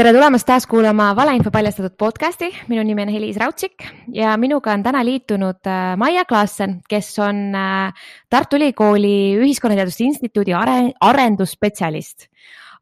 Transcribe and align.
tere 0.00 0.14
tulemast 0.16 0.46
taas 0.48 0.64
kuulama 0.64 1.10
Valeinfo 1.12 1.50
paljastatud 1.52 1.92
podcasti, 2.00 2.46
minu 2.70 2.80
nimi 2.88 3.02
on 3.02 3.10
Helis 3.12 3.36
Raudsik 3.36 3.84
ja 4.16 4.30
minuga 4.40 4.72
on 4.72 4.80
täna 4.80 5.02
liitunud 5.04 5.68
äh, 5.68 5.90
Maia 6.00 6.22
Klaassen, 6.24 6.78
kes 6.88 7.10
on 7.20 7.42
äh, 7.52 8.06
Tartu 8.32 8.56
Ülikooli 8.56 9.36
Ühiskonnateaduste 9.42 10.06
Instituudi 10.06 10.56
are 10.56 10.94
arendusspetsialist. 11.04 12.30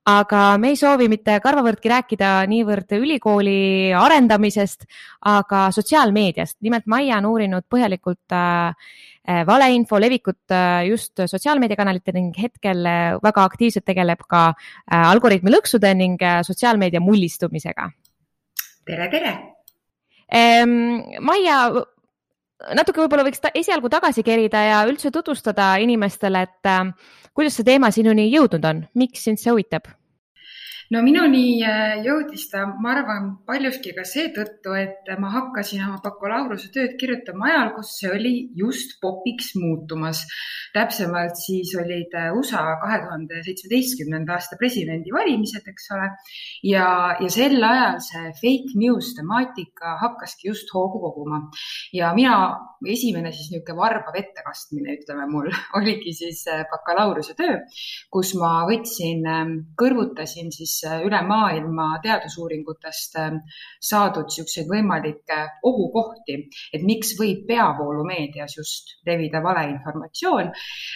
aga 0.08 0.42
me 0.62 0.70
ei 0.70 0.76
soovi 0.78 1.08
mitte 1.10 1.34
karvavõrdki 1.42 1.90
rääkida 1.90 2.28
niivõrd 2.48 2.94
ülikooli 2.96 3.90
arendamisest, 3.98 4.86
aga 5.26 5.72
sotsiaalmeediast. 5.74 6.60
nimelt 6.62 6.86
Maia 6.86 7.18
on 7.18 7.26
uurinud 7.32 7.66
põhjalikult 7.66 8.22
Äh, 8.30 8.74
valeinfo 9.46 9.98
levikut 10.00 10.54
äh, 10.54 10.86
just 10.88 11.20
sotsiaalmeediakanalitel 11.26 12.16
ning 12.16 12.32
hetkel 12.38 12.86
äh, 12.86 13.18
väga 13.22 13.44
aktiivselt 13.44 13.84
tegeleb 13.88 14.24
ka 14.28 14.52
algoritmi 14.88 15.52
lõksude 15.52 15.92
ning 15.96 16.22
sotsiaalmeedia 16.46 17.00
mullistumisega. 17.04 17.90
tere, 18.88 19.08
tere. 19.12 19.36
Maia, 21.24 21.58
natuke 22.76 23.00
võib-olla 23.00 23.24
võiks 23.24 23.40
ta 23.40 23.52
esialgu 23.56 23.88
tagasi 23.92 24.24
kerida 24.24 24.64
ja 24.64 24.80
üldse 24.88 25.12
tutvustada 25.12 25.74
inimestele, 25.80 26.42
et 26.44 26.72
kuidas 27.36 27.56
see 27.56 27.68
teema 27.68 27.88
sinuni 27.94 28.28
jõudnud 28.32 28.64
on, 28.68 28.82
miks 28.96 29.24
sind 29.24 29.40
see 29.40 29.52
huvitab? 29.52 29.88
No 30.94 31.02
minuni 31.04 31.60
äh, 31.66 31.98
jõudis 32.04 32.46
ta, 32.52 32.64
ma 32.80 32.94
arvan, 32.94 33.28
paljuski 33.48 33.92
ka 33.96 34.04
seetõttu, 34.08 34.72
et 34.78 35.10
ma 35.20 35.30
hakkasin 35.34 35.82
oma 35.84 35.98
bakalaureusetööd 36.04 36.94
kirjutama 37.00 37.50
ajal, 37.50 37.72
kus 37.76 37.92
see 37.98 38.12
oli 38.12 38.34
just 38.56 38.96
popiks 39.02 39.52
muutumas. 39.58 40.24
täpsemalt 40.72 41.36
siis 41.40 41.74
olid 41.80 42.12
äh, 42.16 42.30
USA 42.36 42.62
kahe 42.80 42.98
tuhande 43.02 43.42
seitsmeteistkümnenda 43.44 44.36
aasta 44.36 44.56
presidendivalimised, 44.60 45.68
eks 45.68 45.90
ole. 45.96 46.08
ja, 46.70 46.88
ja 47.20 47.30
sel 47.32 47.56
ajal 47.64 48.00
see 48.04 48.32
fake 48.40 48.76
news 48.80 49.12
temaatika 49.16 49.96
hakkaski 50.02 50.48
just 50.48 50.72
hoogu 50.74 51.00
koguma 51.04 51.42
ja 51.92 52.14
mina, 52.16 52.38
esimene 52.86 53.32
siis 53.32 53.50
niisugune 53.52 53.76
varbav 53.76 54.16
ettekastmine, 54.16 54.96
ütleme 55.00 55.28
mul, 55.28 55.52
oligi 55.80 56.16
siis 56.16 56.46
äh, 56.48 56.64
bakalaureusetöö, 56.72 57.60
kus 58.12 58.32
ma 58.40 58.62
võtsin, 58.68 59.24
kõrvutasin 59.76 60.52
siis 60.54 60.77
Äh, 60.86 61.02
üle 61.06 61.18
maailma 61.26 61.86
teadusuuringutest 62.02 63.16
äh, 63.18 63.36
saadud 63.90 64.28
niisuguseid 64.28 64.68
võimalikke 64.70 65.38
ohukohti, 65.66 66.36
et 66.74 66.84
miks 66.86 67.14
võib 67.18 67.44
peavoolumeedias 67.48 68.56
just 68.58 68.94
levida 69.06 69.42
valeinformatsioon. 69.44 70.50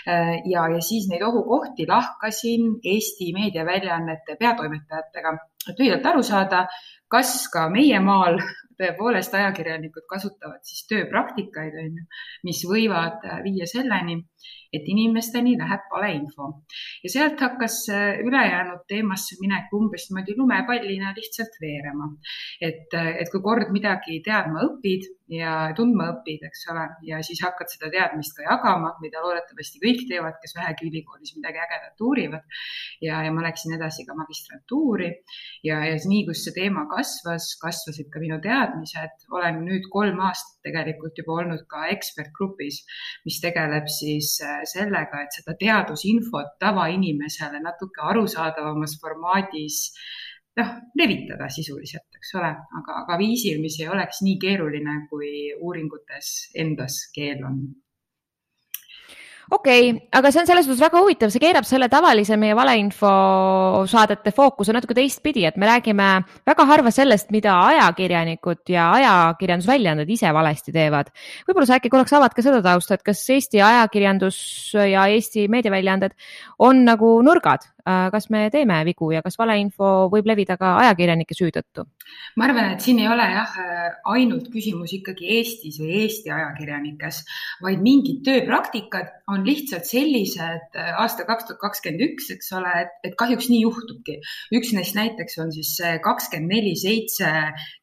Äh, 0.06 0.32
ja, 0.52 0.66
ja 0.74 0.80
siis 0.84 1.08
neid 1.10 1.24
ohukohti 1.26 1.86
lahkasin 1.88 2.76
Eesti 2.94 3.32
meediaväljaannete 3.36 4.36
peatoimetajatega, 4.40 5.36
et 5.68 5.78
lühidalt 5.78 6.10
aru 6.12 6.26
saada, 6.26 6.66
kas 7.12 7.34
ka 7.52 7.68
meie 7.72 7.98
maal 8.00 8.38
tõepoolest 8.80 9.34
ajakirjanikud 9.38 10.06
kasutavad 10.10 10.62
siis 10.66 10.86
tööpraktikaid, 10.90 11.74
on 11.84 12.02
ju, 12.02 12.06
mis 12.48 12.62
võivad 12.68 13.26
viia 13.44 13.66
selleni, 13.70 14.20
et 14.72 14.86
inimesteni 14.88 15.56
läheb 15.60 15.88
valeinfo 15.92 16.48
ja 17.04 17.10
sealt 17.12 17.40
hakkas 17.44 17.82
ülejäänud 18.24 18.86
teemasse 18.88 19.36
minek 19.40 19.72
umbes 19.76 20.08
niimoodi 20.08 20.36
lumepallina 20.38 21.12
lihtsalt 21.16 21.58
veerema. 21.60 22.08
et, 22.60 22.88
et 22.92 23.32
kui 23.32 23.42
kord 23.44 23.72
midagi 23.74 24.20
teadma 24.24 24.64
õpid 24.68 25.10
ja 25.32 25.52
tundma 25.76 26.08
õpid, 26.12 26.44
eks 26.48 26.66
ole, 26.72 26.84
ja 27.08 27.20
siis 27.24 27.40
hakkad 27.44 27.70
seda 27.72 27.90
teadmist 27.92 28.34
ka 28.36 28.44
jagama, 28.44 28.92
mida 29.02 29.22
loodetavasti 29.24 29.80
kõik 29.82 30.04
teevad, 30.10 30.36
kes 30.42 30.54
vähegi 30.58 30.88
ülikoolis 30.90 31.34
midagi 31.38 31.62
ägedat 31.62 32.04
uurivad. 32.04 32.44
ja, 33.02 33.22
ja 33.24 33.32
ma 33.32 33.44
läksin 33.46 33.74
edasi 33.76 34.04
ka 34.08 34.16
magistrantuuri 34.18 35.10
ja, 35.64 35.80
ja 35.88 35.96
nii, 35.96 36.24
kus 36.28 36.44
see 36.44 36.56
teema 36.56 36.84
kasvas, 36.90 37.52
kasvasid 37.62 38.10
ka 38.12 38.20
minu 38.22 38.40
teadmised. 38.44 39.26
olen 39.30 39.62
nüüd 39.66 39.88
kolm 39.92 40.20
aastat 40.20 40.60
tegelikult 40.68 41.18
juba 41.18 41.38
olnud 41.42 41.64
ka 41.70 41.86
ekspertgrupis, 41.94 42.82
mis 43.26 43.40
tegeleb 43.42 43.88
siis 43.90 44.31
sellega, 44.38 45.22
et 45.22 45.38
seda 45.38 45.54
teadusinfot 45.58 46.58
tavainimesele 46.62 47.60
natuke 47.62 48.04
arusaadavamas 48.10 48.98
formaadis 49.02 49.78
noh, 50.58 50.72
levitada 50.98 51.48
sisuliselt, 51.52 52.08
eks 52.18 52.34
ole, 52.40 52.50
aga, 52.80 52.98
aga 53.04 53.18
viisil, 53.20 53.60
mis 53.62 53.78
ei 53.80 53.88
oleks 53.92 54.20
nii 54.26 54.38
keeruline, 54.42 54.98
kui 55.10 55.30
uuringutes 55.58 56.32
endas 56.64 56.98
keel 57.14 57.44
on 57.48 57.62
okei 59.52 59.90
okay,, 59.90 60.08
aga 60.16 60.30
see 60.32 60.40
on 60.42 60.48
selles 60.48 60.66
suhtes 60.66 60.82
väga 60.82 61.00
huvitav, 61.02 61.32
see 61.32 61.42
keerab 61.42 61.66
selle 61.68 61.88
tavalise 61.92 62.38
meie 62.40 62.56
valeinfosaadete 62.56 64.32
fookuse 64.36 64.74
natuke 64.74 64.96
teistpidi, 64.96 65.44
et 65.48 65.58
me 65.60 65.68
räägime 65.68 66.08
väga 66.48 66.66
harva 66.70 66.92
sellest, 66.94 67.30
mida 67.34 67.58
ajakirjanikud 67.68 68.72
ja 68.72 68.88
ajakirjandusväljaanded 68.96 70.10
ise 70.16 70.32
valesti 70.32 70.72
teevad. 70.74 71.12
võib-olla 71.48 71.68
sa 71.68 71.78
äkki 71.80 71.92
korraks 71.92 72.16
avad 72.16 72.36
ka 72.36 72.44
seda 72.44 72.62
tausta, 72.64 72.96
et 72.96 73.04
kas 73.06 73.22
Eesti 73.32 73.60
ajakirjandus 73.64 74.38
ja 74.88 75.06
Eesti 75.12 75.46
meediaväljaanded 75.52 76.16
on 76.64 76.84
nagu 76.88 77.14
nurgad, 77.24 77.68
Äh, 77.82 78.10
kas 78.14 78.28
me 78.30 78.44
teeme 78.54 78.76
vigu 78.86 79.08
ja 79.10 79.24
kas 79.26 79.34
valeinfo 79.40 80.06
võib 80.12 80.28
levida 80.30 80.54
ka 80.54 80.76
ajakirjanike 80.84 81.34
süü 81.34 81.48
tõttu? 81.50 81.82
ma 82.38 82.46
arvan, 82.46 82.68
et 82.76 82.84
siin 82.84 83.00
ei 83.02 83.08
ole 83.10 83.24
jah 83.26 83.56
ainult 84.12 84.46
küsimus 84.52 84.92
ikkagi 84.94 85.26
Eestis 85.38 85.80
või 85.82 86.04
Eesti 86.04 86.30
ajakirjanikes, 86.30 87.18
vaid 87.64 87.82
mingid 87.82 88.20
tööpraktikad 88.28 89.10
on 89.34 89.41
lihtsalt 89.46 89.86
sellised 89.88 90.76
äh, 90.78 90.90
aastal 91.00 91.26
kaks 91.28 91.46
tuhat 91.48 91.60
kakskümmend 91.62 92.04
üks, 92.06 92.28
eks 92.34 92.52
ole, 92.58 92.72
et, 92.84 92.92
et 93.08 93.16
kahjuks 93.18 93.48
nii 93.52 93.62
juhtubki. 93.64 94.18
üks 94.56 94.72
neist 94.76 94.96
näiteks 94.98 95.38
on 95.42 95.52
siis 95.54 95.74
see 95.78 95.92
kakskümmend 96.04 96.52
neli 96.52 96.74
seitse 96.78 97.30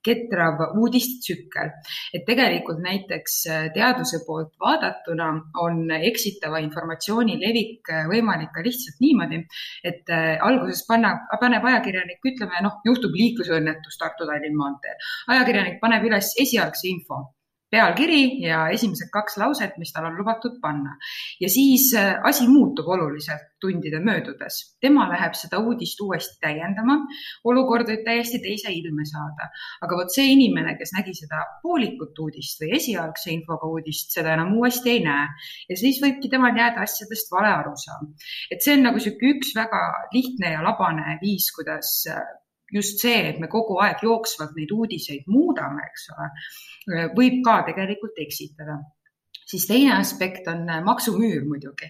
ketrav 0.06 0.62
uudistetsükkel, 0.82 1.72
et 2.14 2.26
tegelikult 2.28 2.84
näiteks 2.86 3.40
äh, 3.50 3.66
teaduse 3.76 4.22
poolt 4.28 4.54
vaadatuna 4.62 5.30
on 5.64 5.82
eksitava 5.98 6.62
informatsiooni 6.66 7.40
levik 7.42 7.92
võimalik 8.12 8.54
ka 8.56 8.66
lihtsalt 8.66 9.02
niimoodi, 9.04 9.44
et 9.84 10.14
äh, 10.14 10.36
alguses 10.46 10.86
panna, 10.88 11.16
paneb 11.42 11.66
ajakirjanik, 11.72 12.24
ütleme 12.34 12.64
noh, 12.66 12.80
juhtub 12.88 13.16
liiklusõnnetus 13.16 14.00
Tartu-Tallinna 14.02 14.58
maanteel. 14.60 15.12
ajakirjanik 15.36 15.82
paneb 15.84 16.08
üles 16.10 16.34
esialgse 16.42 16.90
info 16.90 17.26
pealkiri 17.72 18.42
ja 18.44 18.64
esimesed 18.74 19.12
kaks 19.14 19.38
lauset, 19.42 19.78
mis 19.82 19.92
tal 19.94 20.08
on 20.10 20.18
lubatud 20.18 20.58
panna. 20.62 20.96
ja 21.42 21.50
siis 21.50 21.92
äh, 21.98 22.16
asi 22.24 22.48
muutub 22.48 22.88
oluliselt 22.88 23.46
tundide 23.62 24.00
möödudes. 24.00 24.78
tema 24.82 25.08
läheb 25.10 25.36
seda 25.36 25.60
uudist 25.60 26.02
uuesti 26.02 26.40
täiendama, 26.42 26.98
olukord 27.44 27.92
võib 27.92 28.04
täiesti 28.06 28.42
teise 28.44 28.74
ilme 28.74 29.06
saada. 29.06 29.50
aga 29.82 30.02
vot 30.02 30.14
see 30.16 30.32
inimene, 30.34 30.76
kes 30.80 30.96
nägi 30.98 31.14
seda 31.22 31.44
poolikut 31.64 32.20
uudist 32.26 32.64
või 32.64 32.74
esialgse 32.80 33.32
infoga 33.36 33.70
uudist, 33.70 34.14
seda 34.18 34.34
enam 34.34 34.56
uuesti 34.58 34.96
ei 34.96 35.06
näe. 35.06 35.30
ja 35.70 35.80
siis 35.84 36.02
võibki 36.04 36.32
temal 36.32 36.58
jääda 36.58 36.86
asjadest 36.88 37.32
vale 37.32 37.54
arusaam. 37.62 38.14
et 38.52 38.64
see 38.64 38.78
on 38.78 38.86
nagu 38.90 39.00
niisugune 39.00 39.36
üks 39.38 39.56
väga 39.56 39.84
lihtne 40.14 40.56
ja 40.58 40.66
labane 40.66 41.20
viis, 41.22 41.52
kuidas 41.56 42.02
äh, 42.10 42.24
just 42.72 43.02
see, 43.02 43.22
et 43.32 43.40
me 43.42 43.50
kogu 43.52 43.78
aeg 43.84 44.04
jooksvalt 44.06 44.56
neid 44.58 44.72
uudiseid 44.74 45.30
muudame, 45.32 45.86
eks 45.90 46.10
ole, 46.16 46.30
võib 47.16 47.42
ka 47.46 47.62
tegelikult 47.68 48.18
eksitada. 48.26 48.80
siis 49.50 49.66
teine 49.68 49.96
aspekt 49.98 50.48
on 50.48 50.68
maksumüür 50.86 51.46
muidugi, 51.48 51.88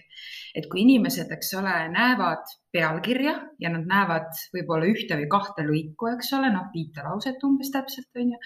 et 0.56 0.66
kui 0.70 0.80
inimesed, 0.80 1.28
eks 1.36 1.54
ole, 1.60 1.74
näevad 1.92 2.46
pealkirja 2.72 3.34
ja 3.60 3.70
nad 3.72 3.86
näevad 3.88 4.30
võib-olla 4.54 4.88
ühte 4.90 5.16
või 5.18 5.26
kahte 5.30 5.64
lõiku, 5.66 6.10
eks 6.14 6.32
ole, 6.36 6.50
noh, 6.54 6.68
viite 6.74 7.04
lauset 7.04 7.42
umbes 7.46 7.70
täpselt, 7.74 8.08
on 8.16 8.34
ju, 8.34 8.38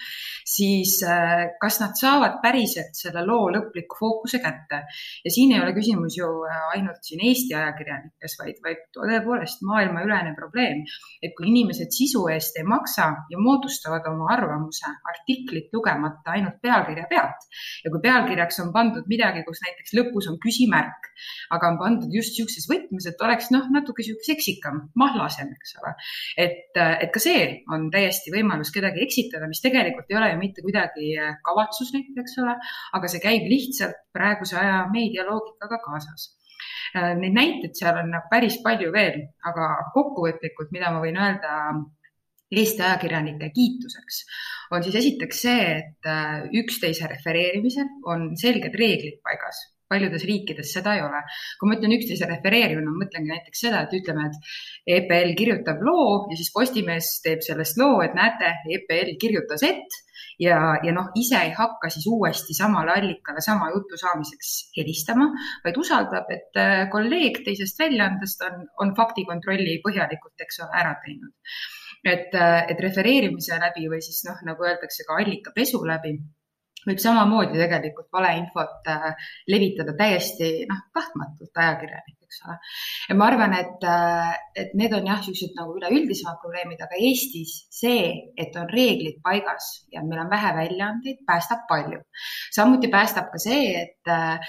siis 0.49 0.97
äh, 1.07 1.45
kas 1.61 1.79
nad 1.81 1.95
saavad 1.99 2.39
päriselt 2.43 2.97
selle 2.97 3.25
loo 3.27 3.49
lõpliku 3.53 3.99
fookuse 3.99 4.41
kätte. 4.43 4.81
ja 5.25 5.33
siin 5.33 5.53
ei 5.55 5.61
ole 5.61 5.75
küsimus 5.77 6.17
ju 6.17 6.29
äh, 6.47 6.61
ainult 6.75 7.01
siin 7.05 7.23
Eesti 7.25 7.55
ajakirjanikes, 7.57 8.37
vaid, 8.41 8.61
vaid 8.65 8.83
tõepoolest 8.97 9.65
maailmaülene 9.67 10.35
probleem, 10.37 10.83
et 11.21 11.35
kui 11.37 11.49
inimesed 11.51 11.93
sisu 11.93 12.25
eest 12.33 12.57
ei 12.59 12.67
maksa 12.67 13.11
ja 13.31 13.41
moodustavad 13.41 14.05
oma 14.11 14.31
arvamuse 14.35 14.89
artiklit 15.11 15.73
lugemata 15.73 16.35
ainult 16.35 16.61
pealkirja 16.61 17.05
pealt 17.09 17.49
ja 17.85 17.93
kui 17.93 18.01
pealkirjaks 18.03 18.61
on 18.65 18.73
pandud 18.75 19.07
midagi, 19.11 19.43
kus 19.47 19.61
näiteks 19.65 19.95
lõpus 19.97 20.29
on 20.31 20.39
küsimärk, 20.41 21.11
aga 21.55 21.71
on 21.71 21.79
pandud 21.81 22.13
just 22.13 22.35
niisuguses 22.35 22.67
võtmes, 22.69 23.07
et 23.09 23.21
oleks 23.21 23.51
noh, 23.53 23.67
natuke 23.73 24.03
seksikam, 24.25 24.79
mahlasem, 24.95 25.51
eks 25.57 25.75
ole. 25.81 25.91
et, 26.45 26.71
et 26.77 27.11
ka 27.13 27.21
see 27.23 27.43
on 27.73 27.89
täiesti 27.93 28.33
võimalus 28.33 28.71
kedagi 28.75 29.03
eksitada, 29.05 29.49
mis 29.51 29.63
tegelikult 29.63 30.09
ei 30.11 30.19
ole 30.21 30.31
ju 30.31 30.39
mitte 30.39 30.65
kuidagi 30.65 31.11
kavatsuslik, 31.45 32.13
eks 32.23 32.39
ole, 32.43 32.55
aga 32.97 33.11
see 33.11 33.23
käib 33.23 33.49
lihtsalt 33.51 34.01
praeguse 34.15 34.57
aja 34.61 34.81
meedialoogikaga 34.93 35.81
kaasas 35.83 36.31
Neid 36.95 37.35
näiteid 37.35 37.75
seal 37.75 37.97
on 37.99 38.11
nagu 38.13 38.29
päris 38.31 38.55
palju 38.63 38.91
veel, 38.95 39.17
aga 39.49 39.67
kokkuvõtlikult, 39.95 40.71
mida 40.75 40.93
ma 40.95 41.01
võin 41.03 41.19
öelda 41.19 41.57
Eesti 42.55 42.83
ajakirjanike 42.85 43.49
kiituseks, 43.55 44.19
on 44.71 44.83
siis 44.85 44.95
esiteks 45.01 45.41
see, 45.47 45.63
et 45.79 46.09
üksteise 46.61 47.09
refereerimisel 47.11 47.89
on 48.13 48.29
selged 48.39 48.77
reeglid 48.79 49.17
paigas 49.25 49.59
paljudes 49.89 50.25
riikides 50.27 50.71
seda 50.77 50.95
ei 50.97 51.03
ole. 51.05 51.21
kui 51.59 51.69
ma 51.69 51.77
ütlen 51.77 51.95
üksteise 51.97 52.29
refereerimine, 52.29 52.87
ma 52.89 53.03
mõtlengi 53.03 53.33
näiteks 53.33 53.65
seda, 53.67 53.83
et 53.85 53.93
ütleme, 53.99 54.29
et 54.29 54.97
EPL 54.99 55.35
kirjutab 55.39 55.83
loo 55.85 56.25
ja 56.31 56.39
siis 56.39 56.51
Postimees 56.55 57.11
teeb 57.25 57.45
sellest 57.45 57.77
loo, 57.81 58.01
et 58.05 58.17
näete, 58.17 58.51
EPL 58.79 59.15
kirjutas, 59.21 59.63
et 59.67 60.01
ja, 60.39 60.59
ja 60.83 60.93
noh, 60.95 61.09
ise 61.19 61.39
ei 61.47 61.53
hakka 61.55 61.89
siis 61.93 62.07
uuesti 62.11 62.55
samale 62.57 62.95
allikale 62.95 63.43
sama 63.45 63.69
jutu 63.73 63.99
saamiseks 63.99 64.53
helistama, 64.77 65.29
vaid 65.63 65.79
usaldab, 65.81 66.31
et 66.35 66.61
äh, 66.61 66.85
kolleeg 66.91 67.41
teisest 67.45 67.79
väljaandest 67.79 68.45
on, 68.49 68.63
on 68.83 68.95
faktikontrolli 68.97 69.79
põhjalikult, 69.85 70.35
eks 70.47 70.63
ole, 70.65 70.79
ära 70.83 70.95
teinud. 71.05 71.35
et, 72.05 72.33
äh, 72.37 72.63
et 72.71 72.81
refereerimise 72.81 73.59
läbi 73.61 73.87
või 73.91 74.01
siis 74.05 74.23
noh, 74.27 74.41
nagu 74.45 74.65
öeldakse 74.67 75.07
ka 75.07 75.21
allikapesu 75.21 75.81
läbi 75.87 76.17
võib 76.87 77.01
samamoodi 77.01 77.57
tegelikult 77.59 78.11
valeinfot 78.13 78.91
äh, 78.91 79.29
levitada 79.51 79.95
täiesti 79.97 80.51
noh, 80.69 80.85
tahtmatult 80.93 81.63
ajakirjanik 81.65 82.24
eks 82.35 82.47
ole. 82.47 82.57
ja 83.09 83.15
ma 83.15 83.27
arvan, 83.29 83.53
et, 83.53 83.83
äh, 83.83 84.33
et 84.55 84.73
need 84.75 84.93
on 84.93 85.07
jah, 85.07 85.19
niisugused 85.19 85.55
nagu 85.57 85.75
üleüldisemad 85.79 86.39
probleemid, 86.43 86.81
aga 86.83 86.99
Eestis 86.99 87.53
see, 87.73 88.31
et 88.37 88.55
on 88.59 88.67
reeglid 88.71 89.21
paigas 89.23 89.87
ja 89.93 90.03
meil 90.03 90.23
on 90.25 90.31
vähe 90.31 90.51
väljaandeid, 90.59 91.23
päästab 91.27 91.65
palju. 91.69 92.01
samuti 92.55 92.91
päästab 92.91 93.31
ka 93.31 93.41
see, 93.41 93.83
et 93.83 94.11
äh, 94.11 94.39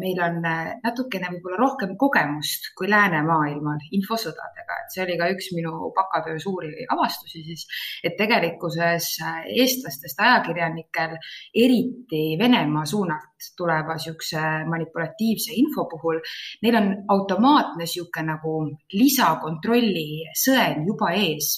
meil 0.00 0.20
on 0.24 0.40
äh, 0.44 0.72
natukene 0.84 1.32
võib-olla 1.34 1.60
rohkem 1.60 1.96
kogemust 2.00 2.72
kui 2.78 2.90
läänemaailmal 2.90 3.80
infosõdadega, 3.96 4.80
et 4.84 4.94
see 4.94 5.04
oli 5.04 5.18
ka 5.20 5.30
üks 5.34 5.50
minu 5.56 5.92
bakatöö 5.96 6.38
suuri 6.42 6.86
avastusi 6.90 7.44
siis, 7.46 7.66
et 8.04 8.16
tegelikkuses 8.18 9.12
eestlastest 9.56 10.20
ajakirjanikel, 10.20 11.16
eriti 11.54 12.24
Venemaa 12.40 12.86
suunalt 12.86 13.29
tuleva 13.58 13.96
niisuguse 13.96 14.42
manipulatiivse 14.70 15.54
info 15.60 15.86
puhul, 15.90 16.20
neil 16.64 16.78
on 16.80 16.90
automaatne 17.14 17.84
niisugune 17.84 18.26
nagu 18.30 18.54
lisakontrolli 18.94 20.26
sõel 20.36 20.82
juba 20.86 21.12
ees, 21.18 21.50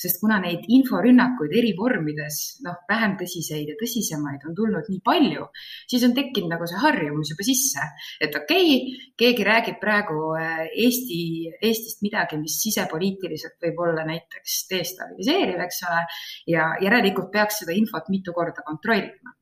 sest 0.00 0.20
kuna 0.22 0.40
neid 0.42 0.66
inforünnakuid 0.68 1.54
eri 1.60 1.72
vormides, 1.78 2.40
noh, 2.66 2.78
vähem 2.90 3.16
tõsiseid 3.20 3.72
ja 3.72 3.78
tõsisemaid 3.80 4.46
on 4.48 4.56
tulnud 4.58 4.90
nii 4.92 5.02
palju, 5.06 5.48
siis 5.90 6.04
on 6.06 6.14
tekkinud 6.16 6.52
nagu 6.54 6.68
see 6.70 6.82
harjumus 6.84 7.32
juba 7.34 7.46
sisse, 7.46 7.88
et 8.20 8.36
okei 8.36 8.68
okay,, 8.76 9.08
keegi 9.20 9.46
räägib 9.46 9.80
praegu 9.82 10.32
äh, 10.38 10.62
Eesti, 10.84 11.20
Eestist 11.60 12.04
midagi, 12.06 12.38
mis 12.40 12.60
sisepoliitiliselt 12.62 13.58
võib 13.64 13.82
olla 13.86 14.06
näiteks 14.08 14.62
destabiliseeriv, 14.70 15.60
eks 15.66 15.82
ole, 15.88 16.00
ja 16.54 16.70
järelikult 16.84 17.32
peaks 17.34 17.62
seda 17.64 17.76
infot 17.76 18.08
mitu 18.12 18.34
korda 18.36 18.64
kontrollima 18.66 19.36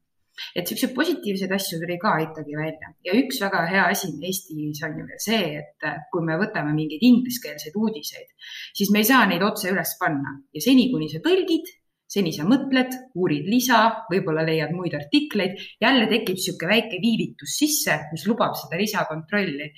et 0.55 0.69
siukseid 0.69 0.95
positiivseid 0.97 1.53
asju 1.59 1.81
tuli 1.83 1.99
ka 2.03 2.15
ikkagi 2.27 2.57
välja. 2.59 2.93
Ja 3.07 3.17
üks 3.19 3.41
väga 3.45 3.65
hea 3.71 3.89
asi 3.93 4.13
Eestis 4.19 4.83
on 4.87 4.97
ju 5.01 5.09
veel 5.09 5.23
see, 5.23 5.59
et 5.63 5.89
kui 6.13 6.25
me 6.27 6.39
võtame 6.41 6.75
mingeid 6.77 7.05
ingliskeelseid 7.09 7.77
uudiseid, 7.79 8.31
siis 8.77 8.93
me 8.95 9.03
ei 9.03 9.11
saa 9.11 9.27
neid 9.29 9.45
otse 9.45 9.73
üles 9.73 9.95
panna. 10.01 10.39
Ja 10.55 10.65
seni, 10.65 10.89
kuni 10.93 11.11
sa 11.13 11.23
tõlgid, 11.25 11.71
seni 12.09 12.33
sa 12.33 12.47
mõtled, 12.49 12.95
uurid 13.21 13.49
lisa, 13.53 13.81
võib-olla 14.11 14.45
leiad 14.47 14.73
muid 14.77 14.97
artikleid, 14.97 15.59
jälle 15.83 16.07
tekib 16.11 16.39
niisugune 16.39 16.73
väike 16.73 17.01
viivitus 17.03 17.59
sisse, 17.61 17.99
mis 18.13 18.25
lubab 18.29 18.57
seda 18.59 18.81
lisakontrolli. 18.81 19.69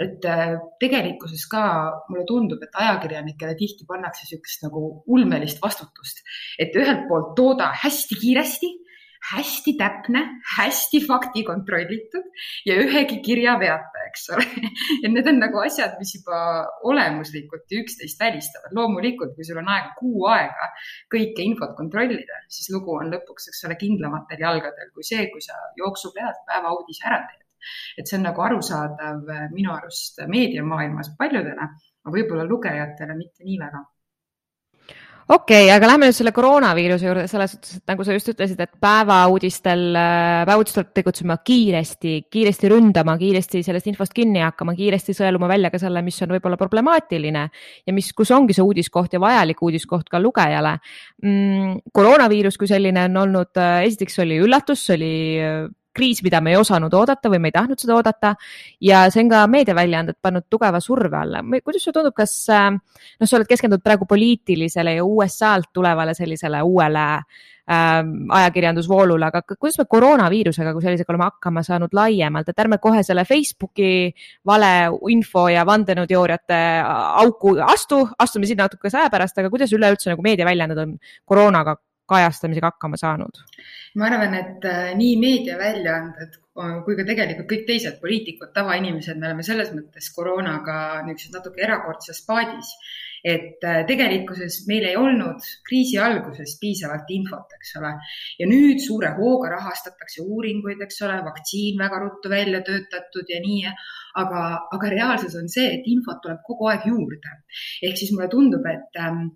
Et 0.00 0.24
äh, 0.24 0.54
tegelikkuses 0.80 1.42
ka 1.52 1.62
mulle 2.08 2.24
tundub, 2.28 2.62
et 2.64 2.76
ajakirjanikele 2.82 3.52
tihti 3.58 3.84
pannakse 3.88 4.24
niisugust 4.24 4.62
nagu 4.64 4.82
ulmelist 5.12 5.60
vastutust, 5.60 6.22
et 6.58 6.76
ühelt 6.80 7.04
poolt 7.10 7.34
tooda 7.36 7.68
hästi 7.82 8.16
kiiresti 8.22 8.70
hästi 9.28 9.74
täpne, 9.78 10.22
hästi 10.56 11.00
faktikontrollitud 11.04 12.24
ja 12.66 12.76
ühegi 12.80 13.20
kirja 13.24 13.56
veata, 13.60 14.04
eks 14.08 14.30
ole. 14.34 14.46
et 15.04 15.10
need 15.12 15.28
on 15.28 15.40
nagu 15.42 15.60
asjad, 15.60 15.98
mis 16.00 16.14
juba 16.16 16.40
olemuslikult 16.88 17.76
üksteist 17.80 18.20
välistavad. 18.20 18.72
loomulikult, 18.76 19.34
kui 19.36 19.44
sul 19.46 19.60
on 19.60 19.68
aega 19.68 19.92
kuu 19.98 20.24
aega 20.32 20.70
kõike 21.12 21.44
infot 21.44 21.76
kontrollida, 21.76 22.40
siis 22.48 22.72
lugu 22.74 22.96
on 22.96 23.12
lõpuks, 23.12 23.50
eks 23.52 23.68
ole, 23.68 23.76
kindlamatel 23.80 24.42
jalgadel 24.46 24.90
kui 24.94 25.06
see, 25.06 25.28
kui 25.32 25.44
sa 25.44 25.58
jooksu 25.76 26.14
pealt 26.16 26.42
päeva 26.48 26.72
uudise 26.78 27.06
ära 27.10 27.22
teed. 27.28 27.46
et 28.00 28.08
see 28.08 28.16
on 28.16 28.24
nagu 28.24 28.40
arusaadav 28.40 29.32
minu 29.52 29.74
arust 29.74 30.22
meediamaailmas 30.32 31.12
paljudele, 31.18 31.68
aga 32.00 32.14
võib-olla 32.14 32.46
lugejatele 32.48 33.16
mitte 33.18 33.44
nii 33.44 33.58
väga 33.60 33.84
okei 35.30 35.64
okay,, 35.64 35.70
aga 35.70 35.88
lähme 35.92 36.08
nüüd 36.08 36.16
selle 36.16 36.32
koroonaviiruse 36.34 37.06
juurde 37.06 37.24
selles 37.30 37.54
suhtes, 37.54 37.76
et 37.78 37.92
nagu 37.92 38.04
sa 38.06 38.14
just 38.16 38.30
ütlesid, 38.32 38.58
et 38.64 38.72
päevauudistel, 38.82 39.84
äh, 39.94 40.42
päevauudistel 40.48 40.88
tegutsema 40.96 41.36
kiiresti, 41.46 42.14
kiiresti 42.32 42.70
ründama, 42.72 43.14
kiiresti 43.20 43.62
sellest 43.66 43.86
infost 43.92 44.14
kinni 44.16 44.42
hakkama, 44.42 44.74
kiiresti 44.78 45.14
sõeluma 45.16 45.50
välja 45.50 45.70
ka 45.70 45.78
selle, 45.82 46.02
mis 46.06 46.18
on 46.26 46.34
võib-olla 46.34 46.58
problemaatiline 46.60 47.44
ja 47.86 47.94
mis, 47.94 48.10
kus 48.16 48.34
ongi 48.34 48.56
see 48.56 48.66
uudiskoht 48.66 49.14
ja 49.14 49.22
vajalik 49.22 49.62
uudiskoht 49.62 50.10
ka 50.10 50.22
lugejale 50.22 50.76
mm,. 51.22 51.92
koroonaviirus 51.94 52.58
kui 52.58 52.70
selline 52.70 53.06
on 53.10 53.22
olnud, 53.24 53.54
äh, 53.60 53.84
esiteks 53.86 54.18
oli 54.26 54.40
üllatus, 54.42 54.88
oli 54.96 55.12
äh, 55.38 55.68
kriis, 55.96 56.22
mida 56.22 56.40
me 56.40 56.54
ei 56.54 56.60
osanud 56.60 56.94
oodata 56.94 57.30
või 57.32 57.40
me 57.42 57.50
ei 57.50 57.56
tahtnud 57.56 57.82
seda 57.82 57.96
oodata 57.98 58.34
ja 58.84 59.04
see 59.10 59.24
on 59.24 59.32
ka 59.32 59.44
meediaväljaanded 59.50 60.20
pannud 60.22 60.46
tugeva 60.50 60.80
surve 60.80 61.16
alla. 61.18 61.42
kuidas 61.64 61.82
sulle 61.82 61.98
tundub, 61.98 62.16
kas 62.16 62.34
äh, 62.52 62.70
noh, 62.72 63.26
sa 63.26 63.38
oled 63.38 63.50
keskendunud 63.50 63.82
praegu 63.84 64.06
poliitilisele 64.10 64.98
ja 64.98 65.06
USA-lt 65.06 65.72
tulevale 65.74 66.14
sellisele 66.14 66.62
uuele 66.62 67.06
äh, 67.18 67.98
ajakirjandusvoolule, 68.38 69.26
aga 69.26 69.42
kuidas 69.56 69.80
me 69.82 69.88
koroonaviirusega 69.90 70.72
kui 70.76 70.86
sellisega 70.86 71.14
oleme 71.14 71.28
hakkama 71.28 71.66
saanud 71.66 71.94
laiemalt, 71.96 72.48
et 72.48 72.64
ärme 72.64 72.78
kohe 72.82 73.02
selle 73.06 73.26
Facebooki 73.28 73.92
valeinfo 74.46 75.48
ja 75.50 75.66
vandenõuteooriate 75.66 76.62
auku 77.24 77.56
astu, 77.66 78.04
astume 78.18 78.46
sinna 78.46 78.68
natukese 78.70 79.02
aja 79.02 79.12
pärast, 79.12 79.38
aga 79.38 79.50
kuidas 79.52 79.74
üleüldse 79.74 80.12
nagu 80.12 80.22
meediaväljaanded 80.26 80.84
on 80.86 80.98
koroonaga 81.26 81.80
kajastamisega 82.10 82.72
hakkama 82.74 83.00
saanud? 83.00 83.42
ma 83.98 84.06
arvan, 84.06 84.36
et 84.38 84.66
äh, 84.70 84.92
nii 84.98 85.16
meediaväljaanded 85.22 86.38
kui 86.84 86.96
ka 86.98 87.06
tegelikult 87.08 87.48
kõik 87.50 87.62
teised 87.68 88.00
poliitikud, 88.02 88.50
tavainimesed, 88.54 89.16
me 89.18 89.30
oleme 89.30 89.44
selles 89.46 89.70
mõttes 89.72 90.10
koroonaga 90.14 90.74
niisuguses 91.06 91.38
natuke 91.38 91.62
erakordses 91.64 92.20
paadis 92.26 92.74
et 93.24 93.64
äh, 93.64 93.82
tegelikkuses 93.88 94.62
meil 94.68 94.86
ei 94.88 94.96
olnud 94.96 95.44
kriisi 95.68 95.98
alguses 96.00 96.56
piisavalt 96.60 97.10
infot, 97.12 97.52
eks 97.58 97.74
ole. 97.80 97.92
ja 98.40 98.48
nüüd 98.48 98.80
suure 98.80 99.12
hooga 99.18 99.52
rahastatakse 99.56 100.24
uuringuid, 100.24 100.80
eks 100.86 101.02
ole, 101.06 101.18
vaktsiin 101.26 101.78
väga 101.80 102.00
ruttu 102.04 102.32
välja 102.32 102.62
töötatud 102.66 103.28
ja 103.28 103.42
nii, 103.44 103.74
aga, 104.22 104.44
aga 104.76 104.92
reaalsus 104.94 105.36
on 105.40 105.52
see, 105.52 105.68
et 105.76 105.90
infot 105.92 106.22
tuleb 106.24 106.40
kogu 106.46 106.70
aeg 106.72 106.88
juurde. 106.88 107.36
ehk 107.82 108.00
siis 108.00 108.14
mulle 108.16 108.30
tundub, 108.32 108.66
et 108.66 109.00
ähm, 109.04 109.28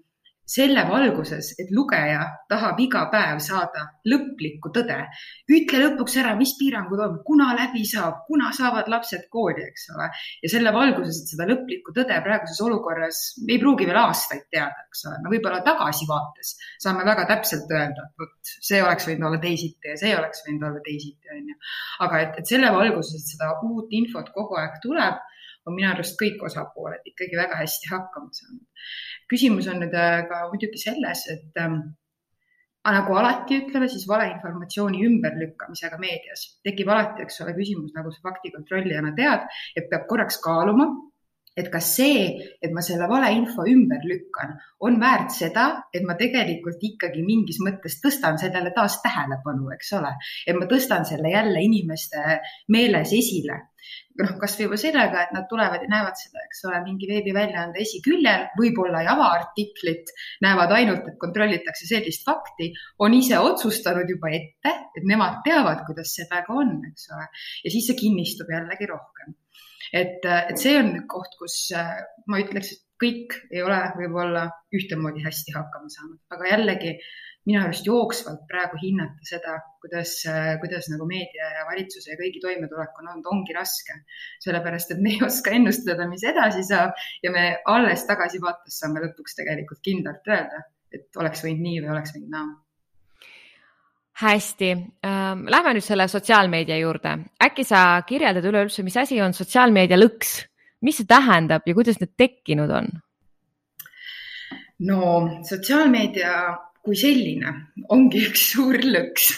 selle 0.47 0.85
valguses, 0.89 1.55
et 1.59 1.71
lugeja 1.73 2.25
tahab 2.51 2.81
iga 2.85 3.07
päev 3.13 3.41
saada 3.41 3.87
lõplikku 4.09 4.71
tõde. 4.75 4.99
ütle 5.49 5.81
lõpuks 5.81 6.19
ära, 6.21 6.35
mis 6.37 6.53
piirangud 6.59 7.01
on, 7.01 7.17
kuna 7.25 7.55
läbi 7.57 7.85
saab, 7.89 8.25
kuna 8.29 8.53
saavad 8.53 8.91
lapsed 8.93 9.25
kooli, 9.33 9.65
eks 9.65 9.89
ole. 9.95 10.11
ja 10.43 10.53
selle 10.53 10.73
valguses, 10.77 11.23
et 11.23 11.33
seda 11.33 11.49
lõplikku 11.49 11.97
tõde 11.97 12.21
praeguses 12.27 12.61
olukorras 12.61 13.23
ei 13.49 13.59
pruugi 13.63 13.89
veel 13.89 14.01
aastaid 14.05 14.45
teada, 14.53 14.85
eks 14.89 15.07
ole. 15.09 15.21
no 15.25 15.33
võib-olla 15.33 15.63
tagasivaates 15.65 16.55
saame 16.85 17.09
väga 17.09 17.25
täpselt 17.33 17.71
öelda, 17.73 18.09
et 18.11 18.25
vot 18.25 18.55
see 18.69 18.83
oleks 18.85 19.09
võinud 19.09 19.31
olla 19.31 19.41
teisiti 19.41 19.95
ja 19.95 19.97
see 20.01 20.13
oleks 20.17 20.45
võinud 20.47 20.69
olla 20.69 20.85
teisiti, 20.85 21.33
on 21.33 21.53
ju. 21.55 21.61
aga 22.05 22.25
et, 22.27 22.43
et 22.43 22.53
selle 22.53 22.73
valguses, 22.75 23.17
et 23.23 23.37
seda 23.37 23.55
uut 23.65 23.97
infot 23.97 24.29
kogu 24.37 24.61
aeg 24.61 24.77
tuleb, 24.85 25.23
on 25.67 25.77
minu 25.77 25.91
arust 25.91 26.17
kõik 26.21 26.43
osapooled 26.49 27.05
ikkagi 27.11 27.39
väga 27.39 27.59
hästi 27.61 27.91
hakkama 27.93 28.33
saanud. 28.37 28.87
Küsimus 29.31 29.69
on 29.73 29.81
nüüd 29.85 29.95
äh, 29.97 30.25
ka 30.29 30.47
muidugi 30.51 30.81
selles, 30.81 31.25
et 31.33 31.63
ähm, 31.63 31.81
nagu 32.93 33.17
alati 33.17 33.63
ütleme, 33.63 33.89
siis 33.89 34.05
valeinformatsiooni 34.09 35.01
ümberlükkamisega 35.09 35.97
meedias 36.03 36.45
tekib 36.67 36.91
alati, 36.93 37.25
eks 37.25 37.41
ole, 37.45 37.57
küsimus, 37.57 37.95
nagu 37.97 38.13
sa 38.13 38.29
faktikontrollijana 38.29 39.15
tead, 39.17 39.49
et 39.77 39.89
peab 39.91 40.05
korraks 40.11 40.37
kaaluma, 40.45 40.91
et 41.57 41.71
kas 41.73 41.89
see, 41.97 42.25
et 42.61 42.73
ma 42.75 42.83
selle 42.83 43.07
valeinfo 43.09 43.65
ümber 43.71 44.05
lükkan, 44.11 44.57
on 44.85 44.99
väärt 45.01 45.33
seda, 45.33 45.67
et 45.95 46.05
ma 46.05 46.17
tegelikult 46.19 46.83
ikkagi 46.83 47.23
mingis 47.25 47.61
mõttes 47.65 48.01
tõstan 48.03 48.41
sellele 48.43 48.75
taas 48.77 48.99
tähelepanu, 49.05 49.71
eks 49.77 49.95
ole, 50.01 50.11
et 50.45 50.59
ma 50.59 50.69
tõstan 50.69 51.07
selle 51.09 51.31
jälle 51.33 51.63
inimeste 51.65 52.41
meeles 52.75 53.15
esile 53.17 53.63
noh, 54.21 54.35
kasvõi 54.41 54.67
juba 54.67 54.79
sellega, 54.81 55.25
et 55.25 55.35
nad 55.37 55.47
tulevad 55.51 55.83
ja 55.85 55.91
näevad 55.91 56.19
seda, 56.19 56.43
eks 56.47 56.65
ole, 56.69 56.81
mingi 56.87 57.09
veebiväljaande 57.11 57.83
esiküljel, 57.83 58.47
võib-olla 58.59 59.03
ei 59.05 59.11
ava 59.11 59.31
artiklit, 59.39 60.13
näevad 60.45 60.75
ainult, 60.77 61.09
et 61.11 61.19
kontrollitakse 61.23 61.89
sellist 61.91 62.27
fakti, 62.27 62.71
on 63.05 63.17
ise 63.17 63.41
otsustanud 63.41 64.11
juba 64.11 64.33
ette, 64.37 64.75
et 64.95 65.09
nemad 65.09 65.43
teavad, 65.47 65.85
kuidas 65.89 66.15
see 66.17 66.29
väga 66.31 66.55
on, 66.55 66.77
eks 66.91 67.11
ole, 67.15 67.29
ja 67.65 67.75
siis 67.75 67.91
see 67.91 67.99
kinnistub 67.99 68.51
jällegi 68.55 68.91
rohkem. 68.91 69.37
et, 69.95 70.25
et 70.25 70.57
see 70.59 70.79
on 70.79 70.95
koht, 71.11 71.37
kus 71.39 71.69
ma 72.31 72.41
ütleks, 72.43 72.73
et 72.75 72.85
kõik 73.05 73.37
ei 73.51 73.63
ole 73.63 73.79
võib-olla 73.99 74.47
ühtemoodi 74.75 75.23
hästi 75.25 75.55
hakkama 75.55 75.91
saanud, 75.93 76.19
aga 76.35 76.51
jällegi 76.53 76.95
minu 77.45 77.61
arust 77.61 77.87
jooksvalt 77.87 78.47
praegu 78.49 78.79
hinnata 78.81 79.27
seda, 79.29 79.59
kuidas, 79.83 80.15
kuidas 80.63 80.89
nagu 80.93 81.07
meedia 81.09 81.51
ja 81.59 81.67
valitsuse 81.69 82.15
ja 82.15 82.19
kõigi 82.21 82.41
toimetulek 82.41 83.01
on 83.03 83.11
olnud, 83.13 83.31
ongi 83.35 83.57
raske. 83.57 83.99
sellepärast, 84.45 84.95
et 84.95 85.03
me 85.05 85.13
ei 85.13 85.23
oska 85.27 85.53
ennustada, 85.53 86.09
mis 86.09 86.25
edasi 86.25 86.65
saab 86.65 86.97
ja 87.23 87.33
me 87.35 87.47
alles 87.69 88.07
tagasivaates 88.09 88.81
saame 88.81 89.05
lõpuks 89.05 89.37
tegelikult 89.41 89.85
kindlalt 89.85 90.33
öelda, 90.33 90.65
et 90.93 91.21
oleks 91.21 91.45
võinud 91.45 91.67
nii 91.69 91.81
või 91.85 91.97
oleks 91.97 92.17
võinud 92.17 92.33
naa 92.33 92.53
hästi 94.15 94.71
ähm,, 94.71 95.47
lähme 95.51 95.73
nüüd 95.75 95.85
selle 95.85 96.07
sotsiaalmeedia 96.09 96.77
juurde. 96.79 97.17
äkki 97.43 97.65
sa 97.67 98.03
kirjeldad 98.07 98.45
üleüldse, 98.47 98.85
mis 98.87 98.97
asi 98.97 99.19
on 99.23 99.35
sotsiaalmeedia 99.35 99.99
lõks, 99.99 100.37
mis 100.87 101.01
see 101.01 101.09
tähendab 101.11 101.67
ja 101.67 101.75
kuidas 101.75 101.99
need 102.01 102.15
tekkinud 102.17 102.71
on? 102.71 102.93
no 104.87 105.01
sotsiaalmeedia 105.49 106.31
kui 106.85 106.97
selline 107.01 107.51
ongi 107.95 108.21
üks 108.29 108.43
suur 108.53 108.77
lõks. 108.85 109.31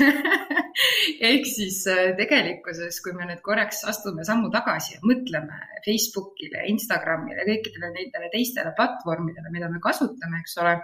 Ehk 1.31 1.47
siis 1.49 1.79
äh, 1.89 2.11
tegelikkuses, 2.19 2.99
kui 3.05 3.15
me 3.17 3.29
nüüd 3.29 3.41
korraks 3.45 3.85
astume 3.89 4.27
sammu 4.27 4.51
tagasi 4.53 4.97
ja 4.97 5.03
mõtleme 5.07 5.61
Facebookile, 5.87 6.67
Instagramile, 6.73 7.47
kõikidele 7.49 7.93
nendele 7.95 8.29
teistele 8.35 8.75
platvormidele, 8.77 9.53
mida 9.55 9.71
me 9.73 9.81
kasutame, 9.85 10.43
eks 10.43 10.59
ole, 10.63 10.75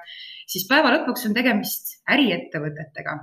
siis 0.49 0.69
päeva 0.71 0.95
lõpuks 0.95 1.27
on 1.29 1.37
tegemist 1.37 1.99
äriettevõtetega 2.11 3.15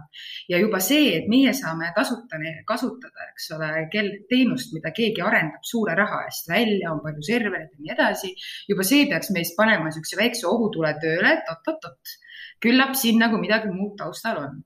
ja 0.51 0.59
juba 0.61 0.79
see, 0.83 1.11
et 1.17 1.27
meie 1.31 1.51
saame 1.55 1.91
kasutada, 1.95 2.53
kasutada, 2.67 3.27
eks 3.33 3.49
ole, 3.57 3.69
kel, 3.91 4.09
teenust, 4.31 4.71
mida 4.75 4.93
keegi 4.95 5.23
arendab 5.25 5.65
suure 5.67 5.95
raha 5.99 6.23
eest 6.29 6.47
välja, 6.51 6.93
on 6.93 7.03
palju 7.03 7.25
servereid 7.27 7.73
ja 7.73 7.83
nii 7.83 7.93
edasi, 7.97 8.31
juba 8.71 8.87
see 8.87 9.09
peaks 9.11 9.33
meist 9.35 9.57
panema 9.59 9.89
niisuguse 9.89 10.19
väikse 10.19 10.47
ohutule 10.47 10.93
tööle, 11.03 11.35
et 11.35 11.51
oot-oot-oot 11.51 12.17
küllap 12.63 12.95
siin 12.99 13.19
nagu 13.21 13.39
midagi 13.41 13.71
muud 13.73 13.95
taustal 13.99 14.41
on. 14.45 14.59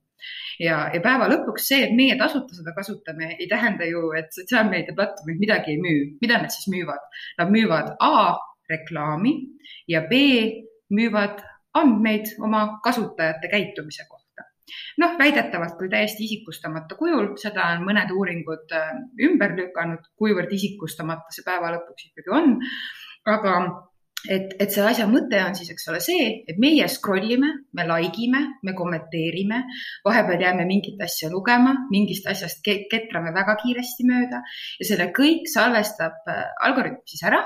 ja, 0.61 0.77
ja 0.93 1.01
päeva 1.03 1.27
lõpuks 1.31 1.65
see, 1.67 1.81
et 1.87 1.95
meie 1.97 2.15
tasuta 2.19 2.55
seda 2.55 2.71
kasutame, 2.77 3.33
ei 3.39 3.47
tähenda 3.51 3.87
ju, 3.89 4.11
et 4.17 4.29
sotsiaalmeediaplatvormid 4.37 5.41
midagi 5.41 5.73
ei 5.73 5.81
müü. 5.81 6.03
mida 6.21 6.37
nad 6.41 6.53
siis 6.53 6.69
müüvad? 6.71 7.01
Nad 7.41 7.51
müüvad 7.51 7.95
A 7.99 8.37
reklaami 8.69 9.33
ja 9.89 10.05
B 10.07 10.21
müüvad 10.93 11.41
andmeid 11.79 12.35
oma 12.41 12.65
kasutajate 12.83 13.49
käitumise 13.51 14.05
kohta 14.09 14.23
noh, 15.01 15.15
väidetavalt 15.19 15.77
küll 15.79 15.91
täiesti 15.91 16.27
isikustamata 16.27 16.97
kujul, 16.99 17.33
seda 17.41 17.71
on 17.75 17.87
mõned 17.87 18.11
uuringud 18.15 18.75
äh, 18.77 18.91
ümber 19.27 19.55
lükanud, 19.57 20.05
kuivõrd 20.19 20.53
isikustamata 20.55 21.33
see 21.35 21.45
päeva 21.47 21.73
lõpuks 21.75 22.09
ikkagi 22.09 22.33
on. 22.33 22.55
aga 23.29 23.55
et, 24.29 24.53
et 24.59 24.71
selle 24.71 24.91
asja 24.91 25.07
mõte 25.09 25.39
on 25.43 25.55
siis, 25.57 25.71
eks 25.73 25.87
ole, 25.91 25.99
see, 26.03 26.27
et 26.49 26.59
meie 26.61 26.87
scroll 26.91 27.31
ime, 27.35 27.49
me 27.75 27.87
like 27.89 28.21
ime, 28.23 28.43
me 28.63 28.75
kommenteerime, 28.77 29.63
vahepeal 30.05 30.45
jääme 30.47 30.67
mingit 30.69 31.01
asja 31.03 31.31
lugema, 31.31 31.75
mingist 31.91 32.27
asjast 32.31 32.63
ketrame 32.63 33.33
väga 33.35 33.57
kiiresti 33.63 34.07
mööda 34.07 34.43
ja 34.79 34.87
selle 34.87 35.11
kõik 35.15 35.49
salvestab 35.51 36.31
äh, 36.31 36.45
algoritm 36.69 37.03
siis 37.09 37.27
ära 37.27 37.43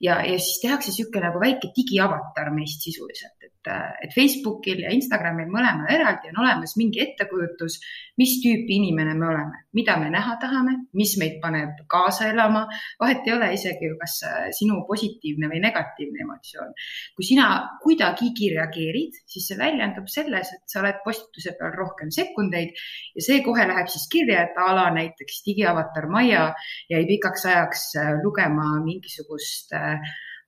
ja, 0.00 0.20
ja 0.24 0.36
siis 0.38 0.60
tehakse 0.62 0.92
niisugune 0.92 1.28
nagu 1.28 1.40
väike 1.42 1.72
digiavatar 1.76 2.52
meist 2.56 2.84
sisuliselt, 2.84 3.36
et, 3.68 4.12
Facebookil 4.14 4.84
ja 4.84 4.92
Instagramil 4.94 5.50
mõlemal 5.52 5.90
eraldi 5.92 6.30
on 6.32 6.40
olemas 6.44 6.76
mingi 6.80 7.02
ettekujutus, 7.04 7.78
mis 8.20 8.36
tüüpi 8.42 8.76
inimene 8.78 9.14
me 9.18 9.26
oleme, 9.28 9.60
mida 9.76 9.96
me 10.00 10.10
näha 10.12 10.36
tahame, 10.40 10.76
mis 10.96 11.16
meid 11.20 11.38
paneb 11.42 11.82
kaasa 11.90 12.30
elama. 12.32 12.66
vahet 13.00 13.26
ei 13.26 13.34
ole 13.34 13.52
isegi 13.54 13.90
ju, 13.90 13.96
kas 14.00 14.20
sinu 14.56 14.80
positiivne 14.88 15.50
või 15.52 15.60
negatiivne 15.64 16.24
emotsioon. 16.24 16.72
kui 17.16 17.24
sina 17.24 17.46
kuidagigi 17.82 18.50
reageerid, 18.54 19.20
siis 19.26 19.48
see 19.48 19.58
väljendub 19.58 20.08
selles, 20.08 20.52
et 20.56 20.64
sa 20.66 20.80
oled 20.80 21.02
postituse 21.04 21.54
peal 21.58 21.76
rohkem 21.76 22.10
sekundeid 22.10 22.72
ja 23.16 23.26
see 23.26 23.42
kohe 23.44 23.66
läheb 23.66 23.88
siis 23.92 24.08
kirja, 24.12 24.46
et 24.48 24.58
a 24.58 24.72
la 24.74 24.88
näiteks 24.94 25.42
digiavatar 25.46 26.08
Maia 26.10 26.50
jäi 26.90 27.04
pikaks 27.08 27.46
ajaks 27.46 27.86
lugema 28.24 28.72
mingisugust 28.84 29.72
äh, 29.76 30.00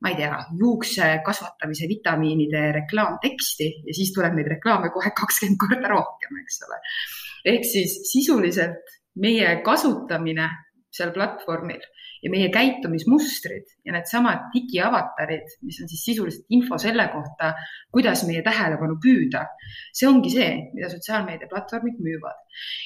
ma 0.02 0.10
ei 0.10 0.18
tea, 0.18 0.38
juukse 0.58 1.08
kasvatamise 1.26 1.86
vitamiinide 1.90 2.64
reklaamteksti 2.78 3.68
ja 3.86 3.94
siis 3.94 4.10
tuleb 4.16 4.34
neid 4.38 4.50
reklaame 4.56 4.90
kohe 4.94 5.12
kakskümmend 5.14 5.60
korda 5.62 5.92
rohkem, 5.92 6.42
eks 6.42 6.62
ole. 6.66 6.80
ehk 7.54 7.66
siis 7.66 8.00
sisuliselt 8.10 8.98
meie 9.22 9.56
kasutamine 9.66 10.48
seal 10.92 11.12
platvormil 11.14 11.80
ja 12.22 12.30
meie 12.30 12.50
käitumismustrid 12.54 13.70
ja 13.86 13.94
needsamad 13.96 14.50
digiavatarid, 14.54 15.56
mis 15.66 15.80
on 15.82 15.88
siis 15.90 16.04
sisuliselt 16.06 16.54
info 16.54 16.78
selle 16.78 17.08
kohta, 17.14 17.52
kuidas 17.94 18.22
meie 18.28 18.42
tähelepanu 18.46 18.98
püüda. 19.02 19.46
see 19.94 20.08
ongi 20.08 20.30
see, 20.30 20.50
mida 20.74 20.90
sotsiaalmeediaplatvormid 20.92 21.98
müüvad. 22.04 22.38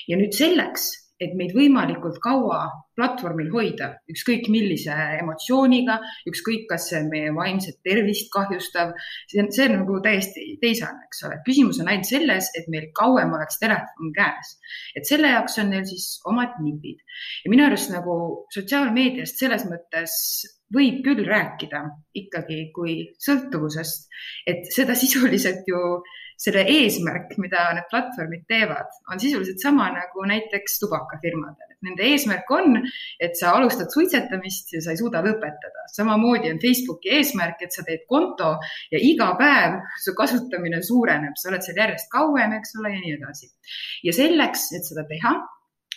ja 0.08 0.16
nüüd 0.20 0.32
selleks, 0.36 0.88
et 1.22 1.32
meid 1.38 1.54
võimalikult 1.56 2.18
kaua 2.24 2.64
platvormil 2.96 3.48
hoida, 3.52 3.90
ükskõik 4.12 4.48
millise 4.52 4.94
emotsiooniga, 5.20 5.98
ükskõik, 6.30 6.64
kas 6.70 6.88
see 6.90 7.00
on 7.02 7.10
meie 7.12 7.32
vaimset 7.36 7.78
tervist 7.84 8.30
kahjustav, 8.32 8.94
see 9.30 9.42
on, 9.42 9.50
see 9.52 9.68
on 9.68 9.76
nagu 9.80 10.00
täiesti 10.04 10.46
teisene, 10.62 11.04
eks 11.08 11.24
ole. 11.28 11.38
küsimus 11.48 11.80
on 11.82 11.92
ainult 11.92 12.08
selles, 12.08 12.50
et 12.58 12.68
meil 12.72 12.88
kauem 12.96 13.34
oleks 13.36 13.60
telefon 13.62 14.12
käes. 14.16 14.56
et 14.96 15.08
selle 15.08 15.32
jaoks 15.32 15.58
on 15.62 15.72
neil 15.72 15.84
siis 15.88 16.08
omad 16.28 16.56
nipid 16.64 17.02
ja 17.44 17.52
minu 17.52 17.66
arust 17.68 17.92
nagu 17.92 18.16
sotsiaalmeediast 18.54 19.44
selles 19.44 19.66
mõttes 19.68 20.16
võib 20.74 21.02
küll 21.04 21.24
rääkida 21.26 21.82
ikkagi 22.18 22.60
kui 22.74 22.98
sõltuvusest, 23.22 24.08
et 24.50 24.66
seda 24.74 24.96
sisuliselt 24.98 25.68
ju 25.70 25.80
selle 26.36 26.66
eesmärk, 26.68 27.32
mida 27.40 27.62
need 27.72 27.86
platvormid 27.88 28.42
teevad, 28.50 28.90
on 29.12 29.20
sisuliselt 29.20 29.62
sama 29.62 29.86
nagu 29.94 30.24
näiteks 30.28 30.76
tubakafirmadel. 30.82 31.72
Nende 31.86 32.04
eesmärk 32.10 32.50
on, 32.52 32.76
et 33.22 33.38
sa 33.40 33.54
alustad 33.56 33.92
suitsetamist 33.92 34.74
ja 34.74 34.82
sa 34.84 34.92
ei 34.92 35.00
suuda 35.00 35.22
lõpetada. 35.24 35.86
samamoodi 35.96 36.50
on 36.52 36.60
Facebooki 36.60 37.14
eesmärk, 37.16 37.62
et 37.64 37.72
sa 37.72 37.84
teed 37.86 38.04
konto 38.08 38.56
ja 38.92 39.00
iga 39.00 39.30
päev 39.38 39.78
su 40.04 40.12
kasutamine 40.18 40.82
suureneb, 40.84 41.36
sa 41.40 41.48
oled 41.52 41.64
seal 41.64 41.80
järjest 41.80 42.10
kauem, 42.12 42.52
eks 42.58 42.76
ole, 42.80 42.92
ja 42.92 43.00
nii 43.00 43.16
edasi. 43.16 43.52
ja 44.04 44.12
selleks, 44.12 44.72
et 44.76 44.84
seda 44.84 45.06
teha, 45.08 45.38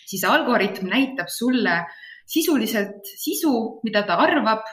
siis 0.07 0.23
algoritm 0.23 0.87
näitab 0.87 1.27
sulle 1.33 1.81
sisuliselt 2.29 3.13
sisu, 3.17 3.53
mida 3.83 4.05
ta 4.07 4.19
arvab, 4.23 4.65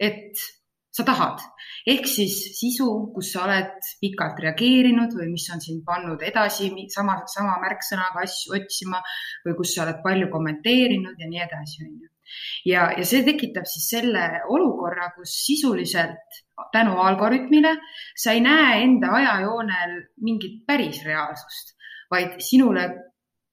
et 0.00 0.40
sa 0.94 1.04
tahad. 1.04 1.42
ehk 1.86 2.06
siis 2.08 2.34
sisu, 2.56 2.86
kus 3.14 3.32
sa 3.34 3.42
oled 3.44 3.88
pikalt 4.00 4.38
reageerinud 4.40 5.12
või 5.18 5.32
mis 5.34 5.44
on 5.52 5.60
sind 5.60 5.82
pannud 5.84 6.22
edasi 6.24 6.70
sama, 6.94 7.18
sama 7.28 7.58
märksõnaga 7.60 8.22
asju 8.24 8.54
otsima 8.56 9.02
või 9.44 9.56
kus 9.58 9.74
sa 9.74 9.82
oled 9.84 10.00
palju 10.06 10.30
kommenteerinud 10.32 11.20
ja 11.20 11.28
nii 11.28 11.42
edasi, 11.44 11.82
on 11.84 11.98
ju. 11.98 12.08
ja, 12.70 12.86
ja 12.96 13.04
see 13.04 13.24
tekitab 13.26 13.68
siis 13.68 13.90
selle 13.96 14.24
olukorra, 14.48 15.10
kus 15.18 15.34
sisuliselt 15.44 16.40
tänu 16.72 16.96
algoritmile 17.02 17.74
sa 18.16 18.32
ei 18.32 18.40
näe 18.44 18.80
enda 18.86 19.12
ajajoonel 19.18 19.98
mingit 20.24 20.62
päris 20.66 21.02
reaalsust, 21.04 21.74
vaid 22.10 22.38
sinule 22.38 22.86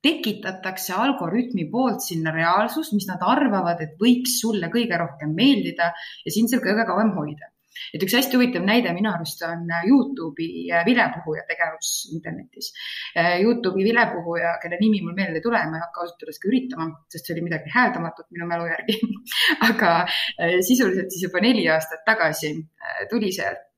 tekitatakse 0.02 0.94
algoritmi 0.98 1.68
poolt 1.72 2.04
sinna 2.06 2.34
reaalsus, 2.36 2.92
mis 2.96 3.08
nad 3.10 3.22
arvavad, 3.26 3.82
et 3.84 3.98
võiks 4.02 4.40
sulle 4.42 4.72
kõige 4.74 4.98
rohkem 4.98 5.34
meeldida 5.38 5.92
ja 6.26 6.34
sind 6.34 6.52
seal 6.52 6.64
kõige 6.66 6.86
kauem 6.90 7.14
hoida. 7.18 7.50
et 7.96 8.04
üks 8.04 8.14
hästi 8.14 8.36
huvitav 8.36 8.66
näide 8.68 8.92
minu 8.94 9.10
arust 9.10 9.40
on 9.48 9.64
Youtube'i 9.88 10.68
vilepuhuja 10.86 11.46
tegevus 11.48 11.92
internetis. 12.14 12.68
Youtube'i 13.16 13.86
vilepuhuja, 13.88 14.52
kelle 14.62 14.78
nimi 14.82 15.00
mul 15.02 15.16
meelde 15.18 15.40
ei 15.40 15.46
tule, 15.46 15.64
ma 15.72 15.80
ei 15.80 15.86
hakka 15.86 16.04
ausalt 16.04 16.26
öeldes 16.26 16.42
ka 16.44 16.52
üritama, 16.52 16.90
sest 17.10 17.26
see 17.26 17.38
oli 17.38 17.48
midagi 17.48 17.74
hääldamatut 17.74 18.28
minu 18.36 18.50
mälu 18.52 18.68
järgi 18.70 19.00
aga 19.72 19.96
eh, 20.04 20.60
sisuliselt 20.68 21.10
siis 21.16 21.26
juba 21.30 21.42
neli 21.48 21.66
aastat 21.72 22.06
tagasi 22.06 22.54
tuli 23.10 23.32
sealt 23.40 23.64
Äh, 23.64 23.71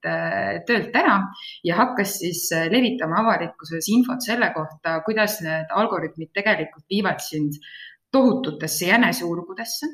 töölt 0.68 0.96
ära 1.00 1.18
ja 1.64 1.78
hakkas 1.80 2.18
siis 2.22 2.46
äh, 2.56 2.68
levitama 2.72 3.22
avalikkuses 3.24 3.90
infot 3.94 4.24
selle 4.26 4.52
kohta, 4.56 5.00
kuidas 5.08 5.40
need 5.46 5.72
algoritmid 5.72 6.34
tegelikult 6.36 6.86
viivad 6.92 7.24
sind 7.24 7.60
tohututesse 8.14 8.92
jäneseurgudesse 8.92 9.90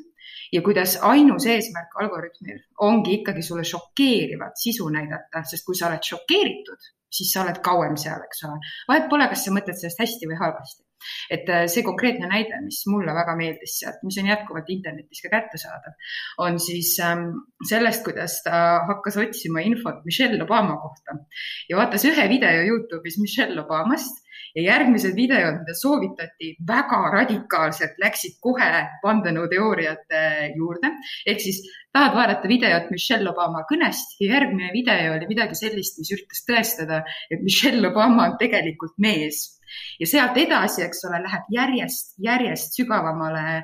ja 0.52 0.62
kuidas 0.66 0.98
ainus 1.06 1.46
eesmärk 1.46 1.96
algoritmil 2.02 2.58
ongi 2.86 3.20
ikkagi 3.20 3.42
sulle 3.42 3.64
šokeerivat 3.64 4.58
sisu 4.60 4.88
näidata, 4.92 5.44
sest 5.46 5.66
kui 5.66 5.78
sa 5.78 5.88
oled 5.88 6.04
šokeeritud, 6.12 6.92
siis 7.10 7.32
sa 7.32 7.44
oled 7.44 7.62
kauem 7.64 7.96
seal, 8.00 8.20
eks 8.26 8.44
ole. 8.48 8.60
vahet 8.90 9.08
pole, 9.10 9.28
kas 9.32 9.46
sa 9.46 9.54
mõtled 9.54 9.78
sellest 9.78 10.02
hästi 10.04 10.30
või 10.30 10.40
halvasti 10.42 10.89
et 11.30 11.48
äh, 11.48 11.66
see 11.72 11.84
konkreetne 11.86 12.30
näide, 12.30 12.60
mis 12.64 12.82
mulle 12.90 13.14
väga 13.16 13.36
meeldis 13.38 13.78
sealt, 13.80 14.00
mis 14.06 14.18
on 14.22 14.30
jätkuvalt 14.30 14.70
internetis 14.72 15.22
ka 15.24 15.32
kättesaadav, 15.34 16.16
on 16.46 16.58
siis 16.62 16.94
ähm, 17.04 17.28
sellest, 17.68 18.04
kuidas 18.06 18.40
ta 18.46 18.80
hakkas 18.88 19.20
otsima 19.20 19.64
infot 19.66 20.04
Michelle 20.04 20.42
Obama 20.44 20.78
kohta 20.82 21.20
ja 21.68 21.78
vaatas 21.80 22.06
ühe 22.08 22.28
video 22.32 22.66
Youtube'is 22.70 23.20
Michelle 23.20 23.60
Obamast 23.62 24.24
ja 24.54 24.62
järgmised 24.64 25.14
videod, 25.16 25.60
mida 25.62 25.74
soovitati 25.78 26.54
väga 26.66 27.00
radikaalselt, 27.14 27.98
läksid 28.02 28.38
kohe 28.42 28.70
vandenõuteooriate 29.04 30.22
juurde. 30.56 30.92
ehk 31.26 31.40
siis 31.40 31.62
tahad 31.92 32.16
vaadata 32.16 32.48
videot 32.48 32.90
Michelle 32.90 33.30
Obama 33.30 33.62
kõnest 33.70 34.16
ja 34.20 34.34
järgmine 34.34 34.72
video 34.74 35.14
oli 35.14 35.30
midagi 35.30 35.58
sellist, 35.58 35.98
mis 35.98 36.12
üritas 36.16 36.44
tõestada, 36.48 37.02
et 37.30 37.42
Michelle 37.46 37.88
Obama 37.88 38.30
on 38.30 38.36
tegelikult 38.42 38.98
mees 38.98 39.59
ja 40.00 40.08
sealt 40.08 40.36
edasi, 40.40 40.84
eks 40.86 41.04
ole, 41.08 41.22
läheb 41.26 41.54
järjest, 41.54 42.12
järjest 42.22 42.76
sügavamale 42.78 43.62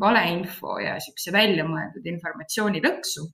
valeinfo 0.00 0.78
ja 0.82 0.96
niisuguse 0.96 1.32
väljamõeldud 1.34 2.10
informatsiooni 2.14 2.82
lõksu. 2.84 3.28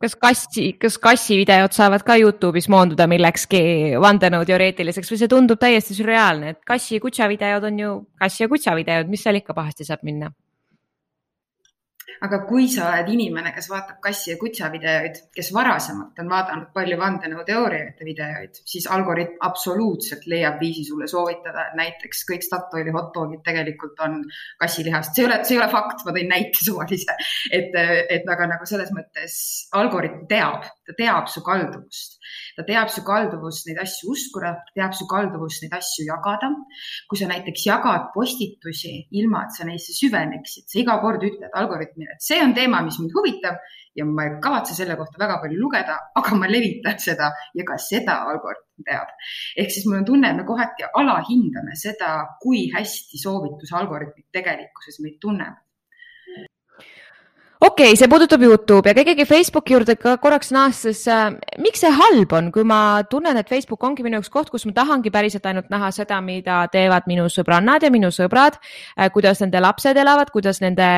Kas 0.00 0.14
kassi, 0.14 0.68
kas 0.78 1.00
kassi 1.02 1.36
videod 1.40 1.74
saavad 1.74 2.04
ka 2.06 2.14
Youtube'is 2.20 2.68
moonduda 2.70 3.08
millekski 3.10 3.60
vandenõuteoreetiliseks 4.02 5.10
või 5.10 5.18
see 5.18 5.30
tundub 5.32 5.58
täiesti 5.58 5.96
sürreaalne, 5.98 6.54
et 6.54 6.60
kassi 6.66 6.94
ja 6.96 7.02
kutsa 7.02 7.26
videod 7.30 7.66
on 7.70 7.80
ju 7.82 7.94
kassi 8.22 8.44
ja 8.44 8.50
kutsa 8.52 8.76
videod, 8.78 9.10
mis 9.10 9.26
seal 9.26 9.40
ikka 9.40 9.56
pahasti 9.56 9.86
saab 9.88 10.06
minna 10.06 10.30
aga 12.22 12.40
kui 12.48 12.68
sa 12.70 12.88
oled 12.90 13.10
inimene, 13.14 13.52
kes 13.54 13.68
vaatab 13.70 14.00
kassi 14.04 14.32
ja 14.32 14.38
kutsa 14.40 14.70
videoid, 14.72 15.20
kes 15.34 15.50
varasemalt 15.54 16.18
on 16.22 16.30
vaadanud 16.30 16.70
palju 16.76 16.98
vandenõuteooriate 17.00 18.06
videoid, 18.06 18.60
siis 18.70 18.86
algoritm 18.90 19.40
absoluutselt 19.48 20.26
leiab 20.30 20.60
viisi 20.62 20.84
sulle 20.88 21.08
soovitada, 21.10 21.68
et 21.68 21.78
näiteks 21.80 22.24
kõik 22.30 22.46
Statoili 22.46 22.94
hot 22.94 23.12
dogid 23.14 23.42
tegelikult 23.46 24.00
on 24.06 24.20
kassilihast. 24.60 25.14
see 25.14 25.24
ei 25.24 25.30
ole, 25.30 25.40
see 25.44 25.56
ei 25.56 25.62
ole 25.62 25.70
fakt, 25.72 26.04
ma 26.06 26.14
tõin 26.16 26.30
näite 26.30 26.64
suvalise, 26.64 27.16
et, 27.50 27.74
et 28.18 28.28
aga 28.36 28.50
nagu 28.54 28.68
selles 28.68 28.92
mõttes 28.94 29.38
algoritm 29.80 30.26
teab, 30.30 30.68
ta 30.86 30.98
teab 30.98 31.30
su 31.32 31.42
kalduvust 31.44 32.20
ta 32.56 32.64
teab 32.66 32.90
su 32.92 33.02
kalduvust 33.06 33.68
neid 33.68 33.80
asju 33.82 34.12
uskuda, 34.14 34.52
teab 34.78 34.94
su 34.96 35.06
kalduvust 35.10 35.64
neid 35.64 35.74
asju 35.78 36.06
jagada. 36.08 36.50
kui 37.08 37.18
sa 37.18 37.28
näiteks 37.30 37.66
jagad 37.66 38.10
postitusi 38.14 38.92
ilma, 39.20 39.44
et 39.44 39.56
sa 39.56 39.66
neisse 39.68 39.94
süveneksid, 39.96 40.66
sa 40.70 40.78
iga 40.80 40.98
kord 41.02 41.24
ütled 41.26 41.50
algoritmile, 42.04 42.14
et 42.14 42.22
see 42.22 42.42
on 42.42 42.54
teema, 42.54 42.82
mis 42.82 42.98
mind 43.00 43.12
huvitab 43.14 43.56
ja 43.94 44.04
ma 44.04 44.24
ei 44.24 44.40
kavatse 44.42 44.74
selle 44.74 44.96
kohta 44.96 45.18
väga 45.18 45.40
palju 45.42 45.58
lugeda, 45.60 45.98
aga 46.14 46.36
ma 46.36 46.46
levitan 46.46 46.98
seda 46.98 47.32
ja 47.54 47.64
ka 47.64 47.76
seda 47.78 48.24
algoritm 48.30 48.82
teab. 48.84 49.08
ehk 49.56 49.70
siis 49.70 49.86
mul 49.86 49.98
on 49.98 50.04
tunne, 50.04 50.30
et 50.30 50.36
me 50.36 50.44
kohati 50.44 50.84
alahindame 51.00 51.76
seda, 51.76 52.26
kui 52.42 52.70
hästi 52.74 53.18
soovitusalgoritmid 53.18 54.26
tegelikkuses 54.32 55.00
meid 55.00 55.20
tunnevad 55.20 55.63
okei 57.64 57.84
okay,, 57.86 57.96
see 57.96 58.08
puudutab 58.12 58.42
Youtube 58.44 58.90
ja 58.90 59.04
keegi 59.06 59.24
Facebooki 59.24 59.72
juurde 59.72 59.94
ka 59.96 60.16
korraks 60.20 60.50
naastes 60.52 61.00
äh,. 61.08 61.32
miks 61.64 61.80
see 61.80 61.92
halb 61.96 62.32
on, 62.36 62.50
kui 62.52 62.64
ma 62.68 63.00
tunnen, 63.08 63.38
et 63.40 63.48
Facebook 63.48 63.84
ongi 63.88 64.04
minu 64.04 64.18
jaoks 64.18 64.30
koht, 64.34 64.50
kus 64.52 64.66
ma 64.68 64.74
tahangi 64.76 65.12
päriselt 65.14 65.46
ainult 65.48 65.70
näha 65.72 65.88
seda, 65.94 66.20
mida 66.24 66.58
teevad 66.72 67.08
minu 67.08 67.24
sõbrannad 67.32 67.86
ja 67.86 67.92
minu 67.94 68.12
sõbrad 68.12 68.58
äh,, 68.60 69.08
kuidas 69.14 69.40
nende 69.40 69.62
lapsed 69.64 69.96
elavad, 70.04 70.32
kuidas 70.34 70.60
nende 70.64 70.90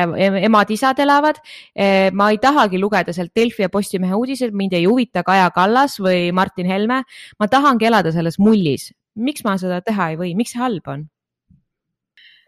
emad-isad 0.43 0.99
elavad 1.03 1.39
äh,. 1.39 2.11
ma 2.11 2.31
ei 2.35 2.41
tahagi 2.43 2.81
lugeda 2.83 3.15
sealt 3.15 3.31
Delfi 3.37 3.63
ja 3.63 3.71
Postimehe 3.71 4.19
uudiseid, 4.19 4.51
mind 4.51 4.75
ei 4.75 4.89
huvita 4.89 5.23
Kaja 5.27 5.47
Kallas 5.55 6.01
või 6.03 6.33
Martin 6.35 6.67
Helme. 6.67 7.03
ma 7.39 7.47
tahangi 7.47 7.87
elada 7.87 8.11
selles 8.11 8.39
mullis. 8.39 8.91
miks 9.15 9.45
ma 9.47 9.55
seda 9.57 9.79
teha 9.81 10.11
ei 10.11 10.19
või, 10.19 10.35
miks 10.35 10.51
see 10.51 10.59
halb 10.61 10.91
on? 10.91 11.07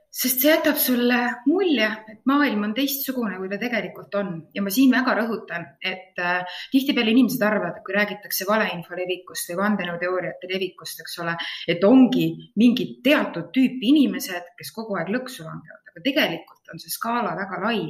Sest 0.10 0.42
see 0.42 0.50
jätab 0.50 0.78
sulle 0.82 1.18
mulje, 1.46 1.88
et 2.10 2.22
maailm 2.30 2.64
on 2.66 2.74
teistsugune, 2.78 3.38
kui 3.38 3.50
ta 3.52 3.60
tegelikult 3.62 4.16
on. 4.18 4.32
Ja 4.56 4.64
ma 4.66 4.74
siin 4.74 4.94
väga 4.94 5.14
rõhutan, 5.20 5.68
et 5.86 6.18
äh, 6.22 6.62
tihtipeale 6.74 7.14
inimesed 7.14 7.44
arvavad, 7.46 7.78
et 7.78 7.86
kui 7.86 7.96
räägitakse 7.96 8.48
valeinfo 8.50 8.98
levikust 8.98 9.52
või 9.52 9.60
vandenõuteooriate 9.62 10.50
levikust, 10.50 11.04
eks 11.06 11.20
ole, 11.24 11.36
et 11.70 11.86
ongi 11.86 12.30
mingid 12.60 12.98
teatud 13.06 13.52
tüüpi 13.56 13.94
inimesed, 13.94 14.56
kes 14.58 14.74
kogu 14.76 14.98
aeg 14.98 15.14
lõksu 15.14 15.46
langevad, 15.46 15.94
aga 15.94 16.06
tegelikult 16.06 16.74
on 16.74 16.82
see 16.82 16.94
skaala 16.94 17.36
väga 17.38 17.62
lai. 17.68 17.84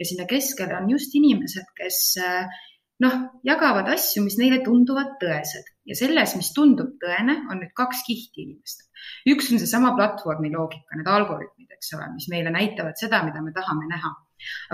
Ja 0.00 0.08
sinna 0.08 0.24
keskele 0.28 0.80
on 0.80 0.88
just 0.96 1.14
inimesed, 1.18 1.68
kes 1.76 2.00
äh, 2.24 2.64
noh, 3.04 3.16
jagavad 3.46 3.88
asju, 3.92 4.22
mis 4.24 4.38
neile 4.40 4.62
tunduvad 4.64 5.16
tõesed 5.20 5.68
ja 5.86 5.96
selles, 5.98 6.34
mis 6.38 6.50
tundub 6.56 6.96
tõene, 7.02 7.38
on 7.50 7.60
nüüd 7.62 7.72
kaks 7.76 8.02
kihti 8.06 8.44
inimestel. 8.44 8.86
üks 9.32 9.50
on 9.52 9.60
seesama 9.62 9.92
platvormi 9.98 10.50
loogika, 10.52 10.98
need 10.98 11.10
algoritmid, 11.12 11.68
eks 11.76 11.92
ole, 11.98 12.08
mis 12.14 12.28
meile 12.32 12.52
näitavad 12.54 12.98
seda, 13.00 13.22
mida 13.26 13.42
me 13.44 13.52
tahame 13.56 13.88
näha. 13.90 14.12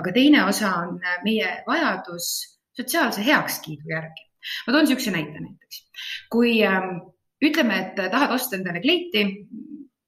aga 0.01 0.13
teine 0.15 0.43
osa 0.45 0.73
on 0.83 0.99
meie 1.23 1.49
vajadus 1.67 2.29
sotsiaalse 2.77 3.25
heakskiidu 3.25 3.89
järgi. 3.89 4.29
ma 4.67 4.73
toon 4.73 4.87
niisuguse 4.87 5.11
näite 5.11 5.43
näiteks. 5.43 5.83
kui 6.31 6.55
ähm, 6.67 6.97
ütleme, 7.43 7.79
et 7.79 7.95
tahad 8.11 8.31
osta 8.31 8.55
endale 8.57 8.81
kleiti, 8.81 9.25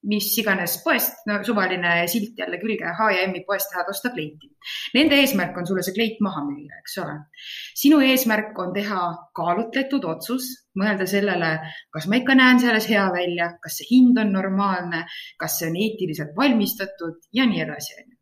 mis 0.10 0.28
iganes 0.42 0.78
poest, 0.84 1.24
no 1.30 1.40
suvaline 1.46 1.94
silt 2.12 2.38
jälle 2.40 2.60
külge, 2.62 2.92
H&M-i 2.98 3.42
poest 3.48 3.72
tahad 3.72 3.90
osta 3.92 4.12
kleiti. 4.14 4.52
Nende 4.96 5.20
eesmärk 5.22 5.58
on 5.58 5.68
sulle 5.68 5.84
see 5.86 5.96
kleit 5.98 6.22
maha 6.26 6.44
müüa, 6.46 6.80
eks 6.82 6.98
ole. 7.04 7.18
sinu 7.82 8.00
eesmärk 8.06 8.58
on 8.62 8.74
teha 8.76 9.02
kaalutletud 9.38 10.06
otsus, 10.14 10.50
mõelda 10.80 11.08
sellele, 11.10 11.52
kas 11.94 12.10
ma 12.12 12.20
ikka 12.22 12.38
näen 12.38 12.62
selles 12.64 12.90
hea 12.92 13.06
välja, 13.14 13.52
kas 13.64 13.80
see 13.82 13.90
hind 13.92 14.20
on 14.22 14.34
normaalne, 14.36 15.06
kas 15.42 15.60
see 15.60 15.70
on 15.72 15.80
eetiliselt 15.82 16.36
valmistatud 16.38 17.22
ja 17.34 17.48
nii 17.50 17.64
edasi, 17.66 17.98
onju. 18.02 18.18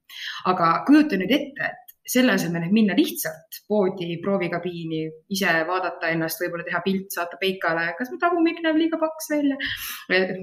aga 0.51 0.73
kujuta 0.87 1.17
nüüd 1.17 1.31
ette, 1.33 1.71
et 1.71 1.82
selle 2.05 2.33
asemel, 2.35 2.65
et 2.67 2.75
minna 2.75 2.95
lihtsalt 2.97 3.61
poodi 3.69 4.17
proovikabiini, 4.23 5.03
ise 5.33 5.51
vaadata 5.67 6.09
ennast, 6.11 6.41
võib-olla 6.43 6.65
teha 6.67 6.81
pilt, 6.85 7.09
saata 7.15 7.39
Peikale, 7.39 7.89
kas 7.97 8.11
mu 8.11 8.19
tagumik 8.21 8.59
näeb 8.63 8.79
liiga 8.79 8.99
paks 9.01 9.31
välja. 9.31 9.57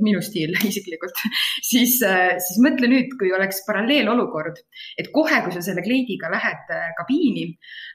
minu 0.01 0.23
stiil 0.25 0.57
isiklikult 0.70 1.25
siis, 1.66 1.99
siis 2.01 2.61
mõtle 2.64 2.90
nüüd, 2.90 3.12
kui 3.20 3.33
oleks 3.37 3.64
paralleelolukord, 3.68 4.62
et 4.99 5.12
kohe, 5.14 5.42
kui 5.44 5.57
sa 5.57 5.64
selle 5.64 5.85
kleidiga 5.85 6.33
lähed 6.33 6.75
äh, 6.75 6.92
kabiini, 6.99 7.51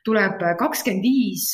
tuleb 0.06 0.44
kakskümmend 0.60 1.06
viis 1.06 1.54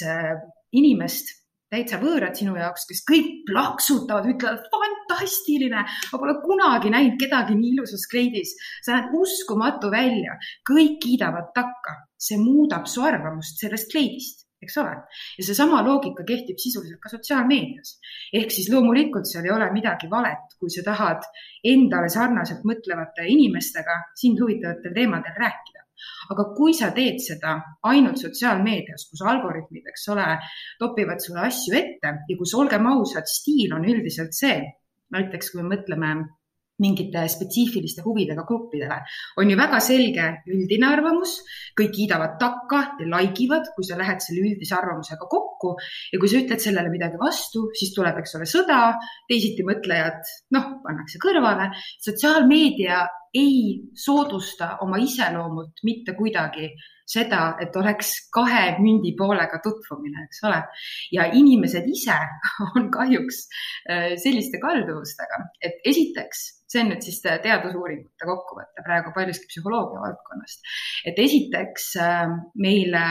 inimest 0.75 1.40
täitsa 1.71 1.99
võõrad 2.01 2.35
sinu 2.35 2.57
jaoks, 2.59 2.85
kes 2.89 3.01
kõik 3.07 3.31
plaksutavad, 3.47 4.27
ütlevad 4.33 4.67
fantastiline, 4.73 5.85
ma 6.11 6.19
pole 6.19 6.35
kunagi 6.43 6.91
näinud 6.91 7.17
kedagi 7.21 7.55
nii 7.55 7.75
ilusas 7.77 8.05
kleidis, 8.11 8.53
sa 8.83 8.97
näed 8.97 9.15
uskumatu 9.15 9.91
välja, 9.93 10.37
kõik 10.67 10.99
kiidavad 11.03 11.51
takka, 11.55 11.95
see 12.19 12.39
muudab 12.41 12.89
su 12.91 13.03
arvamust 13.07 13.63
sellest 13.63 13.91
kleidist, 13.93 14.45
eks 14.61 14.77
ole. 14.77 14.97
ja 15.39 15.45
seesama 15.47 15.81
loogika 15.85 16.25
kehtib 16.27 16.59
sisuliselt 16.61 16.99
ka 17.01 17.09
sotsiaalmeedias. 17.09 17.95
ehk 18.39 18.51
siis 18.53 18.69
loomulikult 18.69 19.29
seal 19.29 19.47
ei 19.47 19.55
ole 19.55 19.71
midagi 19.73 20.09
valet, 20.11 20.57
kui 20.59 20.69
sa 20.69 20.83
tahad 20.85 21.23
endale 21.63 22.11
sarnaselt 22.13 22.67
mõtlevate 22.67 23.25
inimestega 23.31 24.01
sind 24.21 24.43
huvitavatel 24.43 24.93
teemadel 24.99 25.39
rääkida 25.45 25.87
aga 26.33 26.47
kui 26.57 26.75
sa 26.77 26.91
teed 26.95 27.21
seda 27.23 27.55
ainult 27.91 28.21
sotsiaalmeedias, 28.21 29.07
kus 29.11 29.23
algoritmid, 29.27 29.87
eks 29.91 30.07
ole, 30.13 30.27
topivad 30.79 31.23
sulle 31.23 31.47
asju 31.47 31.77
ette 31.77 32.13
ja 32.27 32.37
kus, 32.37 32.53
olgem 32.57 32.87
ausad, 32.91 33.29
stiil 33.29 33.73
on 33.77 33.87
üldiselt 33.87 34.37
see, 34.37 34.59
näiteks 35.11 35.51
kui 35.51 35.63
me 35.63 35.75
mõtleme 35.75 36.13
mingite 36.81 37.25
spetsiifiliste 37.29 38.01
huvidega 38.05 38.43
gruppidele. 38.47 38.97
on 39.37 39.49
ju 39.49 39.57
väga 39.57 39.79
selge 39.83 40.27
üldine 40.49 40.87
arvamus, 40.89 41.37
kõik 41.77 41.93
kiidavad 41.97 42.37
takka 42.41 42.81
ja 42.99 43.07
like 43.11 43.43
ivad, 43.45 43.69
kui 43.75 43.85
sa 43.87 43.97
lähed 43.99 44.23
selle 44.25 44.45
üldise 44.47 44.75
arvamusega 44.77 45.29
kokku 45.35 45.75
ja 46.13 46.19
kui 46.19 46.31
sa 46.31 46.41
ütled 46.41 46.63
sellele 46.63 46.89
midagi 46.93 47.21
vastu, 47.21 47.67
siis 47.77 47.93
tuleb, 47.95 48.17
eks 48.21 48.35
ole, 48.39 48.49
sõda, 48.49 48.81
teisiti 49.29 49.65
mõtlejad, 49.67 50.21
noh, 50.57 50.69
pannakse 50.85 51.21
kõrvale. 51.21 51.71
sotsiaalmeedia 52.07 53.05
ei 53.33 53.81
soodusta 53.95 54.77
oma 54.83 54.99
iseloomult 54.99 55.83
mitte 55.87 56.15
kuidagi 56.17 56.71
seda, 57.11 57.41
et 57.63 57.75
oleks 57.75 58.13
kahe 58.33 58.77
mündi 58.79 59.13
poolega 59.19 59.59
tutvumine, 59.63 60.25
eks 60.27 60.43
ole. 60.47 60.61
ja 61.11 61.27
inimesed 61.35 61.87
ise 61.91 62.17
on 62.75 62.89
kahjuks 62.93 63.43
äh, 63.89 64.09
selliste 64.21 64.61
kalduvustega, 64.63 65.41
et 65.61 65.79
esiteks, 65.91 66.43
see 66.71 66.83
on 66.83 66.93
nüüd 66.93 67.03
siis 67.07 67.19
teadusuuringute 67.23 68.27
kokkuvõte 68.27 68.85
praegu 68.85 69.15
paljuski 69.15 69.49
psühholoogia 69.51 70.03
valdkonnast, 70.05 70.71
et 71.11 71.19
esiteks 71.19 71.89
äh, 72.03 72.37
meile 72.55 73.05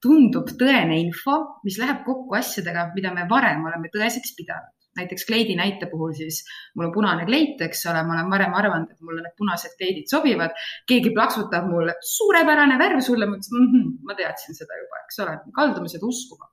tundub 0.00 0.48
tõene 0.60 0.96
info, 1.00 1.40
mis 1.64 1.76
läheb 1.80 2.04
kokku 2.06 2.36
asjadega, 2.38 2.90
mida 2.96 3.12
me 3.16 3.26
varem 3.28 3.64
oleme 3.68 3.92
tõeseks 3.92 4.36
pidanud 4.36 4.79
näiteks 5.00 5.26
kleidi 5.28 5.56
näite 5.58 5.88
puhul 5.90 6.14
siis 6.16 6.42
mul 6.76 6.88
on 6.88 6.94
punane 6.94 7.26
kleit, 7.28 7.60
eks 7.66 7.84
ole, 7.90 8.02
ma 8.06 8.16
olen 8.16 8.32
varem 8.32 8.56
arvanud, 8.60 8.94
et 8.94 9.06
mulle 9.06 9.24
need 9.24 9.36
punased 9.40 9.76
kleidid 9.80 10.10
sobivad. 10.12 10.56
keegi 10.90 11.14
plaksutab 11.16 11.68
mulle, 11.70 11.96
suurepärane 12.14 12.78
värv 12.80 13.04
sulle, 13.04 13.28
ma 13.28 13.38
ütlesin 13.38 13.60
mm, 13.60 13.70
-hmm, 13.72 13.94
ma 14.08 14.18
teadsin 14.18 14.58
seda 14.58 14.80
juba, 14.82 15.04
eks 15.04 15.22
ole, 15.24 15.38
kaldume 15.56 15.88
seda 15.92 16.06
uskuma. 16.06 16.50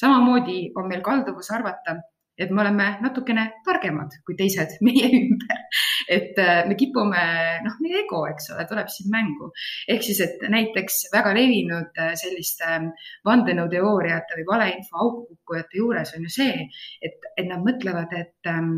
samamoodi 0.00 0.60
on 0.76 0.88
meil 0.88 1.04
kalduvus 1.04 1.50
arvata, 1.56 2.00
et 2.40 2.50
me 2.50 2.62
oleme 2.62 2.86
natukene 3.04 3.44
targemad 3.66 4.14
kui 4.24 4.36
teised 4.38 4.78
meie 4.86 5.08
ümber. 5.18 5.58
et 6.10 6.38
äh, 6.42 6.62
me 6.68 6.74
kipume, 6.78 7.24
noh, 7.64 7.76
meie 7.84 8.00
ego, 8.04 8.22
eks 8.30 8.50
ole, 8.54 8.64
tuleb 8.70 8.88
siin 8.92 9.10
mängu. 9.12 9.50
ehk 9.92 10.06
siis, 10.06 10.22
et 10.24 10.46
näiteks 10.54 11.02
väga 11.12 11.34
levinud 11.36 12.00
äh, 12.00 12.14
selliste 12.18 12.66
ähm, 12.76 12.88
vandenõuteooriate 13.28 14.40
või 14.40 14.46
valeinfo 14.54 15.02
aukukukkujate 15.04 15.82
juures 15.82 16.14
on 16.16 16.26
ju 16.26 16.34
see, 16.40 16.66
et, 17.04 17.19
et 17.40 17.50
nad 17.50 17.62
mõtlevad, 17.64 18.12
et 18.16 18.50
ähm, 18.50 18.74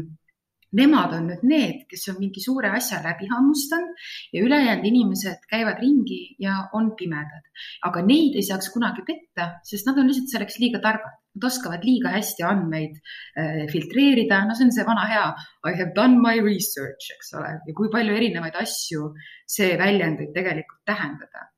nemad 0.76 1.12
on 1.16 1.26
nüüd 1.28 1.42
need, 1.46 1.80
kes 1.90 2.06
on 2.12 2.18
mingi 2.20 2.42
suure 2.42 2.70
asja 2.72 3.00
läbi 3.04 3.28
hammustanud 3.30 4.04
ja 4.32 4.44
ülejäänud 4.44 4.86
inimesed 4.88 5.44
käivad 5.50 5.80
ringi 5.84 6.36
ja 6.40 6.56
on 6.78 6.92
pimedad. 6.96 7.44
aga 7.88 8.04
neid 8.06 8.38
ei 8.38 8.46
saaks 8.46 8.70
kunagi 8.72 9.04
petta, 9.06 9.58
sest 9.68 9.86
nad 9.86 9.98
on 10.00 10.08
lihtsalt 10.08 10.32
selleks 10.32 10.58
liiga 10.62 10.80
targad. 10.84 11.18
Nad 11.32 11.46
oskavad 11.48 11.84
liiga 11.84 12.10
hästi 12.12 12.44
andmeid 12.44 12.98
äh, 13.40 13.62
filtreerida, 13.72 14.42
no 14.44 14.52
see 14.52 14.66
on 14.66 14.72
see 14.76 14.84
vana 14.84 15.06
hea 15.08 15.28
I 15.64 15.72
have 15.78 15.94
done 15.96 16.20
my 16.20 16.34
research, 16.44 17.08
eks 17.14 17.32
ole, 17.38 17.54
ja 17.68 17.76
kui 17.76 17.88
palju 17.92 18.12
erinevaid 18.18 18.58
asju 18.60 19.14
see 19.48 19.78
väljend 19.80 20.20
võib 20.20 20.34
tegelikult 20.36 20.82
tähendada. 20.84 21.48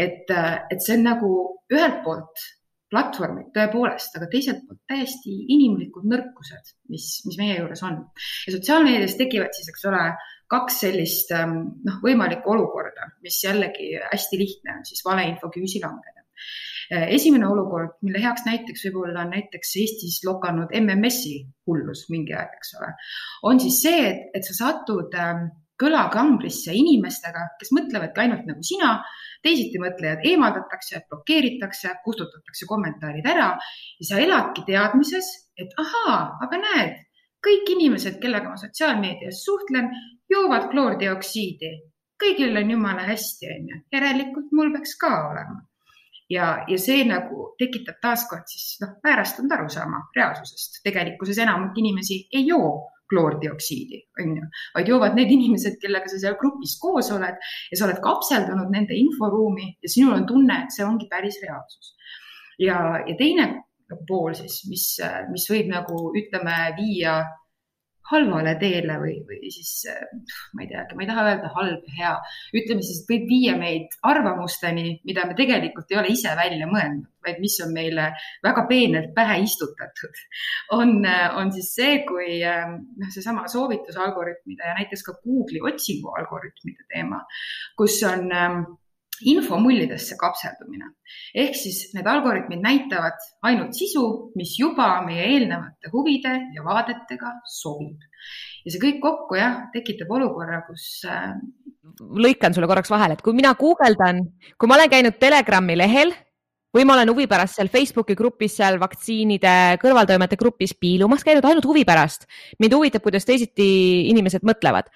et, 0.00 0.30
äh, 0.32 0.64
et 0.72 0.80
see 0.80 0.96
on 0.96 1.04
nagu 1.10 1.32
ühelt 1.74 2.00
poolt 2.06 2.46
platvormid 2.92 3.50
tõepoolest, 3.56 4.16
aga 4.16 4.28
teiselt 4.32 4.62
poolt 4.66 4.80
täiesti 4.88 5.34
inimlikud 5.54 6.06
nõrkused, 6.08 6.72
mis, 6.92 7.08
mis 7.28 7.38
meie 7.40 7.58
juures 7.58 7.82
on. 7.86 8.00
ja 8.46 8.54
sotsiaalmeedias 8.54 9.18
tekivad 9.18 9.52
siis, 9.56 9.68
eks 9.72 9.84
ole, 9.90 10.04
kaks 10.48 10.80
sellist 10.86 11.32
ähm, 11.36 11.58
noh, 11.84 11.98
võimalikku 12.04 12.54
olukorda, 12.54 13.10
mis 13.24 13.36
jällegi 13.44 13.92
hästi 14.00 14.40
lihtne 14.40 14.78
on 14.78 14.88
siis 14.88 15.04
valeinfo 15.04 15.52
küüsi 15.52 15.82
langeda. 15.84 16.24
Äh, 16.88 17.10
esimene 17.18 17.44
olukord, 17.44 17.98
mille 18.00 18.22
heaks 18.22 18.46
näiteks 18.48 18.86
võib-olla 18.88 19.26
on 19.26 19.34
näiteks 19.36 19.74
Eestis 19.82 20.22
lokanud 20.24 20.72
MMS-i 20.80 21.42
hullus 21.68 22.06
mingi 22.08 22.32
aeg, 22.32 22.56
eks 22.56 22.76
ole, 22.80 22.94
on 23.50 23.60
siis 23.60 23.82
see, 23.84 24.04
et, 24.08 24.28
et 24.40 24.48
sa 24.48 24.56
satud 24.62 25.12
ähm, 25.20 25.50
kõlakambrisse 25.78 26.74
inimestega, 26.74 27.44
kes 27.60 27.70
mõtlevadki 27.76 28.22
ainult 28.24 28.46
nagu 28.48 28.64
sina 28.66 28.96
teisitimõtlejad 29.46 30.24
eemaldatakse, 30.26 31.04
blokeeritakse, 31.10 31.92
kustutatakse 32.04 32.66
kommentaarid 32.70 33.26
ära 33.30 33.52
ja 33.54 34.08
sa 34.08 34.18
eladki 34.22 34.64
teadmises, 34.66 35.28
et 35.58 35.74
ahaa, 35.78 36.18
aga 36.46 36.60
näed, 36.64 36.98
kõik 37.44 37.70
inimesed, 37.76 38.18
kellega 38.22 38.50
ma 38.50 38.58
sotsiaalmeedias 38.58 39.44
suhtlen, 39.44 39.92
joovad 40.30 40.70
kloordioksiidi. 40.72 41.72
kõigil 42.18 42.56
on 42.58 42.70
jumala 42.70 43.04
hästi, 43.06 43.46
onju, 43.54 43.76
järelikult 43.94 44.48
mul 44.52 44.72
peaks 44.74 44.96
ka 44.98 45.12
olema. 45.30 45.60
ja, 46.30 46.64
ja 46.68 46.78
see 46.78 47.04
nagu 47.08 47.54
tekitab 47.58 48.02
taaskord 48.02 48.50
siis 48.50 48.80
noh, 48.82 48.98
väärastunud 49.04 49.52
arusaama 49.52 50.08
reaalsusest. 50.16 50.82
tegelikkuses 50.82 51.38
enamik 51.38 51.78
inimesi 51.78 52.26
ei 52.32 52.46
joo 52.46 52.90
kloordioksiidi, 53.10 54.02
on 54.22 54.34
ju, 54.38 54.48
vaid 54.74 54.90
joovad 54.92 55.16
need 55.18 55.32
inimesed, 55.34 55.78
kellega 55.82 56.10
sa 56.10 56.20
seal 56.20 56.36
grupis 56.40 56.76
koos 56.82 57.10
oled 57.14 57.38
ja 57.70 57.78
sa 57.78 57.86
oled 57.88 58.02
kapseldunud 58.04 58.72
nende 58.74 58.96
inforuumi 58.98 59.70
ja 59.82 59.92
sinul 59.92 60.16
on 60.18 60.26
tunne, 60.28 60.62
et 60.64 60.74
see 60.74 60.86
ongi 60.86 61.08
päris 61.10 61.40
reaalsus. 61.44 61.94
ja, 62.58 62.78
ja 63.06 63.16
teine 63.18 63.48
pool 64.08 64.34
siis, 64.36 64.60
mis, 64.68 64.86
mis 65.32 65.46
võib 65.48 65.70
nagu 65.72 66.08
ütleme, 66.18 66.56
viia 66.76 67.22
halvale 68.12 68.54
teele 68.60 68.96
või, 69.02 69.18
või 69.28 69.50
siis 69.52 69.84
ma 70.56 70.64
ei 70.64 70.70
teagi, 70.70 70.96
ma 70.96 71.04
ei 71.04 71.10
taha 71.10 71.26
öelda 71.28 71.50
halb 71.54 71.92
hea, 71.98 72.14
ütleme 72.56 72.84
siis, 72.84 73.02
et 73.02 73.12
võib 73.12 73.28
viia 73.30 73.54
meid 73.60 73.94
arvamusteni, 74.08 74.98
mida 75.08 75.26
me 75.28 75.36
tegelikult 75.38 75.92
ei 75.92 76.00
ole 76.00 76.12
ise 76.14 76.32
välja 76.38 76.68
mõelnud, 76.70 77.06
vaid 77.26 77.40
mis 77.42 77.58
on 77.64 77.74
meile 77.76 78.08
väga 78.44 78.64
peenelt 78.70 79.14
pähe 79.16 79.38
istutatud. 79.44 80.24
on, 80.78 80.98
on 81.36 81.52
siis 81.54 81.70
see, 81.76 82.02
kui 82.08 82.40
noh, 82.42 83.14
seesama 83.14 83.46
soovitusalgoritmide 83.52 84.68
ja 84.72 84.76
näiteks 84.80 85.06
ka 85.06 85.16
Google'i 85.22 85.64
otsingu 85.72 86.12
algoritmide 86.18 86.88
teema, 86.92 87.24
kus 87.78 88.00
on 88.08 88.28
infomullidesse 89.26 90.16
kapseldumine. 90.20 90.92
ehk 91.34 91.56
siis 91.56 91.88
need 91.94 92.06
algoritmid 92.06 92.62
näitavad 92.62 93.18
ainult 93.42 93.74
sisu, 93.74 94.04
mis 94.38 94.54
juba 94.58 95.00
meie 95.06 95.26
eelnevate 95.32 95.90
huvide 95.92 96.34
ja 96.54 96.64
vaadetega 96.64 97.32
sobib. 97.58 97.98
ja 98.64 98.72
see 98.72 98.82
kõik 98.82 99.02
kokku 99.02 99.38
jah, 99.38 99.66
tekitab 99.74 100.10
olukorra, 100.18 100.62
kus 100.68 101.02
äh.... 101.08 101.34
lõikan 101.98 102.54
sulle 102.54 102.70
korraks 102.70 102.90
vahele, 102.92 103.18
et 103.18 103.24
kui 103.24 103.36
mina 103.36 103.54
guugeldan, 103.58 104.24
kui 104.58 104.70
ma 104.70 104.78
olen 104.78 104.92
käinud 104.92 105.20
Telegrami 105.20 105.78
lehel 105.78 106.14
või 106.74 106.84
ma 106.84 106.98
olen 106.98 107.10
huvi 107.10 107.26
pärast 107.30 107.58
seal 107.58 107.70
Facebooki 107.72 108.16
grupis, 108.18 108.58
seal 108.58 108.78
vaktsiinide 108.80 109.78
kõrvaltoimete 109.82 110.36
grupis 110.40 110.74
piilumas 110.78 111.24
käinud 111.24 111.46
ainult 111.48 111.66
huvi 111.66 111.84
pärast. 111.88 112.28
mind 112.58 112.74
huvitab, 112.76 113.02
kuidas 113.02 113.24
teisiti 113.24 114.08
inimesed 114.10 114.44
mõtlevad. 114.44 114.92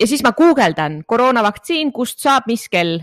ja 0.00 0.06
siis 0.06 0.22
ma 0.22 0.32
guugeldan 0.32 1.02
koroonavaktsiin, 1.06 1.92
kust 1.92 2.20
saab, 2.20 2.46
mis 2.46 2.68
kell 2.68 3.00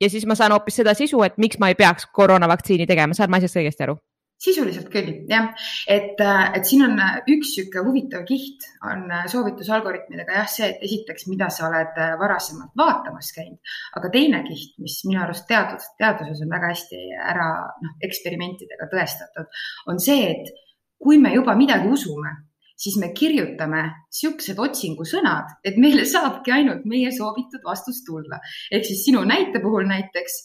ja 0.00 0.10
siis 0.10 0.26
ma 0.26 0.36
saan 0.38 0.52
hoopis 0.56 0.82
seda 0.82 0.94
sisu, 0.94 1.22
et 1.26 1.38
miks 1.40 1.60
ma 1.62 1.70
ei 1.72 1.78
peaks 1.78 2.08
koroonavaktsiini 2.12 2.86
tegema, 2.86 3.16
saan 3.16 3.32
ma 3.32 3.40
asjast 3.40 3.62
õigesti 3.62 3.88
aru? 3.88 3.98
sisuliselt 4.36 4.90
küll, 4.92 5.06
jah, 5.30 5.46
et, 5.88 6.18
et 6.20 6.66
siin 6.68 6.82
on 6.84 6.98
üks 7.00 7.54
niisugune 7.54 7.86
huvitav 7.86 8.26
kiht 8.28 8.66
on 8.84 9.06
soovitusalgoritmidega 9.32 10.34
jah, 10.36 10.50
see, 10.52 10.68
et 10.74 10.84
esiteks, 10.84 11.24
mida 11.30 11.48
sa 11.52 11.70
oled 11.70 11.96
varasemalt 12.20 12.74
vaatamas 12.76 13.30
käinud, 13.32 13.72
aga 13.96 14.10
teine 14.12 14.42
kiht, 14.44 14.74
mis 14.82 14.98
minu 15.08 15.22
arust 15.24 15.46
teadus, 15.48 15.88
teaduses 15.96 16.42
on 16.44 16.52
väga 16.52 16.72
hästi 16.74 17.00
ära 17.16 17.48
noh, 17.80 17.96
eksperimentidega 18.04 18.90
tõestatud, 18.92 19.48
on 19.88 20.04
see, 20.04 20.28
et 20.34 20.52
kui 21.00 21.16
me 21.22 21.32
juba 21.32 21.56
midagi 21.56 21.88
usume, 21.92 22.34
siis 22.76 22.96
me 23.00 23.10
kirjutame 23.16 23.82
niisugused 23.88 24.60
otsingusõnad, 24.60 25.58
et 25.64 25.76
meile 25.80 26.04
saabki 26.08 26.52
ainult 26.52 26.84
meie 26.88 27.12
soovitud 27.12 27.64
vastus 27.64 28.02
tulla. 28.06 28.40
ehk 28.70 28.84
siis 28.84 29.04
sinu 29.04 29.24
näite 29.24 29.62
puhul 29.64 29.88
näiteks 29.88 30.42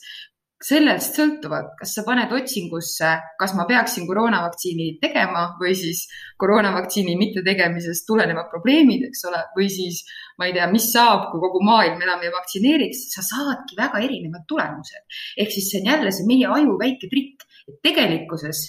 sellest 0.62 1.15
sõltuvalt, 1.17 1.72
kas 1.80 1.96
sa 1.98 2.04
paned 2.06 2.32
otsingusse, 2.38 3.10
kas 3.39 3.54
ma 3.58 3.65
peaksin 3.70 4.06
koroonavaktsiini 4.10 5.00
tegema 5.02 5.48
või 5.62 5.74
siis 5.78 6.04
koroonavaktsiini 6.41 7.15
mittetegemisest 7.17 8.06
tulenevad 8.10 8.52
probleemid, 8.54 9.08
eks 9.10 9.26
ole, 9.30 9.41
või 9.58 9.70
siis 9.74 10.04
ma 10.38 10.50
ei 10.50 10.54
tea, 10.58 10.67
mis 10.72 10.86
saab, 10.94 11.32
kui 11.32 11.41
kogu 11.41 11.63
maailm 11.65 12.04
enam 12.06 12.22
ei 12.22 12.34
vaktsineeriks, 12.34 13.08
sa 13.15 13.26
saadki 13.26 13.80
väga 13.80 14.04
erinevad 14.06 14.46
tulemused. 14.48 15.02
ehk 15.38 15.50
siis 15.56 15.72
see 15.72 15.82
on 15.82 15.89
jälle 15.94 16.13
see 16.13 16.30
meie 16.30 16.54
aju 16.60 16.78
väike 16.84 17.10
trikk, 17.10 17.48
et 17.67 17.82
tegelikkuses 17.89 18.62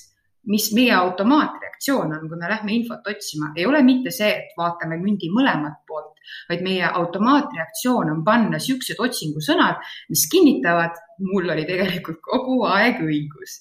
mis 0.50 0.72
meie 0.74 0.94
automaatreaktsioon 0.96 2.16
on, 2.16 2.26
kui 2.28 2.38
me 2.38 2.48
lähme 2.50 2.74
infot 2.74 3.06
otsima, 3.06 3.52
ei 3.56 3.66
ole 3.66 3.82
mitte 3.86 4.10
see, 4.14 4.30
et 4.40 4.56
vaatame 4.58 4.98
mündi 4.98 5.30
mõlemat 5.30 5.82
poolt, 5.86 6.18
vaid 6.50 6.64
meie 6.66 6.88
automaatreaktsioon 6.88 8.10
on 8.10 8.24
panna 8.26 8.58
siuksed 8.62 8.98
otsingusõnad, 9.02 9.80
mis 10.10 10.26
kinnitavad, 10.32 10.98
mul 11.22 11.50
oli 11.54 11.62
tegelikult 11.68 12.18
kogu 12.26 12.56
aeg 12.66 12.98
õigus. 13.04 13.60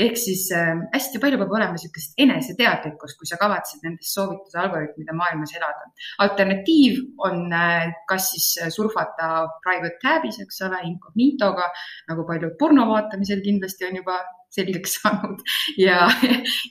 ehk 0.00 0.16
siis 0.16 0.46
äh, 0.56 0.72
hästi 0.94 1.20
palju 1.20 1.40
peab 1.42 1.52
olema 1.52 1.76
niisugust 1.76 2.16
eneseteadlikkust, 2.24 3.18
kui 3.18 3.28
sa 3.28 3.36
kavatsed 3.40 3.84
nendes 3.84 4.14
soovituse 4.16 4.60
algoritmide 4.62 5.12
maailmas 5.16 5.52
elada. 5.58 5.90
alternatiiv 6.24 7.00
on 7.28 7.52
äh, 7.52 7.90
kas 8.08 8.30
siis 8.32 8.76
surfata 8.76 9.48
private 9.64 10.00
tab'is, 10.04 10.40
eks 10.40 10.64
ole, 10.68 10.80
incognitoga, 10.88 11.68
nagu 12.08 12.24
paljud 12.28 12.56
porno 12.58 12.88
vaatamisel 12.88 13.44
kindlasti 13.44 13.90
on 13.90 14.00
juba 14.00 14.22
selgeks 14.52 14.96
saanud 15.00 15.42
ja, 15.80 16.06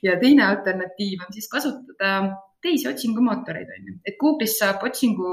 ja 0.05 0.17
teine 0.21 0.47
alternatiiv 0.51 1.27
on 1.27 1.35
siis 1.35 1.49
kasutada 1.51 2.15
teisi 2.61 2.87
otsingumootoreid, 2.87 3.69
on 3.75 3.87
ju, 3.89 3.95
et 4.05 4.17
Google'is 4.21 4.55
saab 4.59 4.83
otsingu, 4.85 5.31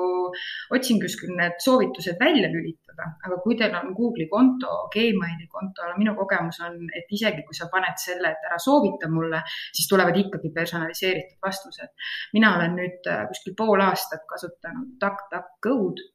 otsingus 0.75 1.17
küll 1.21 1.35
need 1.37 1.59
soovitused 1.65 2.17
välja 2.21 2.49
lülitada, 2.53 3.11
aga 3.27 3.39
kui 3.45 3.57
teil 3.59 3.75
on 3.77 3.93
Google'i 3.97 4.29
konto, 4.33 4.79
Gmaili 4.95 5.49
konto, 5.53 5.91
minu 6.01 6.15
kogemus 6.19 6.61
on, 6.65 6.79
et 6.97 7.13
isegi 7.19 7.45
kui 7.47 7.57
sa 7.59 7.69
paned 7.73 8.01
selle, 8.01 8.33
et 8.33 8.49
ära 8.49 8.61
soovita 8.65 9.11
mulle, 9.13 9.43
siis 9.69 9.89
tulevad 9.91 10.17
ikkagi 10.17 10.53
personaliseeritud 10.55 11.39
vastused. 11.45 11.93
mina 12.33 12.55
olen 12.57 12.79
nüüd 12.81 13.11
äh, 13.13 13.27
kuskil 13.29 13.57
pool 13.59 13.85
aastat 13.85 14.25
kasutanud 14.31 14.97
DuckDuckGo'd 15.03 16.07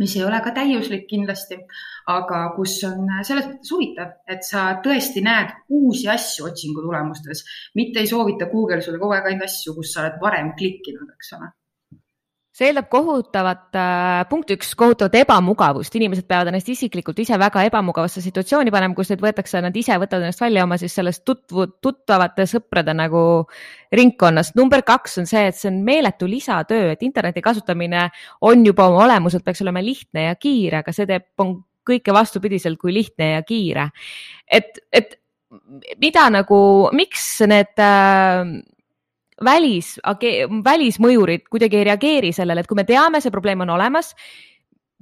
mis 0.00 0.16
ei 0.16 0.24
ole 0.24 0.40
ka 0.44 0.54
täiuslik 0.56 1.06
kindlasti, 1.10 1.60
aga 2.10 2.42
kus 2.56 2.78
on 2.88 3.06
selles 3.20 3.46
mõttes 3.50 3.72
huvitav, 3.76 4.16
et 4.26 4.44
sa 4.46 4.66
tõesti 4.84 5.22
näed 5.24 5.54
uusi 5.76 6.08
asju 6.10 6.48
otsingu 6.50 6.82
tulemustes, 6.86 7.44
mitte 7.78 8.02
ei 8.02 8.10
soovita 8.10 8.50
Google 8.52 8.80
sulle 8.82 8.98
kogu 8.98 9.16
aeg 9.16 9.30
ainult 9.30 9.48
asju, 9.48 9.76
kus 9.78 9.94
sa 9.94 10.04
oled 10.04 10.20
varem 10.22 10.54
klikkinud, 10.58 11.12
eks 11.16 11.34
ole 11.38 11.52
see 12.60 12.68
eeldab 12.68 12.90
kohutavat 12.92 13.76
äh,, 13.78 14.22
punkt 14.28 14.50
üks, 14.52 14.74
kohutavat 14.78 15.16
ebamugavust, 15.22 15.94
inimesed 15.96 16.26
peavad 16.28 16.50
ennast 16.50 16.68
isiklikult 16.68 17.18
ise 17.22 17.38
väga 17.40 17.62
ebamugavasse 17.70 18.20
situatsiooni 18.24 18.72
panema, 18.74 18.96
kus 18.96 19.12
neid 19.12 19.22
võetakse, 19.24 19.62
nad 19.64 19.76
ise 19.76 19.96
võtavad 20.00 20.26
ennast 20.26 20.42
välja 20.44 20.66
oma 20.66 20.76
siis 20.80 20.96
sellest 20.98 21.24
tutvu, 21.28 21.66
tuttavate 21.80 22.44
sõprade 22.50 22.92
nagu 22.96 23.22
ringkonnast. 23.96 24.54
number 24.60 24.84
kaks 24.86 25.18
on 25.22 25.30
see, 25.30 25.46
et 25.48 25.56
see 25.56 25.70
on 25.72 25.80
meeletu 25.86 26.28
lisatöö, 26.28 26.92
et 26.92 27.06
interneti 27.06 27.40
kasutamine 27.44 28.08
on 28.44 28.66
juba 28.66 28.90
oma 28.90 29.06
olemuselt 29.06 29.46
peaks 29.46 29.64
olema 29.64 29.80
lihtne 29.84 30.28
ja 30.28 30.36
kiire, 30.36 30.84
aga 30.84 30.92
see 30.92 31.08
teeb, 31.08 31.30
kõike 31.90 32.12
vastupidiselt 32.12 32.78
kui 32.78 32.92
lihtne 32.94 33.32
ja 33.38 33.42
kiire. 33.46 33.88
et, 34.46 34.84
et 34.92 35.16
mida 35.98 36.28
nagu, 36.30 36.60
miks 36.94 37.24
need 37.48 37.80
äh, 37.80 38.44
välis, 39.44 39.94
välismõjurid 40.64 41.46
kuidagi 41.50 41.80
ei 41.80 41.86
reageeri 41.90 42.32
sellele, 42.36 42.64
et 42.64 42.70
kui 42.70 42.78
me 42.78 42.86
teame, 42.88 43.20
see 43.20 43.32
probleem 43.32 43.64
on 43.64 43.74
olemas. 43.76 44.14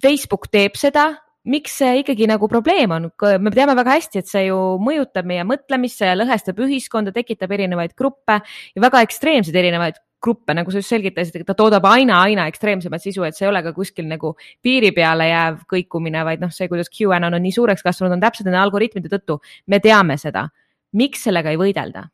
Facebook 0.02 0.46
teeb 0.52 0.76
seda, 0.78 1.10
miks 1.48 1.78
see 1.80 2.02
ikkagi 2.02 2.28
nagu 2.30 2.48
probleem 2.50 2.92
on, 2.94 3.08
me 3.40 3.52
teame 3.54 3.74
väga 3.78 3.96
hästi, 3.96 4.22
et 4.22 4.30
see 4.30 4.44
ju 4.48 4.58
mõjutab 4.84 5.26
meie 5.28 5.46
mõtlemisse 5.48 6.10
ja 6.10 6.18
lõhestab 6.18 6.60
ühiskonda, 6.64 7.14
tekitab 7.14 7.54
erinevaid 7.56 7.96
gruppe 7.98 8.40
ja 8.42 8.84
väga 8.84 9.02
ekstreemseid 9.06 9.56
erinevaid 9.56 9.98
gruppe, 10.22 10.54
nagu 10.54 10.70
sa 10.70 10.82
just 10.82 10.90
selgitasid, 10.90 11.40
et 11.40 11.46
ta 11.46 11.54
toodab 11.58 11.86
aina, 11.86 12.18
aina 12.26 12.48
ekstreemsemat 12.50 13.02
sisu, 13.02 13.22
et 13.26 13.36
see 13.36 13.46
ei 13.46 13.52
ole 13.52 13.62
ka 13.62 13.72
kuskil 13.76 14.08
nagu 14.10 14.34
piiri 14.64 14.90
peale 14.94 15.28
jääv 15.30 15.62
kõikumine, 15.70 16.24
vaid 16.26 16.42
noh, 16.42 16.52
see, 16.54 16.66
kuidas 16.70 16.90
QAnon 16.90 17.38
on 17.38 17.44
nii 17.46 17.54
suureks 17.54 17.86
kasvanud, 17.86 18.16
on 18.18 18.24
täpselt 18.26 18.50
nende 18.50 18.60
algoritmide 18.64 19.10
tõttu. 19.14 19.38
me 19.66 19.80
teame 19.80 20.18
seda. 20.18 20.48
miks 20.92 21.22
sellega 21.22 21.50
ei 21.52 21.60
võidelda? 21.60 22.08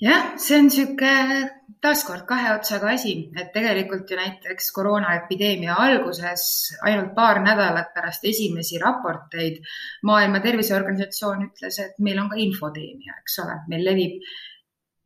Jah, 0.00 0.34
see 0.38 0.58
on 0.58 0.68
niisugune 0.68 1.38
taaskord 1.82 2.24
kahe 2.26 2.50
otsaga 2.56 2.90
asi, 2.94 3.14
et 3.38 3.52
tegelikult 3.54 4.10
ju 4.10 4.18
näiteks 4.18 4.70
koroonaepideemia 4.74 5.76
alguses 5.78 6.44
ainult 6.86 7.14
paar 7.14 7.40
nädalat 7.44 7.92
pärast 7.94 8.26
esimesi 8.26 8.80
raporteid 8.82 9.60
Maailma 10.08 10.42
Terviseorganisatsioon 10.42 11.48
ütles, 11.48 11.80
et 11.84 11.98
meil 12.02 12.18
on 12.22 12.30
ka 12.32 12.38
infodeemia, 12.42 13.18
eks 13.22 13.40
ole, 13.44 13.58
meil 13.70 13.86
levib 13.86 14.22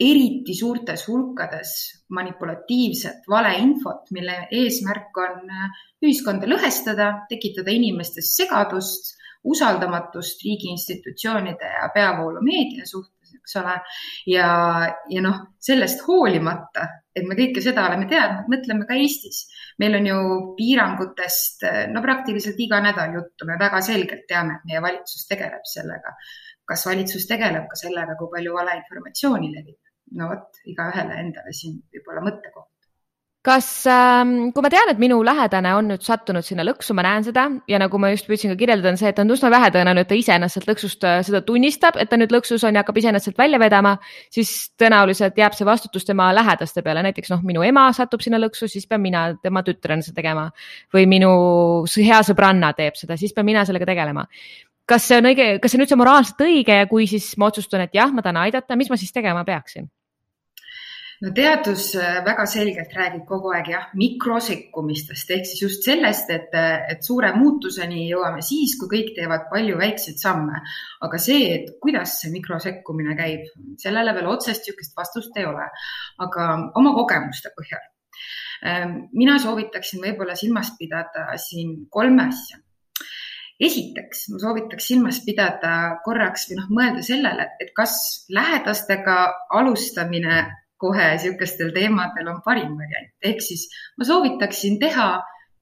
eriti 0.03 0.55
suurtes 0.59 1.07
hulkades 1.09 1.73
manipulatiivset 2.17 3.29
valeinfot, 3.31 4.09
mille 4.17 4.39
eesmärk 4.51 5.21
on 5.25 5.53
ühiskonda 6.03 6.49
lõhestada, 6.51 7.13
tekitada 7.31 7.71
inimestes 7.71 8.33
segadust, 8.37 9.15
usaldamatust 9.45 10.43
riigi 10.47 10.71
institutsioonide 10.71 11.71
ja 11.77 11.89
peavoolumeedia 11.95 12.87
suhtes 12.87 13.22
eks 13.39 13.57
ole. 13.61 13.77
ja, 14.33 14.49
ja 15.11 15.23
noh, 15.25 15.39
sellest 15.61 16.05
hoolimata, 16.07 16.87
et 17.17 17.27
me 17.29 17.37
kõike 17.39 17.63
seda 17.65 17.87
oleme 17.89 18.09
teadnud, 18.11 18.49
mõtleme 18.53 18.89
ka 18.89 18.99
Eestis. 18.99 19.45
meil 19.83 19.99
on 19.99 20.09
ju 20.11 20.19
piirangutest 20.59 21.67
no 21.93 22.03
praktiliselt 22.05 22.61
iga 22.61 22.81
nädal 22.85 23.19
juttu, 23.19 23.49
me 23.49 23.59
väga 23.61 23.83
selgelt 23.85 24.27
teame, 24.29 24.59
et 24.59 24.71
meie 24.71 24.83
valitsus 24.85 25.29
tegeleb 25.31 25.65
sellega. 25.75 26.17
kas 26.73 26.87
valitsus 26.87 27.27
tegeleb 27.29 27.69
ka 27.69 27.79
sellega, 27.85 28.17
kui 28.19 28.31
palju 28.37 28.59
valeinformatsiooni 28.59 29.55
levib? 29.55 29.81
no 30.19 30.29
vot, 30.29 30.61
igaühele 30.69 31.19
endale 31.25 31.57
siin 31.57 31.81
võib-olla 31.93 32.27
mõttekoht 32.29 32.72
kas 33.43 33.67
ähm,, 33.91 34.53
kui 34.55 34.63
ma 34.63 34.71
tean, 34.71 34.91
et 34.93 35.01
minu 35.03 35.17
lähedane 35.27 35.73
on 35.75 35.89
nüüd 35.91 36.05
sattunud 36.07 36.47
sinna 36.47 36.63
lõksu, 36.63 36.95
ma 36.95 37.03
näen 37.03 37.25
seda 37.27 37.49
ja 37.71 37.81
nagu 37.83 37.99
ma 37.99 38.13
just 38.13 38.29
püüdsin 38.31 38.53
ka 38.53 38.59
kirjeldada, 38.61 38.93
on 38.93 38.99
see, 39.01 39.11
et 39.11 39.19
on 39.19 39.35
üsna 39.35 39.51
vähetõenäoline, 39.51 40.05
et 40.05 40.11
ta 40.13 40.19
ise 40.19 40.37
ennast 40.37 40.59
sealt 40.59 40.69
lõksust 40.71 41.07
äh, 41.09 41.19
seda 41.27 41.41
tunnistab, 41.47 41.99
et 41.99 42.11
ta 42.11 42.19
nüüd 42.21 42.31
lõksus 42.35 42.63
on 42.69 42.79
ja 42.79 42.85
hakkab 42.85 43.01
ise 43.03 43.11
ennast 43.11 43.27
sealt 43.27 43.41
välja 43.43 43.59
vedama, 43.59 43.97
siis 44.31 44.53
tõenäoliselt 44.79 45.41
jääb 45.43 45.57
see 45.59 45.67
vastutus 45.67 46.07
tema 46.07 46.29
lähedaste 46.37 46.85
peale, 46.87 47.03
näiteks 47.09 47.33
noh, 47.35 47.43
minu 47.47 47.65
ema 47.67 47.89
satub 47.97 48.23
sinna 48.23 48.39
lõksu, 48.39 48.69
siis 48.71 48.87
pean 48.87 49.03
mina 49.03 49.25
tema 49.43 49.65
tütrena 49.67 50.07
seda 50.07 50.21
tegema. 50.21 50.45
Või 50.95 51.09
minu 51.11 51.33
hea 51.97 52.21
sõbranna 52.27 52.71
teeb 52.79 52.95
seda, 53.01 53.19
siis 53.19 53.35
pean 53.35 53.49
mina 53.49 53.67
sellega 53.67 53.89
tegelema. 53.91 54.23
Kas 54.87 55.09
see 55.09 55.19
on 55.19 55.27
õige, 55.31 55.49
kas 55.63 55.73
see 55.73 55.81
on 55.81 55.85
üldse 55.87 55.99
moraalselt 55.99 56.47
õige 56.47 56.79
ja 56.79 56.87
kui 56.91 57.09
siis 57.11 57.27
ma 57.43 57.51
otsustan, 57.51 57.83
et 57.89 57.99
jah, 57.99 58.15
ma 58.15 58.23
tahan 58.23 58.39
aidata, 58.45 58.79
mis 58.79 58.91
ma 58.91 58.99
siis 59.01 59.15
tegema 59.15 59.43
peaksin? 59.47 59.91
No 61.23 61.31
teadus 61.35 61.93
äh, 61.95 62.21
väga 62.27 62.45
selgelt 62.51 62.95
räägib 62.97 63.25
kogu 63.29 63.53
aeg 63.55 63.71
jah, 63.71 63.85
mikrosekkumistest 63.99 65.31
ehk 65.37 65.47
siis 65.47 65.63
just 65.63 65.87
sellest, 65.87 66.31
et, 66.35 66.55
et 66.91 67.05
suure 67.07 67.31
muutuseni 67.37 68.09
jõuame 68.09 68.43
siis, 68.45 68.75
kui 68.81 68.91
kõik 68.91 69.13
teevad 69.19 69.47
palju 69.53 69.79
väikseid 69.79 70.19
samme. 70.19 70.63
aga 71.07 71.21
see, 71.23 71.45
et 71.57 71.71
kuidas 71.83 72.19
see 72.21 72.33
mikrosekkumine 72.35 73.15
käib, 73.19 73.47
sellele 73.83 74.15
veel 74.19 74.31
otsest 74.33 74.67
niisugust 74.67 74.99
vastust 74.99 75.39
ei 75.39 75.47
ole. 75.47 75.69
aga 76.27 76.49
oma 76.79 76.95
kogemuste 76.99 77.53
põhjal. 77.57 77.87
Ähm, 78.67 78.99
mina 79.13 79.39
soovitaksin 79.43 80.03
võib-olla 80.03 80.37
silmas 80.39 80.71
pidada 80.79 81.33
siin 81.39 81.87
kolme 81.91 82.29
asja 82.29 82.59
esiteks 83.63 84.27
ma 84.33 84.41
soovitaks 84.43 84.87
silmas 84.91 85.21
pidada 85.23 86.01
korraks 86.05 86.49
või 86.49 86.59
noh, 86.59 86.69
mõelda 86.79 87.03
sellele, 87.07 87.47
et 87.63 87.71
kas 87.77 87.95
lähedastega 88.35 89.17
alustamine 89.59 90.41
kohe 90.83 91.11
niisugustel 91.15 91.73
teemadel 91.75 92.31
on 92.33 92.41
parim 92.45 92.75
variant, 92.79 93.13
ehk 93.25 93.45
siis 93.45 93.69
ma 93.99 94.09
soovitaksin 94.09 94.81
teha 94.83 95.11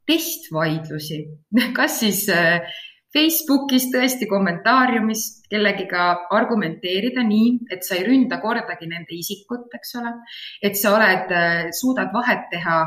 testvaidlusi, 0.09 1.21
kas 1.79 2.01
siis 2.03 2.25
äh, 2.35 2.65
Facebookis 3.11 3.89
tõesti 3.91 4.29
kommentaariumis 4.31 5.27
kellegiga 5.51 6.07
argumenteerida 6.37 7.25
nii, 7.27 7.53
et 7.75 7.87
sa 7.87 7.97
ei 7.99 8.07
ründa 8.07 8.39
kordagi 8.43 8.87
nende 8.91 9.17
isikut, 9.19 9.67
eks 9.75 9.97
ole, 9.99 10.15
et 10.63 10.79
sa 10.79 10.95
oled, 10.97 11.35
äh, 11.35 11.69
suudad 11.75 12.15
vahet 12.15 12.47
teha 12.55 12.81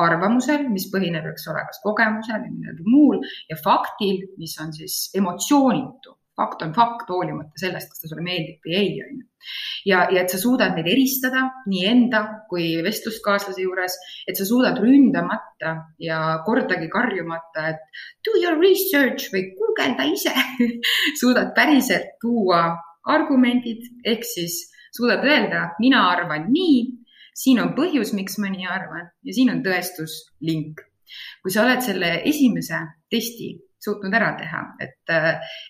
arvamusel, 0.00 0.68
mis 0.72 0.86
põhineb, 0.92 1.26
eks 1.32 1.48
ole, 1.52 1.64
kas 1.68 1.82
kogemusel 1.84 2.40
või 2.44 2.54
millelgi 2.54 2.86
muul 2.88 3.20
ja 3.50 3.58
faktil, 3.60 4.24
mis 4.40 4.56
on 4.62 4.72
siis 4.76 5.02
emotsioonitu 5.16 6.19
fakt 6.40 6.62
on 6.64 6.72
fakt, 6.76 7.08
hoolimata 7.12 7.60
sellest, 7.60 7.92
kas 7.92 8.02
ta 8.02 8.10
sulle 8.10 8.24
meeldib 8.24 8.64
või 8.64 8.76
ei, 8.78 8.92
on 9.04 9.18
ju. 9.18 9.26
ja, 9.90 10.02
ja 10.12 10.22
et 10.22 10.32
sa 10.32 10.40
suudad 10.40 10.76
neid 10.76 10.88
eristada 10.88 11.46
nii 11.68 11.84
enda 11.90 12.22
kui 12.50 12.72
vestluskaaslase 12.84 13.64
juures, 13.64 13.96
et 14.28 14.40
sa 14.40 14.46
suudad 14.48 14.80
ründamata 14.80 15.74
ja 16.00 16.20
kordagi 16.46 16.88
karjumata, 16.92 17.74
et 17.74 18.04
do 18.26 18.36
your 18.40 18.56
research 18.60 19.28
või 19.34 19.50
guugelda 19.58 20.08
ise 20.08 20.34
suudad 21.20 21.52
päriselt 21.56 22.16
tuua 22.22 22.64
argumendid 23.10 23.86
ehk 24.04 24.24
siis 24.26 24.62
suudad 24.96 25.24
öelda, 25.24 25.70
mina 25.80 26.04
arvan 26.10 26.48
nii, 26.52 26.82
siin 27.36 27.60
on 27.62 27.74
põhjus, 27.76 28.14
miks 28.16 28.38
ma 28.42 28.50
nii 28.52 28.68
arvan 28.68 29.10
ja 29.24 29.34
siin 29.36 29.52
on 29.52 29.64
tõestuslink. 29.64 30.86
kui 31.42 31.50
sa 31.50 31.64
oled 31.64 31.80
selle 31.82 32.20
esimese 32.28 32.78
testi 33.10 33.48
suutnud 33.84 34.14
ära 34.14 34.32
teha, 34.38 34.62
et, 34.82 35.12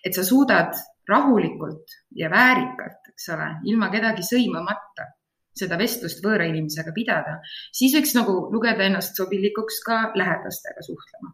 et 0.05 0.15
sa 0.15 0.23
suudad 0.27 0.77
rahulikult 1.09 1.97
ja 2.15 2.29
väärikalt, 2.31 3.11
eks 3.13 3.29
ole, 3.35 3.49
ilma 3.71 3.89
kedagi 3.93 4.25
sõimamata 4.25 5.09
seda 5.57 5.77
vestlust 5.79 6.23
võõra 6.23 6.47
inimesega 6.47 6.93
pidada, 6.95 7.37
siis 7.75 7.95
võiks 7.97 8.15
nagu 8.15 8.37
lugeda 8.53 8.87
ennast 8.87 9.19
sobilikuks 9.19 9.81
ka 9.85 10.01
lähedastega 10.15 10.85
suhtlema. 10.87 11.33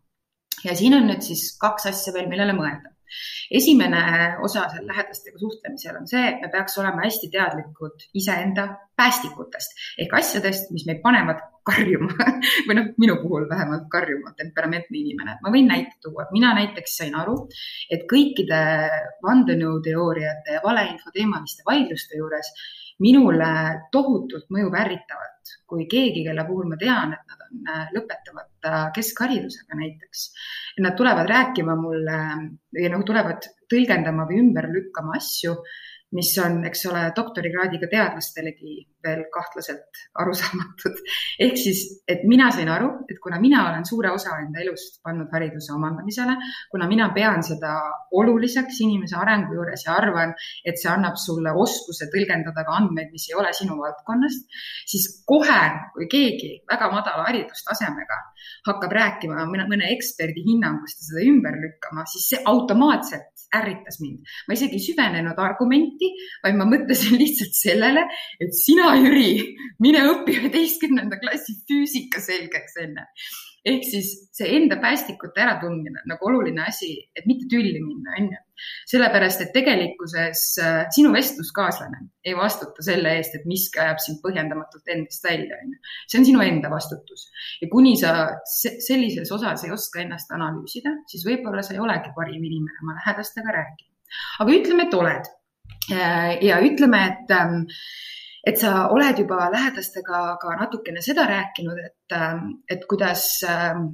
ja 0.66 0.76
siin 0.76 0.98
on 0.98 1.06
nüüd 1.12 1.22
siis 1.22 1.52
kaks 1.62 1.86
asja 1.92 2.14
veel, 2.16 2.30
millele 2.32 2.56
mõelda 2.58 2.97
esimene 3.60 4.02
osa 4.44 4.68
seal 4.72 4.88
lähedastega 4.88 5.40
suhtlemisel 5.42 6.00
on 6.00 6.08
see, 6.10 6.24
et 6.32 6.42
me 6.44 6.50
peaks 6.54 6.78
olema 6.82 7.06
hästi 7.06 7.30
teadlikud 7.34 8.08
iseenda 8.18 8.68
päästikutest 8.98 9.78
ehk 10.02 10.16
asjadest, 10.20 10.72
mis 10.74 10.88
meid 10.90 11.04
panevad 11.04 11.44
karjuma 11.68 12.30
või 12.68 12.78
noh, 12.80 12.90
minu 13.02 13.18
puhul 13.22 13.46
vähemalt 13.50 13.86
karjuma, 13.92 14.34
temperamentne 14.40 15.00
inimene. 15.02 15.38
ma 15.44 15.54
võin 15.54 15.70
näite 15.70 15.98
tuua, 16.04 16.28
mina 16.32 16.54
näiteks 16.58 16.98
sain 17.02 17.16
aru, 17.16 17.38
et 17.92 18.08
kõikide 18.10 18.62
vandenõuteooriate 19.26 20.58
ja 20.58 20.66
valeinfo 20.66 21.14
teemaliste 21.14 21.68
vaidluste 21.68 22.20
juures 22.20 22.54
minule 23.04 23.50
tohutult 23.94 24.48
mõjub 24.54 24.74
ärritavalt, 24.78 25.37
kui 25.66 25.88
keegi, 25.90 26.24
kelle 26.28 26.46
puhul 26.48 26.70
ma 26.72 26.78
tean, 26.82 27.14
et 27.16 27.34
nad 27.34 27.44
on 27.48 27.74
äh, 27.74 27.84
lõpetamata 27.96 28.72
äh, 28.74 28.88
keskharidusega 28.96 29.80
näiteks, 29.80 30.24
nad 30.86 30.98
tulevad 30.98 31.30
rääkima 31.30 31.76
mulle 31.80 32.18
ja 32.78 32.94
nagu 32.94 33.06
tulevad 33.08 33.50
tõlgendama 33.72 34.28
või 34.30 34.42
ümber 34.46 34.70
lükkama 34.72 35.18
asju 35.18 35.58
mis 36.16 36.30
on, 36.40 36.62
eks 36.68 36.86
ole, 36.88 37.02
doktorikraadiga 37.16 37.90
teadlastelegi 37.92 38.78
veel 39.08 39.24
kahtlaselt 39.34 40.02
arusaamatud. 40.22 41.00
ehk 41.48 41.58
siis, 41.62 41.84
et 42.08 42.26
mina 42.30 42.50
sain 42.56 42.70
aru, 42.74 42.90
et 43.10 43.20
kuna 43.24 43.40
mina 43.44 43.64
olen 43.70 43.88
suure 43.88 44.12
osa 44.14 44.38
enda 44.44 44.62
elust 44.64 45.00
pannud 45.06 45.32
hariduse 45.34 45.74
omandamisele, 45.76 46.38
kuna 46.72 46.90
mina 46.92 47.10
pean 47.16 47.44
seda 47.46 47.74
oluliseks 48.22 48.82
inimese 48.86 49.18
arengu 49.20 49.58
juures 49.58 49.88
ja 49.88 49.96
arvan, 49.98 50.36
et 50.66 50.80
see 50.82 50.92
annab 50.92 51.20
sulle 51.22 51.54
oskuse 51.66 52.10
tõlgendada 52.14 52.66
ka 52.68 52.78
andmeid, 52.82 53.14
mis 53.16 53.30
ei 53.32 53.38
ole 53.40 53.54
sinu 53.56 53.80
valdkonnast, 53.82 54.60
siis 54.94 55.08
kohe, 55.28 55.62
kui 55.96 56.10
keegi 56.12 56.54
väga 56.70 56.92
madala 56.94 57.28
haridustasemega 57.30 58.22
hakkab 58.68 58.94
rääkima 58.94 59.48
mõne 59.50 59.90
eksperdi 59.94 60.44
hinnangust 60.46 61.02
ja 61.02 61.10
seda 61.10 61.26
ümber 61.32 61.58
lükkama, 61.62 62.06
siis 62.12 62.28
see 62.32 62.44
automaatselt 62.52 63.38
ärritas 63.56 64.02
mind. 64.02 64.26
ma 64.48 64.56
isegi 64.58 64.76
ei 64.76 64.84
süvenenud 64.84 65.38
argumenti, 65.40 66.10
vaid 66.44 66.58
ma 66.60 66.68
mõtlesin 66.68 67.16
lihtsalt 67.22 67.56
sellele, 67.56 68.04
et 68.44 68.56
sina, 68.56 68.92
Jüri, 68.98 69.32
mine 69.84 70.06
õpi 70.12 70.38
üheteistkümnenda 70.40 71.20
klassi 71.22 71.58
füüsika 71.70 72.22
selgeks 72.24 72.80
enne 72.82 73.08
ehk 73.68 73.86
siis 73.88 74.10
see 74.36 74.48
enda 74.58 74.78
päästikute 74.82 75.42
äratundmine 75.44 76.02
on 76.02 76.12
nagu 76.14 76.28
oluline 76.30 76.64
asi, 76.68 76.92
et 77.18 77.26
mitte 77.30 77.48
tülli 77.52 77.80
minna, 77.84 78.16
on 78.20 78.30
ju. 78.32 78.42
sellepärast, 78.90 79.44
et 79.44 79.52
tegelikkuses 79.54 80.44
äh, 80.64 80.78
sinu 80.96 81.12
vestluskaaslane 81.14 82.00
ei 82.26 82.36
vastuta 82.38 82.86
selle 82.86 83.14
eest, 83.20 83.36
et 83.38 83.46
miski 83.50 83.82
ajab 83.84 84.02
sind 84.04 84.22
põhjendamatult 84.24 84.94
endast 84.94 85.28
välja, 85.28 85.60
on 85.62 85.76
ju. 85.76 85.82
see 86.08 86.22
on 86.22 86.28
sinu 86.32 86.44
enda 86.46 86.72
vastutus 86.74 87.28
ja 87.62 87.70
kuni 87.72 87.96
sa 88.00 88.14
sellises 88.48 89.32
osas 89.36 89.66
ei 89.68 89.74
oska 89.76 90.02
ennast 90.06 90.34
analüüsida, 90.38 90.96
siis 91.12 91.26
võib-olla 91.28 91.66
sa 91.66 91.76
ei 91.76 91.84
olegi 91.84 92.14
parim 92.16 92.44
inimene 92.44 92.86
oma 92.86 92.98
lähedastega 93.02 93.56
rääkima. 93.60 93.94
aga 94.44 94.60
ütleme, 94.62 94.88
et 94.88 95.00
oled 95.02 95.32
äh, 95.92 96.30
ja 96.50 96.62
ütleme, 96.66 97.04
et 97.12 97.36
ähm, 97.36 97.66
et 98.48 98.60
sa 98.62 98.88
oled 98.96 99.18
juba 99.20 99.50
lähedastega 99.52 100.20
ka 100.42 100.58
natukene 100.60 101.02
seda 101.04 101.26
rääkinud, 101.28 101.80
et, 101.84 102.16
ähm, 102.16 102.52
et 102.70 102.86
kuidas 102.88 103.26
ähm, 103.48 103.88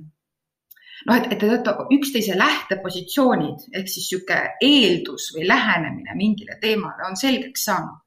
noh, 1.07 1.15
et, 1.17 1.31
et 1.31 1.39
te 1.39 1.49
olete 1.49 1.73
üksteise 1.97 2.37
lähtepositsioonid 2.37 3.67
ehk 3.73 3.89
siis 3.89 4.11
niisugune 4.11 4.39
eeldus 4.67 5.31
või 5.35 5.47
lähenemine 5.49 6.17
mingile 6.19 6.59
teemale 6.61 7.07
on 7.09 7.17
selgeks 7.19 7.65
saanud. 7.69 7.99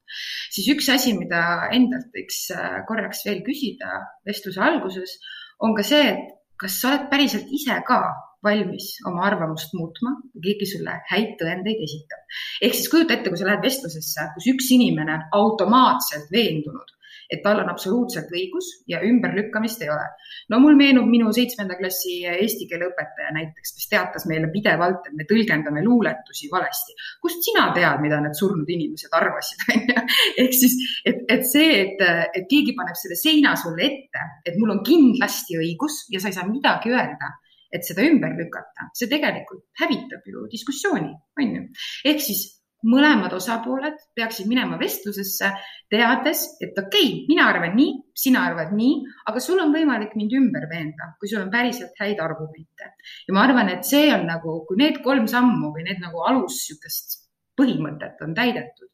siis 0.55 0.69
üks 0.71 0.89
asi, 0.93 1.17
mida 1.19 1.69
endalt 1.75 2.15
võiks 2.15 2.45
äh, 2.55 2.79
korraks 2.89 3.25
veel 3.27 3.43
küsida 3.47 4.01
vestluse 4.27 4.63
alguses, 4.63 5.19
on 5.59 5.75
ka 5.75 5.83
see, 5.87 6.13
et 6.15 6.37
kas 6.61 6.79
sa 6.81 6.93
oled 6.93 7.11
päriselt 7.11 7.51
ise 7.53 7.75
ka 7.89 8.01
valmis 8.47 8.91
oma 9.11 9.27
arvamust 9.29 9.75
muutma, 9.79 10.17
kui 10.33 10.45
keegi 10.49 10.71
sulle 10.73 10.99
häid 11.11 11.37
tõendeid 11.41 11.83
esitab. 11.87 12.27
ehk 12.63 12.75
siis 12.75 12.91
kujuta 12.93 13.17
ette, 13.17 13.33
kui 13.33 13.41
sa 13.41 13.49
lähed 13.51 13.65
vestlusesse, 13.67 14.29
kus 14.35 14.51
üks 14.55 14.71
inimene 14.79 15.19
on 15.19 15.27
automaatselt 15.41 16.31
veendunud, 16.33 16.97
et 17.31 17.43
tal 17.43 17.61
on 17.63 17.71
absoluutselt 17.71 18.31
õigus 18.35 18.69
ja 18.91 19.01
ümberlükkamist 19.05 19.83
ei 19.83 19.91
ole. 19.91 20.05
no 20.53 20.61
mul 20.63 20.77
meenub 20.79 21.09
minu 21.11 21.33
seitsmenda 21.35 21.77
klassi 21.79 22.21
eesti 22.31 22.69
keele 22.71 22.91
õpetaja 22.91 23.33
näiteks, 23.35 23.75
kes 23.77 23.89
teatas 23.91 24.27
meile 24.31 24.51
pidevalt, 24.53 25.09
et 25.09 25.17
me 25.19 25.27
tõlgendame 25.29 25.83
luuletusi 25.85 26.51
valesti. 26.53 26.95
kust 27.23 27.43
sina 27.47 27.69
tead, 27.75 28.03
mida 28.05 28.21
need 28.23 28.39
surnud 28.39 28.71
inimesed 28.77 29.17
arvasid, 29.21 29.65
onju? 29.75 30.05
ehk 30.45 30.55
siis, 30.61 30.77
et, 31.05 31.25
et 31.33 31.49
see, 31.49 31.73
et, 31.83 32.07
et 32.35 32.47
keegi 32.51 32.77
paneb 32.79 32.99
selle 32.99 33.19
seina 33.19 33.57
sulle 33.59 33.89
ette, 33.89 34.29
et 34.47 34.61
mul 34.61 34.77
on 34.77 34.85
kindlasti 34.87 35.59
õigus 35.63 36.05
ja 36.15 36.23
sa 36.23 36.31
ei 36.31 36.39
saa 36.39 36.47
midagi 36.49 36.95
öelda 36.95 37.35
et 37.73 37.87
seda 37.87 38.05
ümber 38.07 38.37
lükata, 38.39 38.91
see 38.95 39.11
tegelikult 39.11 39.65
hävitab 39.81 40.27
ju 40.27 40.47
diskussiooni, 40.53 41.13
on 41.41 41.57
ju. 41.57 41.65
ehk 42.13 42.23
siis 42.23 42.45
mõlemad 42.87 43.33
osapooled 43.35 43.97
peaksid 44.17 44.49
minema 44.51 44.79
vestlusesse, 44.81 45.51
teades, 45.91 46.43
et 46.63 46.77
okei 46.79 47.09
okay,, 47.09 47.21
mina 47.31 47.47
arvan 47.51 47.75
nii, 47.79 47.93
sina 48.17 48.45
arvad 48.51 48.73
nii, 48.77 48.97
aga 49.31 49.43
sul 49.43 49.61
on 49.63 49.75
võimalik 49.75 50.15
mind 50.19 50.35
ümber 50.39 50.69
veenda, 50.71 51.13
kui 51.21 51.31
sul 51.31 51.43
on 51.43 51.53
päriselt 51.53 51.97
häid 52.01 52.21
argumente. 52.23 52.93
ja 53.27 53.37
ma 53.37 53.47
arvan, 53.47 53.73
et 53.73 53.87
see 53.89 54.11
on 54.15 54.27
nagu, 54.29 54.61
kui 54.69 54.79
need 54.83 55.01
kolm 55.05 55.27
sammu 55.31 55.73
või 55.75 55.87
need 55.89 56.03
nagu 56.05 56.25
alus 56.29 56.61
niisugust 56.61 57.23
põhimõtet 57.57 58.21
on 58.21 58.35
täidetud, 58.37 58.91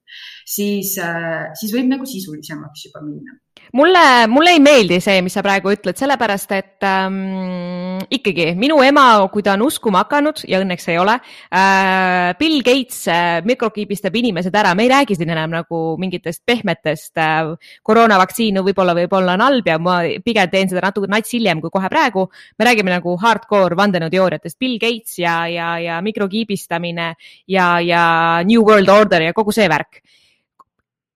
siis, 0.47 0.95
äh, 1.03 1.51
siis 1.59 1.73
võib 1.75 1.89
nagu 1.91 2.07
sisulisemaks 2.07 2.87
juba 2.87 3.03
minna 3.03 3.41
mulle, 3.73 4.27
mulle 4.29 4.53
ei 4.57 4.61
meeldi 4.61 4.99
see, 5.03 5.21
mis 5.25 5.35
sa 5.37 5.43
praegu 5.45 5.73
ütled, 5.73 5.97
sellepärast 5.99 6.53
et 6.57 6.87
ähm, 6.87 8.01
ikkagi 8.13 8.53
minu 8.59 8.81
ema, 8.85 9.07
kui 9.33 9.45
ta 9.45 9.55
on 9.57 9.65
uskuma 9.67 10.05
hakanud 10.05 10.43
ja 10.49 10.61
õnneks 10.63 10.89
ei 10.93 10.99
ole 11.01 11.17
äh,, 11.19 12.33
Bill 12.39 12.61
Gates 12.67 13.01
äh, 13.11 13.41
mikrokiibistab 13.49 14.17
inimesed 14.21 14.55
ära, 14.59 14.75
me 14.79 14.87
ei 14.87 14.93
räägi 14.93 15.17
siin 15.19 15.33
enam 15.33 15.55
nagu 15.55 15.83
mingitest 16.01 16.43
pehmetest 16.47 17.21
äh, 17.23 17.53
koroonavaktsiin 17.87 18.61
võib-olla, 18.63 18.97
võib-olla 18.99 19.37
on 19.39 19.47
halb 19.47 19.73
ja 19.73 19.79
ma 19.83 20.01
pigem 20.25 20.53
teen 20.53 20.73
seda 20.73 20.85
natuke 20.89 21.11
nats 21.13 21.33
hiljem 21.33 21.63
kui 21.65 21.73
kohe 21.73 21.91
praegu. 21.93 22.29
me 22.59 22.69
räägime 22.69 22.93
nagu 22.93 23.17
hardcore 23.21 23.79
vandenõuteooriatest, 23.79 24.59
Bill 24.61 24.79
Gates 24.83 25.19
ja, 25.19 25.43
ja, 25.49 25.77
ja 25.81 26.01
mikrokiibistamine 26.05 27.15
ja, 27.49 27.69
ja 27.81 28.05
New 28.45 28.65
World 28.67 28.89
Order 28.89 29.29
ja 29.29 29.33
kogu 29.37 29.53
see 29.53 29.69
värk 29.71 30.03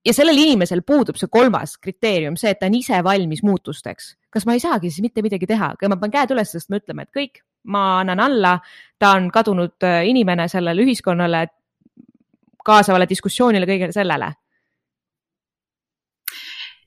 ja 0.07 0.15
sellel 0.15 0.39
inimesel 0.39 0.81
puudub 0.87 1.19
see 1.19 1.29
kolmas 1.31 1.75
kriteerium, 1.83 2.37
see, 2.39 2.53
et 2.53 2.61
ta 2.61 2.69
on 2.69 2.77
ise 2.79 3.01
valmis 3.03 3.43
muutusteks. 3.43 4.15
kas 4.31 4.45
ma 4.45 4.55
ei 4.55 4.63
saagi 4.63 4.91
siis 4.91 5.03
mitte 5.03 5.23
midagi 5.25 5.47
teha, 5.49 5.73
kui 5.79 5.89
ma 5.91 5.97
pean 5.99 6.13
käed 6.13 6.33
üles 6.35 6.51
tõstma, 6.53 6.79
ütlema, 6.81 7.05
et 7.07 7.13
kõik, 7.15 7.41
ma 7.73 7.99
annan 8.01 8.21
alla, 8.23 8.57
ta 8.99 9.15
on 9.17 9.31
kadunud 9.33 9.83
äh, 9.83 10.03
inimene 10.07 10.47
sellele 10.51 10.85
ühiskonnale, 10.85 11.47
kaasavale 12.67 13.07
diskussioonile, 13.09 13.67
kõigele 13.69 13.95
sellele 13.95 14.33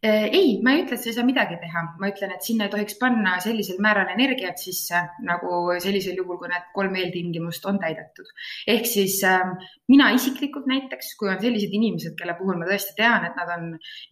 ei, 0.03 0.61
ma 0.65 0.73
ei 0.73 0.85
ütle, 0.85 0.97
et 0.97 1.03
sa 1.03 1.11
ei 1.11 1.17
saa 1.17 1.27
midagi 1.29 1.59
teha, 1.61 1.83
ma 2.01 2.09
ütlen, 2.09 2.33
et 2.33 2.47
sinna 2.47 2.67
ei 2.67 2.73
tohiks 2.73 2.97
panna 3.01 3.35
sellisel 3.45 3.81
määral 3.85 4.09
energiat 4.15 4.61
sisse 4.63 4.97
nagu 5.27 5.75
sellisel 5.83 6.17
juhul, 6.17 6.39
kui 6.41 6.49
need 6.49 6.71
kolm 6.77 6.97
eeltingimust 6.97 7.67
on 7.69 7.81
täidetud. 7.83 8.31
ehk 8.75 8.89
siis 8.89 9.19
äh, 9.29 9.53
mina 9.93 10.09
isiklikult 10.17 10.71
näiteks, 10.71 11.13
kui 11.21 11.29
on 11.29 11.41
sellised 11.43 11.75
inimesed, 11.77 12.17
kelle 12.17 12.37
puhul 12.39 12.57
ma 12.61 12.69
tõesti 12.71 12.97
tean, 12.97 13.27
et 13.29 13.37
nad 13.37 13.53
on 13.57 13.67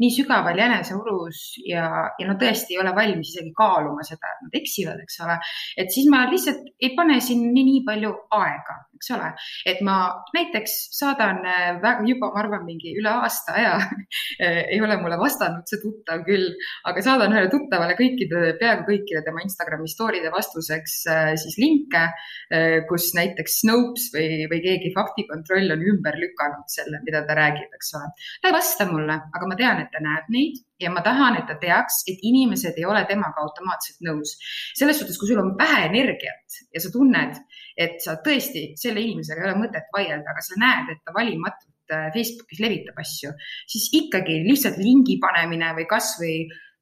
nii 0.04 0.12
sügaval 0.12 0.60
jäneseurus 0.60 1.40
ja, 1.64 1.88
ja 2.20 2.28
nad 2.28 2.40
tõesti 2.42 2.76
ei 2.76 2.82
ole 2.82 2.92
valmis 2.96 3.32
isegi 3.32 3.54
kaaluma 3.56 4.04
seda, 4.04 4.34
et 4.34 4.44
nad 4.44 4.60
eksivad, 4.60 5.00
eks 5.06 5.20
ole, 5.24 5.38
et 5.80 5.94
siis 5.94 6.10
ma 6.12 6.26
lihtsalt 6.28 6.68
ei 6.84 6.92
pane 6.98 7.16
siin 7.24 7.48
nii, 7.48 7.64
nii 7.70 7.84
palju 7.88 8.12
aega, 8.36 8.76
eks 8.98 9.12
ole, 9.14 9.30
et 9.68 9.80
ma 9.86 9.98
näiteks 10.34 10.76
saadan 10.98 11.44
äh, 11.46 12.02
juba 12.06 12.28
ma 12.34 12.42
arvan, 12.42 12.64
mingi 12.66 12.92
üle 12.98 13.10
aasta 13.22 13.54
aja 13.56 13.76
ei 14.72 14.80
ole 14.84 14.98
mulle 15.00 15.18
vastanud 15.20 15.66
see 15.70 15.80
tuttav 15.82 16.24
küll, 16.26 16.50
aga 16.88 17.04
saadan 17.04 17.34
ühele 17.34 17.50
tuttavale 17.52 17.96
kõikide, 17.98 18.54
peaaegu 18.60 18.86
kõikide 18.90 19.22
tema 19.26 19.44
Instagrami 19.44 19.88
story'de 19.90 20.32
vastuseks 20.34 20.98
äh, 21.12 21.32
siis 21.40 21.58
linke, 21.62 22.04
äh, 22.52 22.78
kus 22.90 23.10
näiteks 23.16 23.60
Snopes 23.62 24.08
või, 24.14 24.46
või 24.50 24.62
keegi 24.64 24.92
faktikontroll 24.96 25.74
on 25.74 25.84
ümber 25.94 26.18
lükanud 26.20 26.68
selle, 26.72 27.02
mida 27.06 27.24
ta 27.26 27.38
räägib, 27.38 27.70
eks 27.78 27.94
ole. 27.98 28.10
ta 28.42 28.50
ei 28.50 28.56
vasta 28.58 28.88
mulle, 28.90 29.20
aga 29.34 29.50
ma 29.50 29.58
tean, 29.58 29.84
et 29.84 29.94
ta 29.94 30.02
näeb 30.04 30.32
neid 30.34 30.64
ja 30.78 30.90
ma 30.94 31.02
tahan, 31.02 31.38
et 31.40 31.46
ta 31.48 31.56
teaks, 31.58 32.04
et 32.10 32.22
inimesed 32.22 32.78
ei 32.78 32.86
ole 32.86 33.02
temaga 33.08 33.42
automaatselt 33.42 34.02
nõus. 34.06 34.36
selles 34.78 34.98
suhtes, 35.00 35.18
kui 35.18 35.30
sul 35.30 35.40
on 35.42 35.54
vähe 35.58 35.86
energiat 35.88 36.58
ja 36.74 36.82
sa 36.82 36.92
tunned, 36.94 37.40
et 37.78 37.98
sa 38.02 38.16
tõesti 38.24 38.72
selle 38.88 39.04
inimesega 39.04 39.44
ei 39.44 39.50
ole 39.50 39.66
mõtet 39.66 39.92
vaielda, 39.94 40.32
aga 40.32 40.44
sa 40.44 40.60
näed, 40.60 40.94
et 40.94 41.04
ta 41.04 41.14
valimatult 41.16 41.76
Äh, 41.88 42.10
Facebookis 42.12 42.60
levitab 42.60 42.98
asju, 43.00 43.32
siis 43.72 43.88
ikkagi 43.96 44.42
lihtsalt 44.44 44.76
lingi 44.82 45.16
panemine 45.22 45.70
või 45.76 45.86
kasvõi 45.88 46.34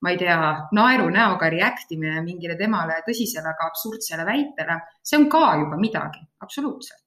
ma 0.02 0.12
ei 0.12 0.18
tea, 0.18 0.38
naeru 0.74 1.06
näoga 1.14 1.46
react 1.52 1.92
imine 1.94 2.20
mingile 2.24 2.56
temale 2.58 2.98
tõsisele, 3.06 3.52
aga 3.52 3.68
absurdsele 3.70 4.24
väitele, 4.26 4.80
see 5.06 5.18
on 5.20 5.28
ka 5.30 5.42
juba 5.62 5.78
midagi, 5.78 6.24
absoluutselt. 6.42 7.04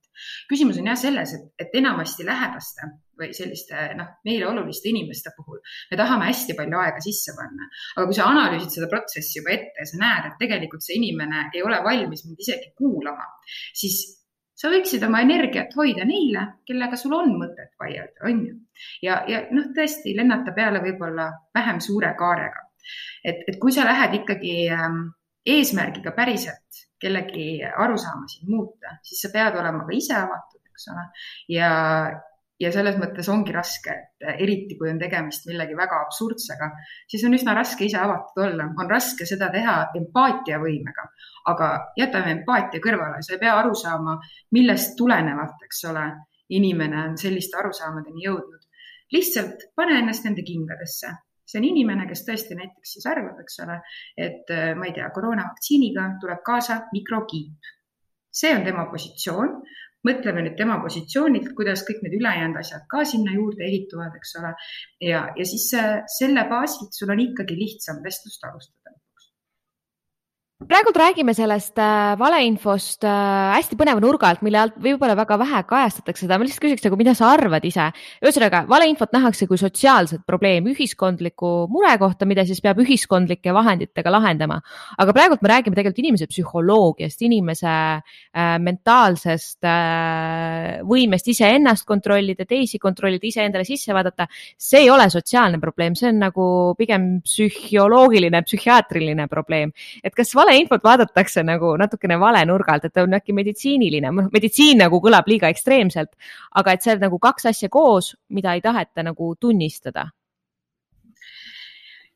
küsimus 0.47 0.79
on 0.79 0.87
jah 0.89 0.97
selles, 0.99 1.33
et, 1.35 1.43
et 1.63 1.75
enamasti 1.79 2.25
lähedaste 2.27 2.87
või 3.19 3.29
selliste 3.35 3.83
noh, 3.99 4.07
meile 4.27 4.47
oluliste 4.47 4.89
inimeste 4.91 5.31
puhul 5.35 5.59
me 5.91 5.99
tahame 5.99 6.27
hästi 6.27 6.55
palju 6.55 6.79
aega 6.79 7.03
sisse 7.03 7.35
panna, 7.35 7.67
aga 7.95 8.05
kui 8.07 8.15
sa 8.15 8.29
analüüsid 8.31 8.77
seda 8.77 8.89
protsessi 8.91 9.41
juba 9.41 9.53
ette 9.57 9.83
ja 9.83 9.89
sa 9.91 9.99
näed, 9.99 10.31
et 10.31 10.39
tegelikult 10.43 10.87
see 10.87 10.99
inimene 10.99 11.49
ei 11.51 11.63
ole 11.67 11.83
valmis 11.83 12.23
mind 12.27 12.47
isegi 12.47 12.71
kuulama, 12.79 13.27
siis 13.83 14.18
sa 14.59 14.71
võiksid 14.71 15.03
oma 15.07 15.21
energiat 15.23 15.75
hoida 15.77 16.05
neile, 16.07 16.45
kellega 16.67 16.99
sul 16.99 17.15
on 17.15 17.35
mõtet 17.39 17.71
vaielda, 17.79 18.25
on 18.27 18.41
ju. 18.47 18.57
ja, 19.05 19.21
ja 19.31 19.45
noh, 19.55 19.69
tõesti 19.75 20.15
lennata 20.17 20.53
peale 20.55 20.83
võib-olla 20.83 21.29
vähem 21.55 21.79
suure 21.83 22.11
kaarega. 22.19 22.65
et, 23.23 23.45
et 23.47 23.59
kui 23.61 23.71
sa 23.75 23.87
lähed 23.87 24.19
ikkagi 24.21 24.55
ähm, 24.75 25.01
eesmärgiga 25.45 26.11
päriselt 26.17 26.85
kellegi 26.99 27.63
arusaamasid 27.63 28.47
muuta, 28.51 28.97
siis 29.07 29.21
sa 29.23 29.31
pead 29.33 29.55
olema 29.55 29.85
ka 29.87 29.95
ise 29.95 30.15
avatud, 30.17 30.61
eks 30.67 30.89
ole, 30.91 31.05
ja, 31.55 31.69
ja 32.59 32.71
selles 32.75 32.97
mõttes 32.99 33.29
ongi 33.31 33.53
raske, 33.55 33.93
et 34.19 34.41
eriti 34.43 34.75
kui 34.79 34.89
on 34.91 34.99
tegemist 34.99 35.47
millegi 35.47 35.77
väga 35.77 36.01
absurdsega, 36.05 36.69
siis 37.09 37.23
on 37.27 37.37
üsna 37.37 37.55
raske 37.55 37.87
ise 37.87 37.99
avatud 38.01 38.43
olla, 38.43 38.67
on 38.75 38.91
raske 38.91 39.27
seda 39.29 39.47
teha 39.53 39.77
empaatiavõimega, 39.99 41.05
aga 41.53 41.69
jätame 41.99 42.35
empaatia 42.37 42.83
kõrvale, 42.83 43.23
sa 43.23 43.35
ei 43.35 43.41
pea 43.41 43.55
aru 43.61 43.73
saama, 43.79 44.17
millest 44.57 44.97
tulenevalt, 44.99 45.63
eks 45.69 45.85
ole, 45.91 46.05
inimene 46.59 47.01
on 47.07 47.17
selliste 47.21 47.59
arusaamadeni 47.61 48.27
jõudnud. 48.27 48.65
lihtsalt 49.09 49.63
pane 49.75 49.95
ennast 49.99 50.25
nende 50.25 50.43
kingadesse. 50.45 51.15
see 51.49 51.57
on 51.57 51.65
inimene, 51.65 52.05
kes 52.07 52.21
tõesti 52.25 52.55
näiteks 52.55 52.91
siis 52.93 53.05
arvab, 53.09 53.39
eks 53.41 53.59
ole, 53.63 53.79
et 54.17 54.51
ma 54.77 54.85
ei 54.85 54.93
tea, 54.93 55.09
koroonavaktsiiniga 55.09 56.03
tuleb 56.21 56.43
kaasa 56.45 56.81
mikrokiip. 56.93 57.71
see 58.31 58.55
on 58.55 58.63
tema 58.63 58.85
positsioon 58.91 59.61
mõtleme 60.07 60.43
nüüd 60.45 60.55
tema 60.59 60.79
positsioonilt, 60.83 61.51
kuidas 61.57 61.83
kõik 61.87 62.03
need 62.05 62.15
ülejäänud 62.19 62.59
asjad 62.61 62.85
ka 62.91 63.03
sinna 63.07 63.35
juurde 63.35 63.65
ehituvad, 63.67 64.15
eks 64.19 64.35
ole. 64.39 64.53
ja, 65.03 65.25
ja 65.35 65.45
siis 65.51 65.69
selle 66.19 66.45
baasilt 66.49 66.95
sul 66.95 67.11
on 67.15 67.23
ikkagi 67.27 67.57
lihtsam 67.59 68.03
vestlust 68.05 68.43
alustada 68.47 68.78
praegult 70.67 70.97
räägime 70.99 71.31
sellest 71.31 71.77
äh, 71.79 72.17
valeinfost 72.19 73.05
äh, 73.07 73.53
hästi 73.55 73.77
põneva 73.79 74.01
nurga 74.03 74.27
alt, 74.27 74.41
mille 74.43 74.59
alt 74.59 74.75
võib-olla 74.83 75.13
väga 75.15 75.37
vähe 75.39 75.61
kajastatakse 75.69 76.25
seda, 76.25 76.35
ma 76.35 76.43
lihtsalt 76.43 76.65
küsiks 76.65 76.83
nagu, 76.83 76.97
mida 76.99 77.13
sa 77.15 77.29
arvad 77.31 77.63
ise? 77.63 77.85
ühesõnaga, 78.19 78.65
valeinfot 78.67 79.15
nähakse 79.15 79.47
kui 79.47 79.55
sotsiaalset 79.61 80.25
probleemi, 80.27 80.73
ühiskondlikku 80.75 81.51
murekohta, 81.71 82.27
mida 82.27 82.43
siis 82.43 82.59
peab 82.59 82.81
ühiskondlike 82.83 83.53
vahenditega 83.55 84.11
lahendama. 84.11 84.57
aga 84.99 85.15
praegult 85.15 85.45
me 85.45 85.53
räägime 85.53 85.79
tegelikult 85.79 86.03
inimese 86.03 86.27
psühholoogiast, 86.27 87.23
inimese 87.23 87.71
äh, 87.71 88.59
mentaalsest 88.59 89.63
võimest 90.91 91.31
iseennast 91.31 91.87
kontrollida, 91.87 92.43
teisi 92.43 92.81
kontrollida, 92.83 93.23
iseendale 93.31 93.63
sisse 93.63 93.95
vaadata. 93.95 94.27
see 94.57 94.83
ei 94.83 94.91
ole 94.91 95.07
sotsiaalne 95.07 95.63
probleem, 95.63 95.95
see 95.95 96.11
on 96.11 96.19
nagu 96.27 96.51
pigem 96.77 97.09
psühholoogiline, 97.23 98.43
psühhiaatriline 98.43 99.31
probleem, 99.31 99.71
et 100.03 100.11
kas 100.13 100.35
vale 100.35 100.48
valeinfot 100.49 100.83
vaadatakse 100.83 101.43
nagu 101.45 101.75
natukene 101.77 102.17
vale 102.19 102.41
nurga 102.49 102.73
alt, 102.73 102.87
et 102.89 102.93
ta 102.93 103.05
on 103.05 103.17
äkki 103.17 103.35
meditsiiniline, 103.37 104.11
noh, 104.15 104.29
meditsiin 104.33 104.81
nagu 104.81 105.01
kõlab 105.03 105.29
liiga 105.29 105.49
ekstreemselt, 105.53 106.15
aga 106.61 106.73
et 106.73 106.87
on 106.95 107.03
nagu 107.05 107.19
kaks 107.21 107.51
asja 107.51 107.69
koos, 107.69 108.15
mida 108.29 108.55
ei 108.57 108.63
taheta 108.65 109.05
nagu 109.05 109.35
tunnistada 109.39 110.09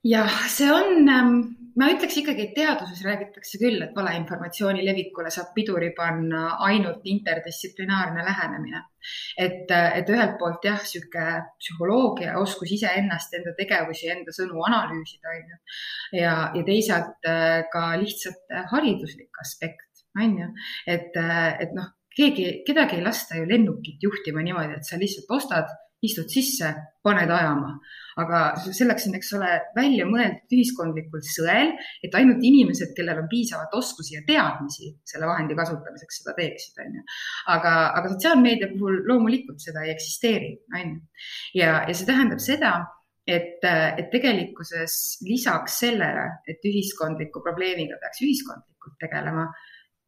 jah, 0.04 0.40
see 0.50 0.72
on 0.72 1.10
ähm 1.10 1.36
ma 1.80 1.90
ütleks 1.90 2.18
ikkagi, 2.22 2.48
et 2.48 2.56
teaduses 2.58 3.02
räägitakse 3.06 3.60
küll, 3.62 3.82
et 3.82 3.96
valeinformatsiooni 3.98 4.84
levikule 4.86 5.32
saab 5.34 5.54
piduri 5.56 5.90
panna 5.98 6.58
ainult 6.68 7.06
interdistsiplinaarne 7.10 8.26
lähenemine. 8.28 8.84
et, 9.38 9.72
et 9.72 10.10
ühelt 10.10 10.38
poolt 10.40 10.64
jah, 10.64 10.78
niisugune 10.80 11.40
psühholoogia, 11.60 12.38
oskus 12.40 12.72
iseennast, 12.78 13.34
enda 13.36 13.52
tegevusi, 13.58 14.08
enda 14.14 14.32
sõnu 14.32 14.62
analüüsida, 14.64 15.34
on 15.34 15.50
ju. 15.52 15.58
ja, 16.22 16.36
ja 16.56 16.64
teisalt 16.70 17.28
äh, 17.28 17.66
ka 17.74 17.90
lihtsalt 18.00 18.56
hariduslik 18.72 19.42
aspekt, 19.44 20.06
on 20.16 20.38
ju, 20.40 20.48
et, 20.88 21.18
et 21.18 21.76
noh, 21.76 21.90
keegi, 22.16 22.62
kedagi 22.68 23.02
ei 23.02 23.04
lasta 23.04 23.42
ju 23.42 23.50
lennukit 23.50 24.08
juhtima 24.08 24.46
niimoodi, 24.46 24.78
et 24.78 24.88
sa 24.88 25.02
lihtsalt 25.02 25.36
ostad 25.36 25.74
istud 26.04 26.32
sisse, 26.32 26.72
paned 27.04 27.32
ajama. 27.32 27.76
Aga 28.22 28.42
selleks 28.64 29.08
on, 29.10 29.18
eks 29.18 29.32
ole, 29.38 29.52
välja 29.78 30.08
mõeldud 30.10 30.56
ühiskondlikul 30.58 31.24
sõel, 31.26 31.74
et 32.06 32.16
ainult 32.18 32.44
inimesed, 32.46 32.94
kellel 32.98 33.24
on 33.24 33.30
piisavalt 33.32 33.74
oskusi 33.78 34.18
ja 34.18 34.24
teadmisi 34.28 34.92
selle 35.10 35.30
vahendi 35.30 35.58
kasutamiseks, 35.58 36.22
seda 36.22 36.36
teeksid, 36.38 36.82
on 36.86 37.00
ju. 37.00 37.06
aga, 37.56 37.76
aga 38.00 38.14
sotsiaalmeedia 38.14 38.72
puhul 38.76 39.02
loomulikult 39.10 39.64
seda 39.64 39.86
ei 39.86 39.94
eksisteeri, 39.96 40.52
on 40.74 40.96
ju. 40.96 41.00
ja, 41.62 41.80
ja 41.88 41.96
see 41.96 42.10
tähendab 42.10 42.44
seda, 42.44 42.74
et, 43.28 43.64
et 43.64 44.10
tegelikkuses 44.12 44.98
lisaks 45.28 45.80
sellele, 45.86 46.28
et 46.50 46.66
ühiskondliku 46.68 47.44
probleemiga 47.46 48.00
peaks 48.02 48.24
ühiskondlikult 48.26 49.00
tegelema 49.02 49.48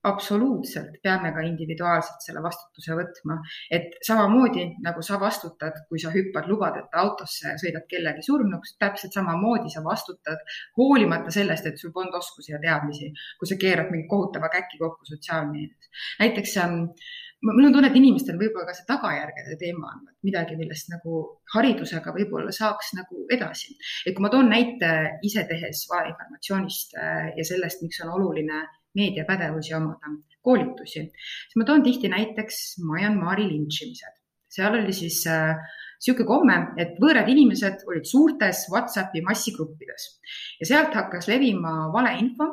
absoluutselt 0.09 0.99
peame 1.03 1.31
ka 1.35 1.43
individuaalselt 1.45 2.23
selle 2.25 2.43
vastutuse 2.45 2.97
võtma, 2.97 3.39
et 3.73 3.97
samamoodi 4.05 4.65
nagu 4.85 5.03
sa 5.05 5.19
vastutad, 5.21 5.81
kui 5.89 6.01
sa 6.01 6.13
hüppad 6.13 6.49
lubadeta 6.51 7.01
autosse 7.01 7.49
ja 7.49 7.57
sõidad 7.61 7.87
kellegi 7.91 8.25
surnuks, 8.25 8.75
täpselt 8.81 9.17
samamoodi 9.17 9.73
sa 9.73 9.83
vastutad 9.85 10.41
hoolimata 10.77 11.33
sellest, 11.33 11.69
et 11.69 11.81
sul 11.81 11.93
polnud 11.95 12.15
oskusi 12.21 12.53
ja 12.53 12.61
teadmisi, 12.61 13.11
kui 13.39 13.49
sa 13.49 13.59
keerad 13.61 13.91
mingi 13.93 14.09
kohutava 14.11 14.51
käki 14.53 14.81
kokku 14.81 15.07
sotsiaalmeedias. 15.09 15.91
näiteks 16.19 16.57
ähm, 16.63 16.81
mul 17.45 17.67
on 17.67 17.73
tunne, 17.73 17.89
et 17.91 17.99
inimestel 17.99 18.39
võib-olla 18.39 18.69
ka 18.69 18.77
see 18.77 18.87
tagajärgede 18.89 19.57
teema 19.61 19.91
on 19.91 20.07
midagi, 20.25 20.57
millest 20.59 20.89
nagu 20.93 21.25
haridusega 21.55 22.13
võib-olla 22.15 22.53
saaks 22.55 22.93
nagu 22.97 23.25
edasi. 23.31 23.75
et 24.05 24.15
kui 24.15 24.25
ma 24.25 24.31
toon 24.33 24.49
näite 24.49 24.95
ise 25.27 25.45
tehes 25.49 25.85
valeinformatsioonist 25.91 26.97
äh, 27.01 27.29
ja 27.37 27.45
sellest, 27.53 27.83
miks 27.85 28.01
on 28.05 28.13
oluline 28.19 28.65
meediapädevusi 28.95 29.75
omada, 29.77 30.13
koolitusi, 30.45 31.05
siis 31.11 31.57
ma 31.59 31.67
toon 31.67 31.83
tihti 31.85 32.11
näiteks 32.11 32.79
Myanmari 32.85 33.47
lintšimised. 33.49 34.21
seal 34.55 34.77
oli 34.77 34.93
siis 34.95 35.23
niisugune 35.27 36.23
äh, 36.23 36.27
komme, 36.27 36.57
et 36.79 36.99
võõrad 37.01 37.29
inimesed 37.31 37.87
olid 37.89 38.05
suurtes 38.07 38.65
Whatsappi 38.71 39.23
massigruppides 39.25 40.05
ja 40.61 40.69
sealt 40.69 40.95
hakkas 40.95 41.27
levima 41.31 41.89
valeinfo 41.93 42.47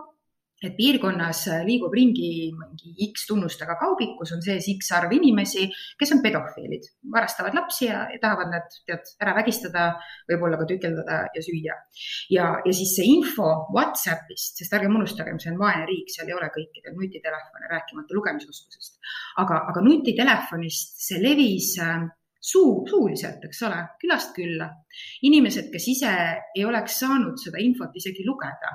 et 0.62 0.76
piirkonnas 0.76 1.44
liigub 1.66 1.94
ringi 1.94 2.52
mingi 2.54 2.92
X 3.08 3.26
tunnustega 3.28 3.76
kaubik, 3.80 4.14
kus 4.18 4.34
on 4.36 4.42
sees 4.44 4.68
X 4.72 4.92
arv 4.96 5.12
inimesi, 5.16 5.66
kes 5.98 6.14
on 6.14 6.22
pedofiilid, 6.24 6.88
varastavad 7.12 7.56
lapsi 7.58 7.88
ja, 7.88 8.04
ja 8.12 8.20
tahavad 8.22 8.52
nad 8.52 8.78
tead 8.86 9.12
ära 9.22 9.34
vägistada, 9.40 9.88
võib-olla 10.30 10.60
ka 10.60 10.68
tükeldada 10.70 11.18
ja 11.34 11.44
süüa. 11.44 11.76
ja, 12.30 12.48
ja 12.64 12.72
siis 12.76 12.94
see 12.96 13.10
info 13.10 13.50
Whatsappist, 13.74 14.58
sest 14.60 14.78
ärgem 14.78 14.96
unustagem, 15.00 15.40
see 15.42 15.52
on 15.52 15.60
vaene 15.60 15.86
riik, 15.88 16.10
seal 16.14 16.30
ei 16.30 16.38
ole 16.38 16.50
kõikidel 16.54 16.96
nutitelefone, 16.96 17.70
rääkimata 17.72 18.18
lugemisoskusest. 18.18 18.98
aga, 19.42 19.62
aga 19.72 19.84
nutitelefonist 19.84 21.06
see 21.08 21.22
levis 21.22 21.74
äh, 21.82 22.02
suu, 22.42 22.82
suuliselt, 22.90 23.44
eks 23.46 23.62
ole, 23.68 23.78
külast 24.02 24.32
külla. 24.36 24.68
inimesed, 25.24 25.70
kes 25.72 25.86
ise 25.88 26.10
ei 26.56 26.64
oleks 26.68 26.98
saanud 27.00 27.38
seda 27.40 27.60
infot 27.62 27.94
isegi 27.96 28.26
lugeda, 28.26 28.72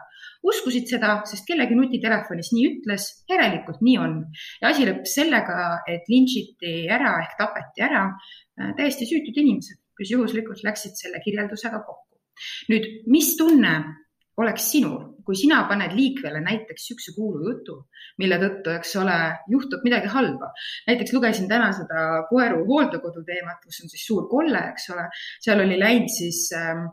uskusid 0.47 0.87
seda, 0.89 1.17
sest 1.29 1.45
kellegi 1.49 1.75
nutitelefonis 1.77 2.53
nii 2.55 2.63
ütles, 2.71 3.09
järelikult 3.29 3.83
nii 3.85 3.97
on. 4.01 4.15
ja 4.61 4.71
asi 4.71 4.87
lõppes 4.87 5.17
sellega, 5.19 5.67
et 5.89 6.07
lintšiti 6.11 6.73
ära 6.93 7.17
ehk 7.25 7.35
tapeti 7.41 7.85
ära 7.85 8.07
äh, 8.07 8.73
täiesti 8.79 9.09
süütud 9.09 9.37
inimesed, 9.43 9.81
kes 9.99 10.15
juhuslikult 10.15 10.63
läksid 10.65 10.95
selle 10.99 11.21
kirjeldusega 11.25 11.83
kokku. 11.83 12.21
nüüd, 12.71 12.89
mis 13.11 13.35
tunne 13.37 13.75
oleks 14.37 14.71
sinul, 14.71 15.16
kui 15.27 15.35
sina 15.35 15.61
paned 15.69 15.91
liikvele 15.95 16.39
näiteks 16.43 16.85
niisuguse 16.85 17.13
kuulu 17.17 17.49
jutu, 17.49 17.75
mille 18.21 18.37
tõttu, 18.41 18.71
eks 18.77 18.93
ole, 19.01 19.17
juhtub 19.51 19.83
midagi 19.83 20.11
halba. 20.13 20.53
näiteks 20.87 21.13
lugesin 21.13 21.49
täna 21.51 21.73
seda 21.75 22.05
koeru 22.29 22.63
hooldekodu 22.69 23.25
teemat, 23.27 23.59
kus 23.65 23.81
on 23.83 23.91
siis 23.91 24.05
suur 24.07 24.29
kolle, 24.31 24.63
eks 24.71 24.87
ole, 24.95 25.09
seal 25.43 25.63
oli 25.65 25.79
läinud 25.79 26.13
siis 26.13 26.45
äh, 26.55 26.85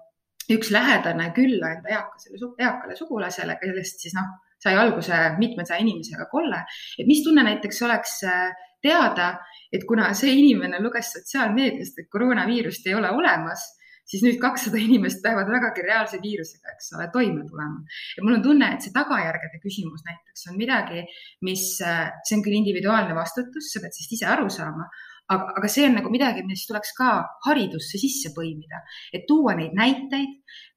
üks 0.51 0.73
lähedane 0.75 1.31
külla 1.37 1.77
enda 1.77 1.95
eakasele, 1.95 2.41
eakale 2.67 2.99
sugulasele, 2.99 3.57
kellest 3.63 4.03
siis 4.03 4.17
noh, 4.19 4.35
sai 4.65 4.75
alguse 4.81 5.21
mitmesaja 5.39 5.81
inimesega 5.85 6.27
kolle. 6.33 6.65
et 6.99 7.07
mis 7.07 7.23
tunne 7.25 7.47
näiteks 7.47 7.83
oleks 7.87 8.19
äh, 8.29 8.51
teada, 8.83 9.31
et 9.73 9.87
kuna 9.89 10.11
see 10.19 10.35
inimene 10.43 10.83
luges 10.83 11.15
sotsiaalmeediast, 11.17 12.03
et 12.03 12.11
koroonaviirust 12.13 12.87
ei 12.91 12.99
ole 12.99 13.11
olemas 13.15 13.65
siis 14.09 14.25
nüüd 14.25 14.39
kakssada 14.43 14.81
inimest 14.81 15.23
peavad 15.25 15.49
vägagi 15.53 15.85
reaalse 15.87 16.21
viirusega, 16.23 16.75
eks 16.75 16.93
ole, 16.97 17.09
toime 17.15 17.47
tulema. 17.49 17.83
ja 18.17 18.27
mul 18.27 18.39
on 18.39 18.45
tunne, 18.45 18.71
et 18.75 18.85
see 18.85 18.95
tagajärgede 18.95 19.61
küsimus 19.63 20.05
näiteks 20.09 20.49
on 20.51 20.61
midagi, 20.61 21.05
mis, 21.49 21.67
äh, 21.85 22.07
see 22.29 22.39
on 22.39 22.45
küll 22.47 22.59
individuaalne 22.61 23.17
vastutus, 23.17 23.73
sa 23.73 23.83
pead 23.83 23.97
sellest 23.97 24.19
ise 24.19 24.31
aru 24.31 24.51
saama, 24.53 24.89
aga, 25.33 25.55
aga 25.59 25.69
see 25.69 25.87
on 25.89 25.97
nagu 25.99 26.11
midagi, 26.13 26.43
mis 26.47 26.67
tuleks 26.69 26.93
ka 26.99 27.11
haridusse 27.47 27.99
sisse 28.01 28.33
põimida, 28.37 28.83
et 29.15 29.25
tuua 29.29 29.55
neid 29.59 29.73
näiteid, 29.77 30.35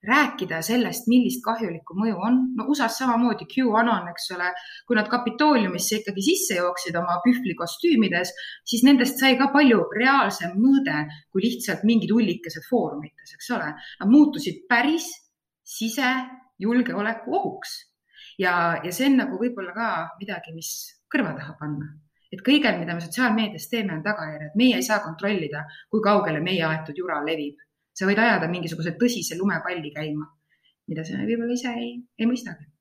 rääkida 0.07 0.61
sellest, 0.63 1.09
millist 1.11 1.41
kahjulikku 1.45 1.97
mõju 1.97 2.21
on. 2.29 2.39
no 2.55 2.67
USA-s 2.71 3.01
samamoodi 3.01 3.47
QAnon, 3.51 4.07
eks 4.13 4.31
ole, 4.37 4.51
kui 4.87 4.99
nad 4.99 5.09
Kapitooliumisse 5.11 6.01
ikkagi 6.01 6.23
sisse 6.29 6.59
jooksid 6.61 6.95
oma 6.99 7.19
pühvlikostüümides, 7.25 8.31
siis 8.67 8.85
nendest 8.87 9.19
sai 9.19 9.35
ka 9.39 9.49
palju 9.53 9.83
reaalsem 9.97 10.55
mõõde 10.55 11.03
kui 11.33 11.43
lihtsalt 11.43 11.83
mingid 11.87 12.13
ullikesed 12.15 12.65
foorumites, 12.69 13.35
eks 13.35 13.51
ole. 13.57 13.73
Nad 13.99 14.11
muutusid 14.13 14.63
päris 14.71 15.09
sisejulgeoleku 15.67 17.35
ohuks 17.35 17.77
ja, 18.39 18.79
ja 18.83 18.91
see 18.93 19.11
on 19.11 19.23
nagu 19.25 19.39
võib-olla 19.41 19.75
ka 19.75 19.93
midagi, 20.21 20.55
mis 20.55 20.75
kõrva 21.11 21.35
taha 21.35 21.57
panna 21.59 22.06
et 22.31 22.43
kõigel, 22.49 22.79
mida 22.79 22.95
me 22.95 23.03
sotsiaalmeedias 23.03 23.69
teeme, 23.71 23.93
on 23.93 24.03
tagajärjed. 24.03 24.55
meie 24.55 24.75
ei 24.75 24.83
saa 24.83 24.99
kontrollida, 25.03 25.65
kui 25.89 26.01
kaugele 26.03 26.41
meie 26.43 26.63
aetud 26.69 26.97
jura 27.03 27.21
levib. 27.25 27.59
sa 27.97 28.05
võid 28.05 28.19
ajada 28.21 28.47
mingisuguse 28.47 28.91
tõsise 29.01 29.37
lumepalli 29.37 29.91
käima, 29.93 30.25
mida 30.87 31.03
sa 31.03 31.17
võib-olla 31.17 31.53
ise 31.53 31.71
ei, 31.73 31.93
ei 32.19 32.27
mõistagi 32.29 32.76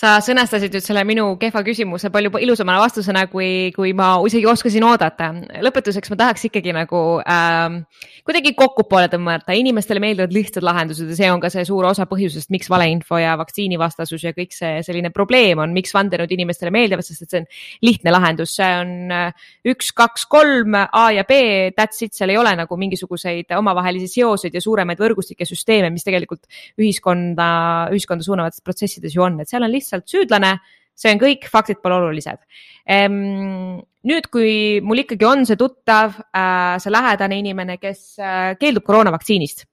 sa 0.00 0.14
sõnastasid 0.24 0.72
nüüd 0.72 0.84
selle 0.84 1.02
minu 1.04 1.26
kehva 1.40 1.60
küsimuse 1.66 2.08
palju 2.12 2.32
ilusama 2.40 2.78
vastusena, 2.80 3.26
kui, 3.28 3.68
kui 3.74 3.92
ma 3.96 4.14
isegi 4.24 4.46
oskasin 4.48 4.84
oodata. 4.88 5.28
lõpetuseks 5.60 6.12
ma 6.12 6.16
tahaks 6.22 6.46
ikkagi 6.48 6.72
nagu 6.72 7.00
ähm, 7.20 7.82
kuidagi 8.24 8.54
kokkupoole 8.56 9.10
tõmmata, 9.12 9.52
inimestele 9.58 10.00
meeldivad 10.00 10.32
lihtsad 10.32 10.64
lahendused 10.64 11.10
ja 11.10 11.18
see 11.18 11.28
on 11.32 11.42
ka 11.42 11.50
see 11.52 11.66
suur 11.68 11.84
osa 11.90 12.06
põhjusest, 12.08 12.48
miks 12.54 12.70
valeinfo 12.72 13.20
ja 13.20 13.34
vaktsiinivastasus 13.40 14.24
ja 14.24 14.32
kõik 14.36 14.56
see 14.56 14.78
selline 14.86 15.10
probleem 15.12 15.60
on, 15.60 15.74
miks 15.76 15.92
vandenõud 15.96 16.32
inimestele 16.32 16.72
meeldivad, 16.72 17.04
sest 17.04 17.26
et 17.26 17.34
see 17.34 17.42
on 17.42 17.50
lihtne 17.90 18.16
lahendus, 18.16 18.56
see 18.56 18.70
on 18.80 19.12
äh, 19.12 19.52
üks, 19.68 19.92
kaks, 19.96 20.24
kolm 20.32 20.78
A 20.80 21.04
ja 21.12 21.26
B, 21.28 21.42
that's 21.76 22.00
it, 22.06 22.16
seal 22.16 22.32
ei 22.32 22.40
ole 22.40 22.54
nagu 22.56 22.80
mingisuguseid 22.80 23.52
omavahelisi 23.58 24.08
seoseid 24.16 24.56
ja 24.56 24.64
suuremaid 24.64 25.02
võrgustikke 25.02 25.44
süsteeme, 25.48 25.92
mis 25.92 26.08
tegelikult 26.08 26.48
ühiskonda, 26.80 27.50
ühiskonda 27.92 28.24
suunavates 28.24 28.64
protsessides 28.64 29.12
ju 29.18 29.28
on, 29.28 29.42
et 29.44 29.50
seal 29.50 29.66
on 29.66 29.72
lihtsalt 29.74 29.89
lihtsalt 29.90 30.08
süüdlane, 30.10 30.56
see 30.94 31.14
on 31.14 31.22
kõik, 31.22 31.48
faktid 31.50 31.80
pole 31.82 31.98
olulised 32.00 32.40
ehm,. 32.86 33.80
nüüd, 34.06 34.30
kui 34.32 34.52
mul 34.84 35.02
ikkagi 35.02 35.26
on 35.28 35.44
see 35.48 35.58
tuttav 35.60 36.14
äh,, 36.32 36.78
see 36.80 36.92
lähedane 36.92 37.40
inimene, 37.40 37.76
kes 37.80 38.14
äh, 38.20 38.54
keeldub 38.60 38.86
koroonavaktsiinist 38.86 39.66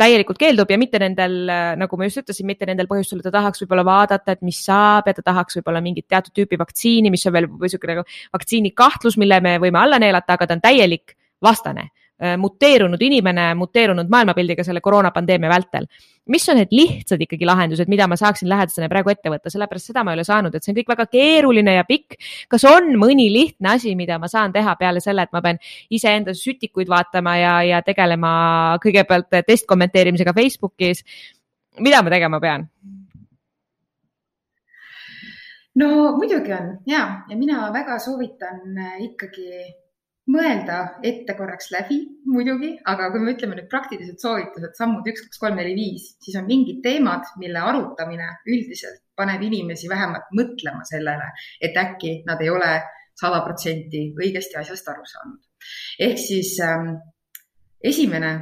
täielikult 0.00 0.40
keeldub 0.40 0.70
ja 0.72 0.78
mitte 0.80 0.98
nendel, 1.02 1.36
äh, 1.52 1.72
nagu 1.78 1.98
ma 1.98 2.08
just 2.08 2.22
ütlesin, 2.22 2.48
mitte 2.48 2.66
nendel 2.68 2.88
põhjustel, 2.90 3.22
ta 3.24 3.32
tahaks 3.34 3.62
võib-olla 3.62 3.84
vaadata, 3.86 4.34
et 4.34 4.44
mis 4.44 4.58
saab 4.64 5.08
ja 5.08 5.16
ta 5.16 5.24
tahaks 5.30 5.60
võib-olla 5.60 5.82
mingit 5.84 6.08
teatud 6.10 6.34
tüüpi 6.36 6.58
vaktsiini, 6.60 7.12
mis 7.12 7.26
on 7.28 7.36
veel 7.36 7.48
niisugune 7.52 7.98
nagu 7.98 8.06
vaktsiini 8.34 8.72
kahtlus, 8.76 9.18
mille 9.20 9.38
me 9.44 9.58
võime 9.62 9.82
alla 9.82 10.00
neelata, 10.02 10.38
aga 10.38 10.48
ta 10.48 10.58
on 10.58 10.64
täielik 10.64 11.16
vastane 11.42 11.90
muteerunud 12.38 13.02
inimene, 13.02 13.48
muteerunud 13.58 14.10
maailmapildiga 14.10 14.64
selle 14.64 14.80
koroonapandeemia 14.80 15.50
vältel. 15.50 15.86
mis 16.30 16.48
on 16.48 16.56
need 16.60 16.70
lihtsad 16.70 17.18
ikkagi 17.24 17.46
lahendused, 17.46 17.88
mida 17.90 18.06
ma 18.06 18.14
saaksin 18.16 18.46
lähedasena 18.48 18.86
praegu 18.88 19.10
ette 19.10 19.30
võtta, 19.32 19.50
sellepärast 19.50 19.90
seda 19.90 20.04
ma 20.06 20.12
ei 20.12 20.20
ole 20.20 20.24
saanud, 20.24 20.54
et 20.54 20.62
see 20.62 20.70
on 20.70 20.76
kõik 20.76 20.92
väga 20.92 21.06
keeruline 21.10 21.74
ja 21.74 21.84
pikk. 21.88 22.14
kas 22.48 22.64
on 22.70 22.92
mõni 23.00 23.26
lihtne 23.32 23.74
asi, 23.74 23.96
mida 23.98 24.20
ma 24.22 24.30
saan 24.30 24.54
teha 24.54 24.76
peale 24.78 25.02
selle, 25.02 25.26
et 25.26 25.32
ma 25.34 25.42
pean 25.42 25.58
iseenda 25.90 26.34
sütikuid 26.34 26.88
vaatama 26.88 27.36
ja, 27.40 27.54
ja 27.66 27.82
tegelema 27.82 28.78
kõigepealt 28.84 29.42
testkommenteerimisega 29.46 30.34
Facebookis? 30.36 31.04
mida 31.80 32.02
ma 32.02 32.10
tegema 32.10 32.40
pean? 32.40 32.68
no 35.74 36.16
muidugi 36.16 36.52
on 36.52 36.74
ja, 36.86 37.04
ja 37.28 37.36
mina 37.36 37.70
väga 37.72 37.98
soovitan 37.98 38.76
ikkagi 39.00 39.81
mõelda 40.30 40.78
ette 41.02 41.34
korraks 41.34 41.72
läbi 41.74 41.98
muidugi, 42.30 42.72
aga 42.88 43.08
kui 43.10 43.22
me 43.22 43.34
ütleme 43.34 43.56
nüüd 43.58 43.68
praktilised 43.70 44.22
soovitused, 44.22 44.74
sammud 44.78 45.06
üks, 45.10 45.24
kaks, 45.26 45.40
kolm, 45.42 45.58
neli, 45.58 45.74
viis, 45.74 46.12
siis 46.22 46.36
on 46.38 46.46
mingid 46.46 46.82
teemad, 46.84 47.26
mille 47.42 47.58
arutamine 47.58 48.28
üldiselt 48.46 49.02
paneb 49.18 49.42
inimesi 49.42 49.90
vähemalt 49.90 50.30
mõtlema 50.38 50.86
sellele, 50.88 51.32
et 51.60 51.76
äkki 51.78 52.20
nad 52.28 52.40
ei 52.42 52.50
ole 52.52 52.72
sada 53.18 53.42
protsenti 53.44 54.06
õigesti 54.16 54.58
asjast 54.60 54.88
aru 54.88 55.04
saanud. 55.06 55.40
ehk 56.00 56.18
siis 56.18 56.54
ähm, 56.64 56.94
esimene 57.82 58.32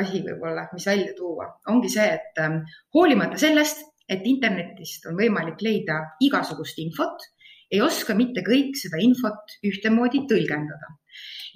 asi 0.00 0.20
võib-olla, 0.24 0.66
mis 0.72 0.86
välja 0.86 1.12
tuua, 1.16 1.46
ongi 1.72 1.88
see, 1.92 2.08
et 2.18 2.40
ähm, 2.42 2.62
hoolimata 2.94 3.38
sellest, 3.40 3.84
et 4.08 4.26
internetist 4.28 5.06
on 5.10 5.16
võimalik 5.18 5.62
leida 5.64 6.02
igasugust 6.22 6.78
infot, 6.82 7.22
ei 7.70 7.80
oska 7.82 8.14
mitte 8.14 8.44
kõik 8.46 8.76
seda 8.78 9.00
infot 9.02 9.56
ühtemoodi 9.66 10.24
tõlgendada. 10.30 10.94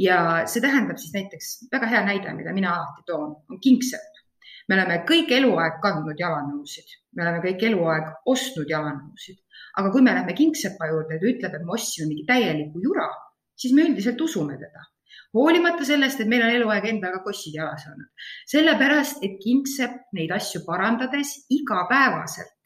ja 0.01 0.47
see 0.49 0.63
tähendab 0.65 0.99
siis 0.99 1.13
näiteks, 1.13 1.49
väga 1.73 1.89
hea 1.91 2.01
näide, 2.07 2.33
mida 2.35 2.55
mina 2.57 2.73
alati 2.77 3.05
toon, 3.07 3.35
on 3.51 3.61
kingsepp. 3.61 4.23
me 4.69 4.77
oleme 4.79 5.01
kõik 5.09 5.33
eluaeg 5.39 5.81
kandnud 5.83 6.19
jalanõusid, 6.19 6.95
me 7.17 7.27
oleme 7.27 7.43
kõik 7.47 7.67
eluaeg 7.71 8.13
ostnud 8.27 8.71
jalanõusid, 8.71 9.41
aga 9.79 9.91
kui 9.91 10.03
me 10.03 10.15
läheme 10.15 10.37
kingsepa 10.39 10.89
juurde 10.93 11.17
ja 11.19 11.21
ta 11.21 11.33
ütleb, 11.35 11.59
et 11.59 11.67
me 11.67 11.77
ostsime 11.79 12.09
mingi 12.13 12.25
täieliku 12.27 12.83
jura, 12.83 13.11
siis 13.57 13.75
me 13.75 13.89
üldiselt 13.89 14.21
usume 14.21 14.57
teda 14.63 14.87
hoolimata 15.35 15.85
sellest, 15.87 16.21
et 16.21 16.31
meil 16.31 16.43
on 16.43 16.55
eluaeg 16.55 16.87
endaga 16.91 17.21
kossid 17.25 17.55
jalas 17.55 17.85
olnud. 17.91 18.09
sellepärast, 18.51 19.23
et 19.27 19.37
kingsepp 19.43 20.11
neid 20.17 20.33
asju 20.35 20.65
parandades 20.67 21.37
igapäevaselt 21.59 22.57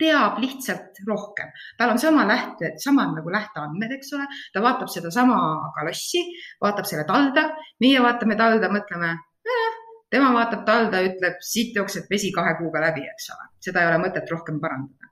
teab 0.00 0.40
lihtsalt 0.42 0.98
rohkem, 1.06 1.52
tal 1.78 1.94
on 1.94 2.00
sama 2.02 2.26
lähte, 2.28 2.74
samad 2.82 3.14
nagu 3.14 3.30
lähteandmed, 3.30 3.94
eks 3.98 4.12
ole, 4.16 4.26
ta 4.52 4.62
vaatab 4.64 4.90
sedasama 4.90 5.38
kalossi, 5.76 6.24
vaatab 6.62 6.88
selle 6.90 7.06
talda, 7.08 7.48
meie 7.84 8.02
vaatame 8.02 8.36
talda, 8.38 8.70
mõtleme 8.74 9.12
eh,, 9.14 9.80
tema 10.10 10.32
vaatab 10.34 10.66
talda, 10.66 11.02
ütleb, 11.06 11.38
siit 11.42 11.76
jookseb 11.78 12.10
vesi 12.10 12.32
kahe 12.34 12.56
kuuga 12.58 12.82
läbi, 12.88 13.06
eks 13.14 13.30
ole, 13.36 13.50
seda 13.62 13.82
ei 13.82 13.92
ole 13.92 14.02
mõtet 14.06 14.30
rohkem 14.30 14.60
parandada. 14.62 15.10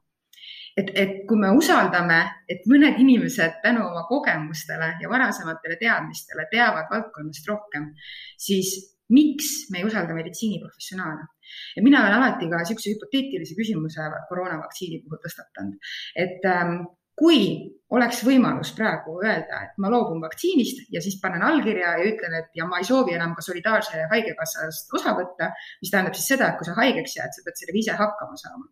et, 0.76 0.88
et 0.96 1.10
kui 1.28 1.36
me 1.38 1.50
usaldame, 1.52 2.18
et 2.48 2.62
mõned 2.70 2.98
inimesed 2.98 3.58
tänu 3.62 3.84
oma 3.84 4.06
kogemustele 4.08 4.94
ja 5.02 5.10
varasematele 5.10 5.76
teadmistele 5.76 6.46
teavad 6.50 6.88
valdkonnast 6.90 7.48
rohkem, 7.50 7.90
siis 8.40 8.91
miks 9.12 9.52
me 9.70 9.82
ei 9.82 9.86
usalda 9.88 10.16
meditsiiniprofessionaale? 10.16 11.28
ja 11.76 11.82
mina 11.84 12.00
olen 12.00 12.16
alati 12.16 12.48
ka 12.48 12.62
niisuguse 12.62 12.94
hüpoteetilise 12.94 13.56
küsimuse 13.58 14.08
koroonavaktsiini 14.30 15.02
puhul 15.04 15.20
tõstatanud, 15.24 15.92
et 16.24 16.46
ähm, 16.48 16.82
kui 17.18 17.44
oleks 17.92 18.22
võimalus 18.24 18.70
praegu 18.76 19.18
öelda, 19.20 19.58
et 19.66 19.80
ma 19.82 19.90
loobun 19.92 20.22
vaktsiinist 20.24 20.86
ja 20.94 21.00
siis 21.04 21.18
panen 21.20 21.42
allkirja 21.44 21.92
ja 22.00 22.06
ütlen, 22.08 22.36
et 22.38 22.54
ja 22.56 22.64
ma 22.68 22.80
ei 22.80 22.88
soovi 22.88 23.12
enam 23.16 23.34
ka 23.36 23.44
solidaarse 23.44 24.06
haigekassast 24.12 24.94
osa 24.96 25.12
võtta, 25.18 25.50
mis 25.82 25.92
tähendab 25.92 26.16
siis 26.16 26.30
seda, 26.32 26.48
et 26.48 26.60
kui 26.60 26.68
sa 26.68 26.76
haigeks 26.78 27.18
jääd, 27.18 27.34
sa 27.36 27.44
pead 27.44 27.60
sellega 27.60 27.82
ise 27.82 27.98
hakkama 28.00 28.38
saama. 28.40 28.68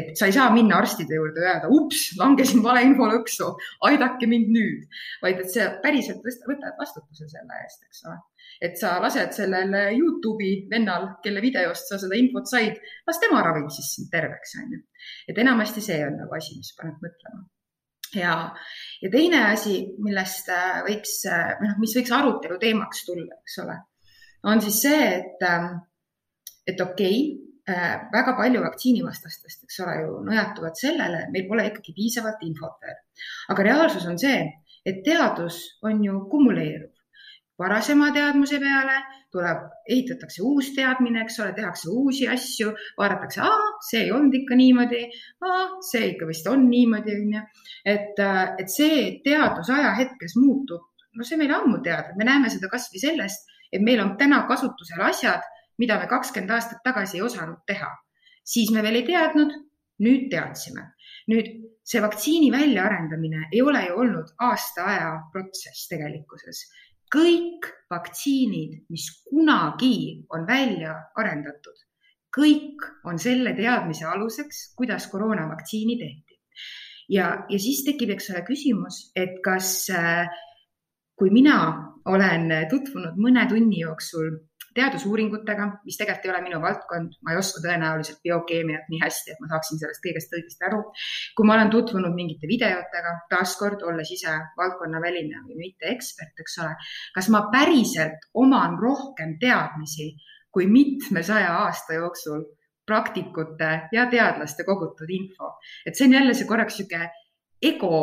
et 0.00 0.14
sa 0.16 0.28
ei 0.28 0.32
saa 0.32 0.48
minna 0.52 0.78
arstide 0.80 1.16
juurde 1.16 1.42
ja 1.44 1.54
öelda, 1.54 1.68
ups, 1.72 2.04
langesin 2.20 2.62
valeinfo 2.64 3.08
lõksu, 3.08 3.50
aidake 3.88 4.28
mind 4.28 4.52
nüüd, 4.52 4.86
vaid 5.24 5.42
et 5.42 5.52
sa 5.52 5.68
päriselt 5.82 6.24
võtad 6.24 6.76
vastutuse 6.80 7.28
selle 7.28 7.62
eest, 7.64 7.84
eks 7.88 8.04
ole 8.08 8.16
et 8.64 8.78
sa 8.80 8.96
lased 9.02 9.36
sellel 9.36 9.74
Youtube'i 9.94 10.64
vennal, 10.70 11.12
kelle 11.22 11.42
videost 11.44 11.92
sa 11.92 11.98
seda 12.00 12.16
infot 12.18 12.48
said, 12.50 12.80
las 13.06 13.20
tema 13.22 13.44
ravib 13.44 13.68
siis 13.70 13.92
sind 13.96 14.10
terveks, 14.12 14.56
onju. 14.62 14.80
et 15.28 15.38
enamasti 15.44 15.84
see 15.84 16.00
on 16.06 16.18
nagu 16.24 16.40
asi, 16.40 16.56
mis 16.58 16.74
paneb 16.80 16.98
mõtlema. 17.04 17.44
Ja, 18.14 18.34
ja 19.02 19.10
teine 19.12 19.42
asi, 19.52 19.80
millest 20.04 20.48
äh, 20.54 20.80
võiks, 20.86 21.20
äh, 21.30 21.54
või 21.60 21.70
noh, 21.70 21.80
mis 21.82 21.96
võiks 21.98 22.14
arutelu 22.14 22.58
teemaks 22.62 23.04
tulla, 23.06 23.40
eks 23.42 23.58
ole, 23.64 23.76
on 24.52 24.62
siis 24.64 24.80
see, 24.86 25.02
et, 25.18 25.44
ähm, 25.48 25.74
et 26.66 26.80
okei 26.80 27.18
okay,, 27.24 27.74
äh, 27.74 27.96
väga 28.12 28.36
palju 28.38 28.62
vaktsiinivastastest, 28.64 29.66
eks 29.66 29.80
ole 29.86 29.98
ju, 30.02 30.20
nõjatuvad 30.28 30.78
sellele, 30.80 31.26
meil 31.34 31.48
pole 31.50 31.68
ikkagi 31.72 31.96
piisavalt 31.96 32.46
infot 32.48 32.78
veel. 32.84 33.02
aga 33.54 33.68
reaalsus 33.70 34.06
on 34.08 34.20
see, 34.20 34.44
et 34.86 35.02
teadus 35.04 35.60
on 35.84 36.04
ju 36.04 36.22
kumuleeruv 36.30 36.94
varasema 37.58 38.12
teadmuse 38.14 38.60
peale, 38.62 38.98
tuleb, 39.34 39.64
ehitatakse 39.90 40.44
uus 40.46 40.70
teadmine, 40.76 41.24
eks 41.24 41.40
ole, 41.42 41.52
tehakse 41.56 41.90
uusi 41.90 42.28
asju, 42.30 42.72
vaadatakse, 42.98 43.42
see 43.84 44.04
ei 44.06 44.12
olnud 44.14 44.34
ikka 44.34 44.56
niimoodi, 44.58 45.04
see 45.90 46.10
ikka 46.12 46.28
vist 46.28 46.48
on 46.50 46.66
niimoodi, 46.70 47.14
onju. 47.22 47.44
et, 47.84 48.22
et 48.62 48.72
see 48.72 49.04
teadus 49.24 49.70
ajahetkes 49.74 50.36
muutub, 50.40 50.84
no 51.14 51.26
see 51.26 51.38
meile 51.40 51.58
ammu 51.58 51.80
teada, 51.84 52.16
me 52.18 52.26
näeme 52.28 52.50
seda 52.52 52.70
kasvõi 52.72 53.02
sellest, 53.02 53.48
et 53.72 53.84
meil 53.84 54.02
on 54.04 54.16
täna 54.20 54.42
kasutusel 54.48 55.02
asjad, 55.08 55.46
mida 55.78 55.98
me 56.00 56.10
kakskümmend 56.10 56.54
aastat 56.56 56.82
tagasi 56.84 57.18
ei 57.18 57.26
osanud 57.26 57.64
teha. 57.66 57.90
siis 58.48 58.70
me 58.72 58.82
veel 58.82 59.02
ei 59.02 59.06
teadnud, 59.06 59.52
nüüd 60.04 60.30
teadsime. 60.32 60.92
nüüd 61.28 61.48
see 61.84 62.00
vaktsiini 62.00 62.48
väljaarendamine 62.52 63.48
ei 63.52 63.60
ole 63.62 63.82
ju 63.86 63.96
olnud 64.00 64.30
aasta 64.44 64.84
aja 64.84 65.10
protsess 65.32 65.88
tegelikkuses 65.88 66.64
kõik 67.12 67.68
vaktsiinid, 67.90 68.84
mis 68.92 69.08
kunagi 69.28 70.24
on 70.34 70.44
välja 70.48 70.94
arendatud, 71.16 71.76
kõik 72.34 72.84
on 73.08 73.18
selle 73.18 73.54
teadmise 73.56 74.06
aluseks, 74.08 74.72
kuidas 74.76 75.08
koroonavaktsiini 75.12 75.98
tehti. 75.98 76.40
ja, 77.08 77.30
ja 77.48 77.58
siis 77.58 77.84
tekib, 77.86 78.10
eks 78.16 78.30
ole, 78.34 78.44
küsimus, 78.48 79.00
et 79.16 79.40
kas, 79.44 79.88
äh, 79.94 80.28
kui 81.18 81.30
mina 81.34 81.58
olen 82.06 82.52
tutvunud 82.70 83.16
mõne 83.18 83.46
tunni 83.48 83.80
jooksul 83.80 84.36
teadusuuringutega, 84.78 85.66
mis 85.86 85.98
tegelikult 85.98 86.26
ei 86.28 86.32
ole 86.32 86.42
minu 86.44 86.60
valdkond, 86.62 87.16
ma 87.24 87.34
ei 87.34 87.40
oska 87.40 87.62
tõenäoliselt 87.64 88.20
biokeemiat 88.24 88.88
nii 88.92 89.00
hästi, 89.02 89.34
et 89.34 89.42
ma 89.42 89.50
saaksin 89.52 89.80
sellest 89.80 90.02
kõigest 90.04 90.34
õigesti 90.38 90.66
aru. 90.68 90.80
kui 91.36 91.48
ma 91.48 91.56
olen 91.56 91.72
tutvunud 91.72 92.14
mingite 92.14 92.50
videotega, 92.50 93.14
taaskord 93.32 93.82
olles 93.88 94.12
ise 94.14 94.34
valdkonnaväline 94.60 95.44
või 95.46 95.58
mitte 95.64 95.90
ekspert, 95.94 96.34
eks 96.44 96.58
ole, 96.62 96.74
kas 97.16 97.30
ma 97.34 97.46
päriselt 97.54 98.28
oman 98.44 98.78
rohkem 98.82 99.38
teadmisi 99.42 100.12
kui 100.52 100.66
mitmesaja 100.66 101.52
aasta 101.64 101.98
jooksul 101.98 102.44
praktikute 102.88 103.70
ja 103.92 104.06
teadlaste 104.10 104.64
kogutud 104.64 105.10
info, 105.12 105.52
et 105.86 105.96
see 105.96 106.08
on 106.08 106.16
jälle 106.16 106.34
see 106.34 106.48
korraks 106.48 106.78
niisugune 106.80 107.10
ego 107.68 108.00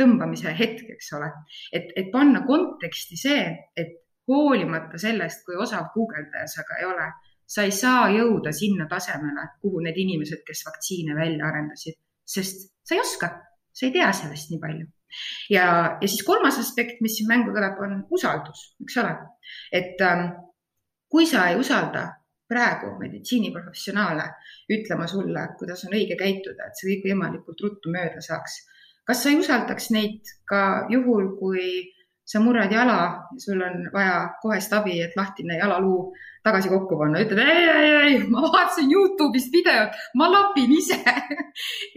tõmbamise 0.00 0.52
hetk, 0.56 0.84
eks 0.96 1.12
ole, 1.16 1.30
et, 1.72 1.90
et 1.96 2.12
panna 2.12 2.42
konteksti 2.46 3.18
see, 3.20 3.42
et 3.76 3.96
hoolimata 4.30 5.00
sellest, 5.00 5.44
kui 5.46 5.58
osav 5.60 5.90
guugeldaja 5.94 6.48
sa 6.50 6.64
ka 6.68 6.78
ei 6.80 6.88
ole, 6.88 7.08
sa 7.50 7.66
ei 7.66 7.74
saa 7.74 8.06
jõuda 8.14 8.52
sinna 8.54 8.86
tasemele, 8.90 9.46
kuhu 9.62 9.82
need 9.84 9.98
inimesed, 9.98 10.44
kes 10.46 10.62
vaktsiine 10.68 11.16
välja 11.18 11.48
arendasid, 11.48 11.98
sest 12.36 12.68
sa 12.86 12.96
ei 12.96 13.02
oska, 13.02 13.30
sa 13.74 13.86
ei 13.86 13.94
tea 13.96 14.10
sellest 14.16 14.52
nii 14.52 14.62
palju. 14.62 14.86
ja, 15.50 15.64
ja 16.00 16.06
siis 16.06 16.22
kolmas 16.26 16.60
aspekt, 16.62 17.00
mis 17.02 17.16
siin 17.18 17.28
mängu 17.30 17.50
tuleb, 17.54 17.80
on 17.82 17.96
usaldus, 18.14 18.62
eks 18.84 19.00
ole. 19.02 19.16
et 19.80 20.04
ähm, 20.06 20.28
kui 21.10 21.26
sa 21.26 21.48
ei 21.50 21.58
usalda 21.58 22.06
praegu 22.50 22.96
meditsiiniprofessionaale 22.98 24.26
ütlema 24.74 25.06
sulle, 25.10 25.46
kuidas 25.58 25.84
on 25.86 25.94
õige 25.94 26.16
käituda, 26.18 26.66
et 26.66 26.78
see 26.78 26.90
kõik 26.90 27.10
võimalikult 27.10 27.62
ruttu 27.66 27.92
mööda 27.94 28.22
saaks. 28.24 28.66
kas 29.06 29.22
sa 29.22 29.30
ei 29.30 29.38
usaldaks 29.40 29.90
neid 29.90 30.28
ka 30.46 30.86
juhul, 30.90 31.32
kui 31.38 31.64
sa 32.30 32.38
murrad 32.42 32.70
jala 32.72 32.98
ja 33.34 33.40
sul 33.42 33.62
on 33.66 33.88
vaja 33.92 34.18
kohest 34.42 34.72
abi, 34.72 35.00
et 35.02 35.16
lahtine 35.18 35.56
jalaluu 35.58 36.12
tagasi 36.46 36.70
kokku 36.70 36.98
panna, 36.98 37.22
ütled 37.24 37.40
ei, 37.42 37.64
ei, 37.70 37.88
ei, 38.02 38.18
ma 38.30 38.44
vaatasin 38.46 38.92
Youtube'ist 38.92 39.50
videot, 39.54 39.96
ma 40.14 40.30
lapin 40.30 40.70
ise 40.78 41.00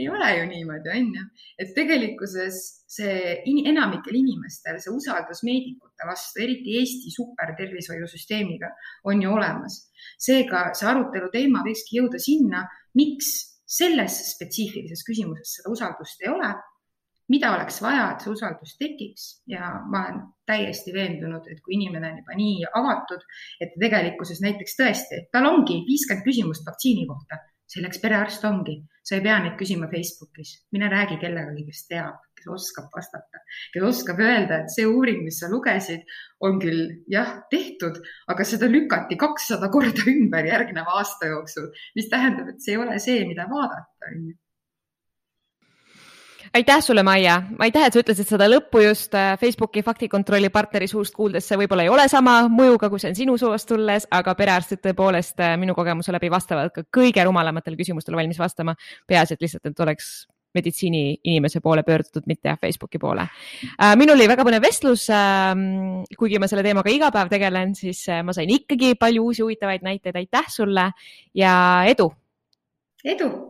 ei 0.03 0.09
ole 0.11 0.29
ju 0.37 0.47
niimoodi, 0.49 0.91
on 0.93 1.09
ju. 1.17 1.23
et 1.63 1.71
tegelikkuses 1.77 2.59
see 2.93 3.37
enamikel 3.71 4.19
inimestel 4.19 4.79
see 4.83 4.93
usaldus 4.93 5.43
meedikute 5.47 6.09
vastu, 6.09 6.43
eriti 6.43 6.77
Eesti 6.81 7.13
supertervishoiusüsteemiga 7.15 8.69
on 9.09 9.23
ju 9.23 9.31
olemas. 9.31 9.79
seega 10.19 10.69
see 10.77 10.89
arutelu 10.91 11.31
teema 11.33 11.63
võikski 11.65 12.01
jõuda 12.01 12.21
sinna, 12.21 12.67
miks 12.99 13.33
selles 13.65 14.19
spetsiifilises 14.35 15.01
küsimuses 15.07 15.57
seda 15.57 15.73
usaldust 15.73 16.21
ei 16.21 16.29
ole 16.29 16.51
mida 17.31 17.53
oleks 17.55 17.79
vaja, 17.81 18.09
et 18.11 18.23
see 18.23 18.33
usaldus 18.33 18.75
tekiks 18.79 19.27
ja 19.49 19.71
ma 19.89 20.03
olen 20.03 20.19
täiesti 20.49 20.93
veendunud, 20.93 21.47
et 21.49 21.61
kui 21.63 21.77
inimene 21.77 22.11
on 22.11 22.19
juba 22.19 22.37
nii 22.37 22.67
avatud, 22.79 23.23
et 23.63 23.75
tegelikkuses 23.79 24.41
näiteks 24.43 24.77
tõesti, 24.79 25.21
tal 25.31 25.47
ongi 25.49 25.79
viiskümmend 25.87 26.27
küsimust 26.27 26.67
vaktsiini 26.67 27.07
kohta, 27.09 27.39
selleks 27.73 28.01
perearst 28.03 28.43
ongi, 28.47 28.77
sa 29.03 29.17
ei 29.17 29.23
pea 29.25 29.39
neid 29.43 29.57
küsima 29.59 29.89
Facebookis, 29.91 30.53
mine 30.75 30.89
räägi 30.91 31.17
kellegagi, 31.21 31.65
kes 31.67 31.81
teab, 31.89 32.21
kes 32.37 32.47
oskab 32.55 32.93
vastata, 32.95 33.41
kes 33.73 33.87
oskab 33.87 34.21
öelda, 34.23 34.61
et 34.61 34.75
see 34.75 34.85
uuring, 34.87 35.23
mis 35.25 35.41
sa 35.41 35.49
lugesid, 35.51 36.05
on 36.43 36.59
küll 36.63 36.85
jah 37.11 37.35
tehtud, 37.51 37.99
aga 38.31 38.47
seda 38.47 38.69
lükati 38.71 39.17
kakssada 39.19 39.71
korda 39.73 40.07
ümber 40.13 40.47
järgneva 40.47 40.99
aasta 41.01 41.33
jooksul, 41.33 41.71
mis 41.97 42.09
tähendab, 42.13 42.53
et 42.53 42.63
see 42.63 42.77
ei 42.77 42.81
ole 42.85 43.01
see, 43.03 43.25
mida 43.27 43.49
vaadata, 43.51 44.11
on 44.11 44.23
ju 44.29 44.39
aitäh 46.53 46.81
sulle, 46.81 47.03
Maia, 47.03 47.41
aitäh, 47.59 47.87
et 47.87 47.95
sa 47.95 48.01
ütlesid 48.03 48.29
seda 48.29 48.47
lõppu 48.49 48.83
just 48.83 49.15
äh, 49.17 49.33
Facebooki 49.41 49.81
faktikontrolli 49.85 50.51
partneri 50.53 50.87
suust 50.89 51.15
kuuldes, 51.17 51.47
see 51.49 51.57
võib-olla 51.57 51.85
ei 51.85 51.91
ole 51.91 52.05
sama 52.11 52.43
mõjuga, 52.51 52.89
kui 52.91 53.01
see 53.01 53.13
on 53.13 53.17
sinu 53.17 53.37
soost 53.41 53.67
tulles, 53.69 54.05
aga 54.13 54.35
perearstid 54.37 54.83
tõepoolest 54.83 55.41
äh, 55.41 55.55
minu 55.61 55.75
kogemuse 55.77 56.13
läbi 56.13 56.29
vastavad 56.33 56.73
ka 56.75 56.85
kõige 56.93 57.25
rumalamatele 57.25 57.79
küsimustele 57.79 58.19
valmis 58.19 58.39
vastama. 58.41 58.75
peaasi, 59.07 59.33
et 59.33 59.45
lihtsalt, 59.45 59.65
et 59.71 59.83
oleks 59.85 60.11
meditsiiniinimese 60.53 61.63
poole 61.65 61.81
pöördutud, 61.83 62.27
mitte 62.29 62.51
jah 62.51 62.59
Facebooki 62.61 63.01
poole. 63.01 63.25
Äh, 63.73 63.95
minul 63.97 64.13
oli 64.13 64.29
väga 64.29 64.45
põnev 64.45 64.61
vestlus. 64.61 65.07
Ähm, 65.09 66.03
kuigi 66.17 66.37
ma 66.37 66.49
selle 66.51 66.65
teemaga 66.65 66.93
iga 66.93 67.09
päev 67.13 67.33
tegelen, 67.33 67.73
siis 67.73 68.05
ma 68.21 68.37
sain 68.37 68.53
ikkagi 68.53 68.93
palju 69.01 69.25
uusi 69.31 69.41
huvitavaid 69.41 69.81
näiteid. 69.81 70.21
aitäh 70.21 70.53
sulle 70.53 70.91
ja 71.33 71.55
edu. 71.89 72.11
edu 73.03 73.33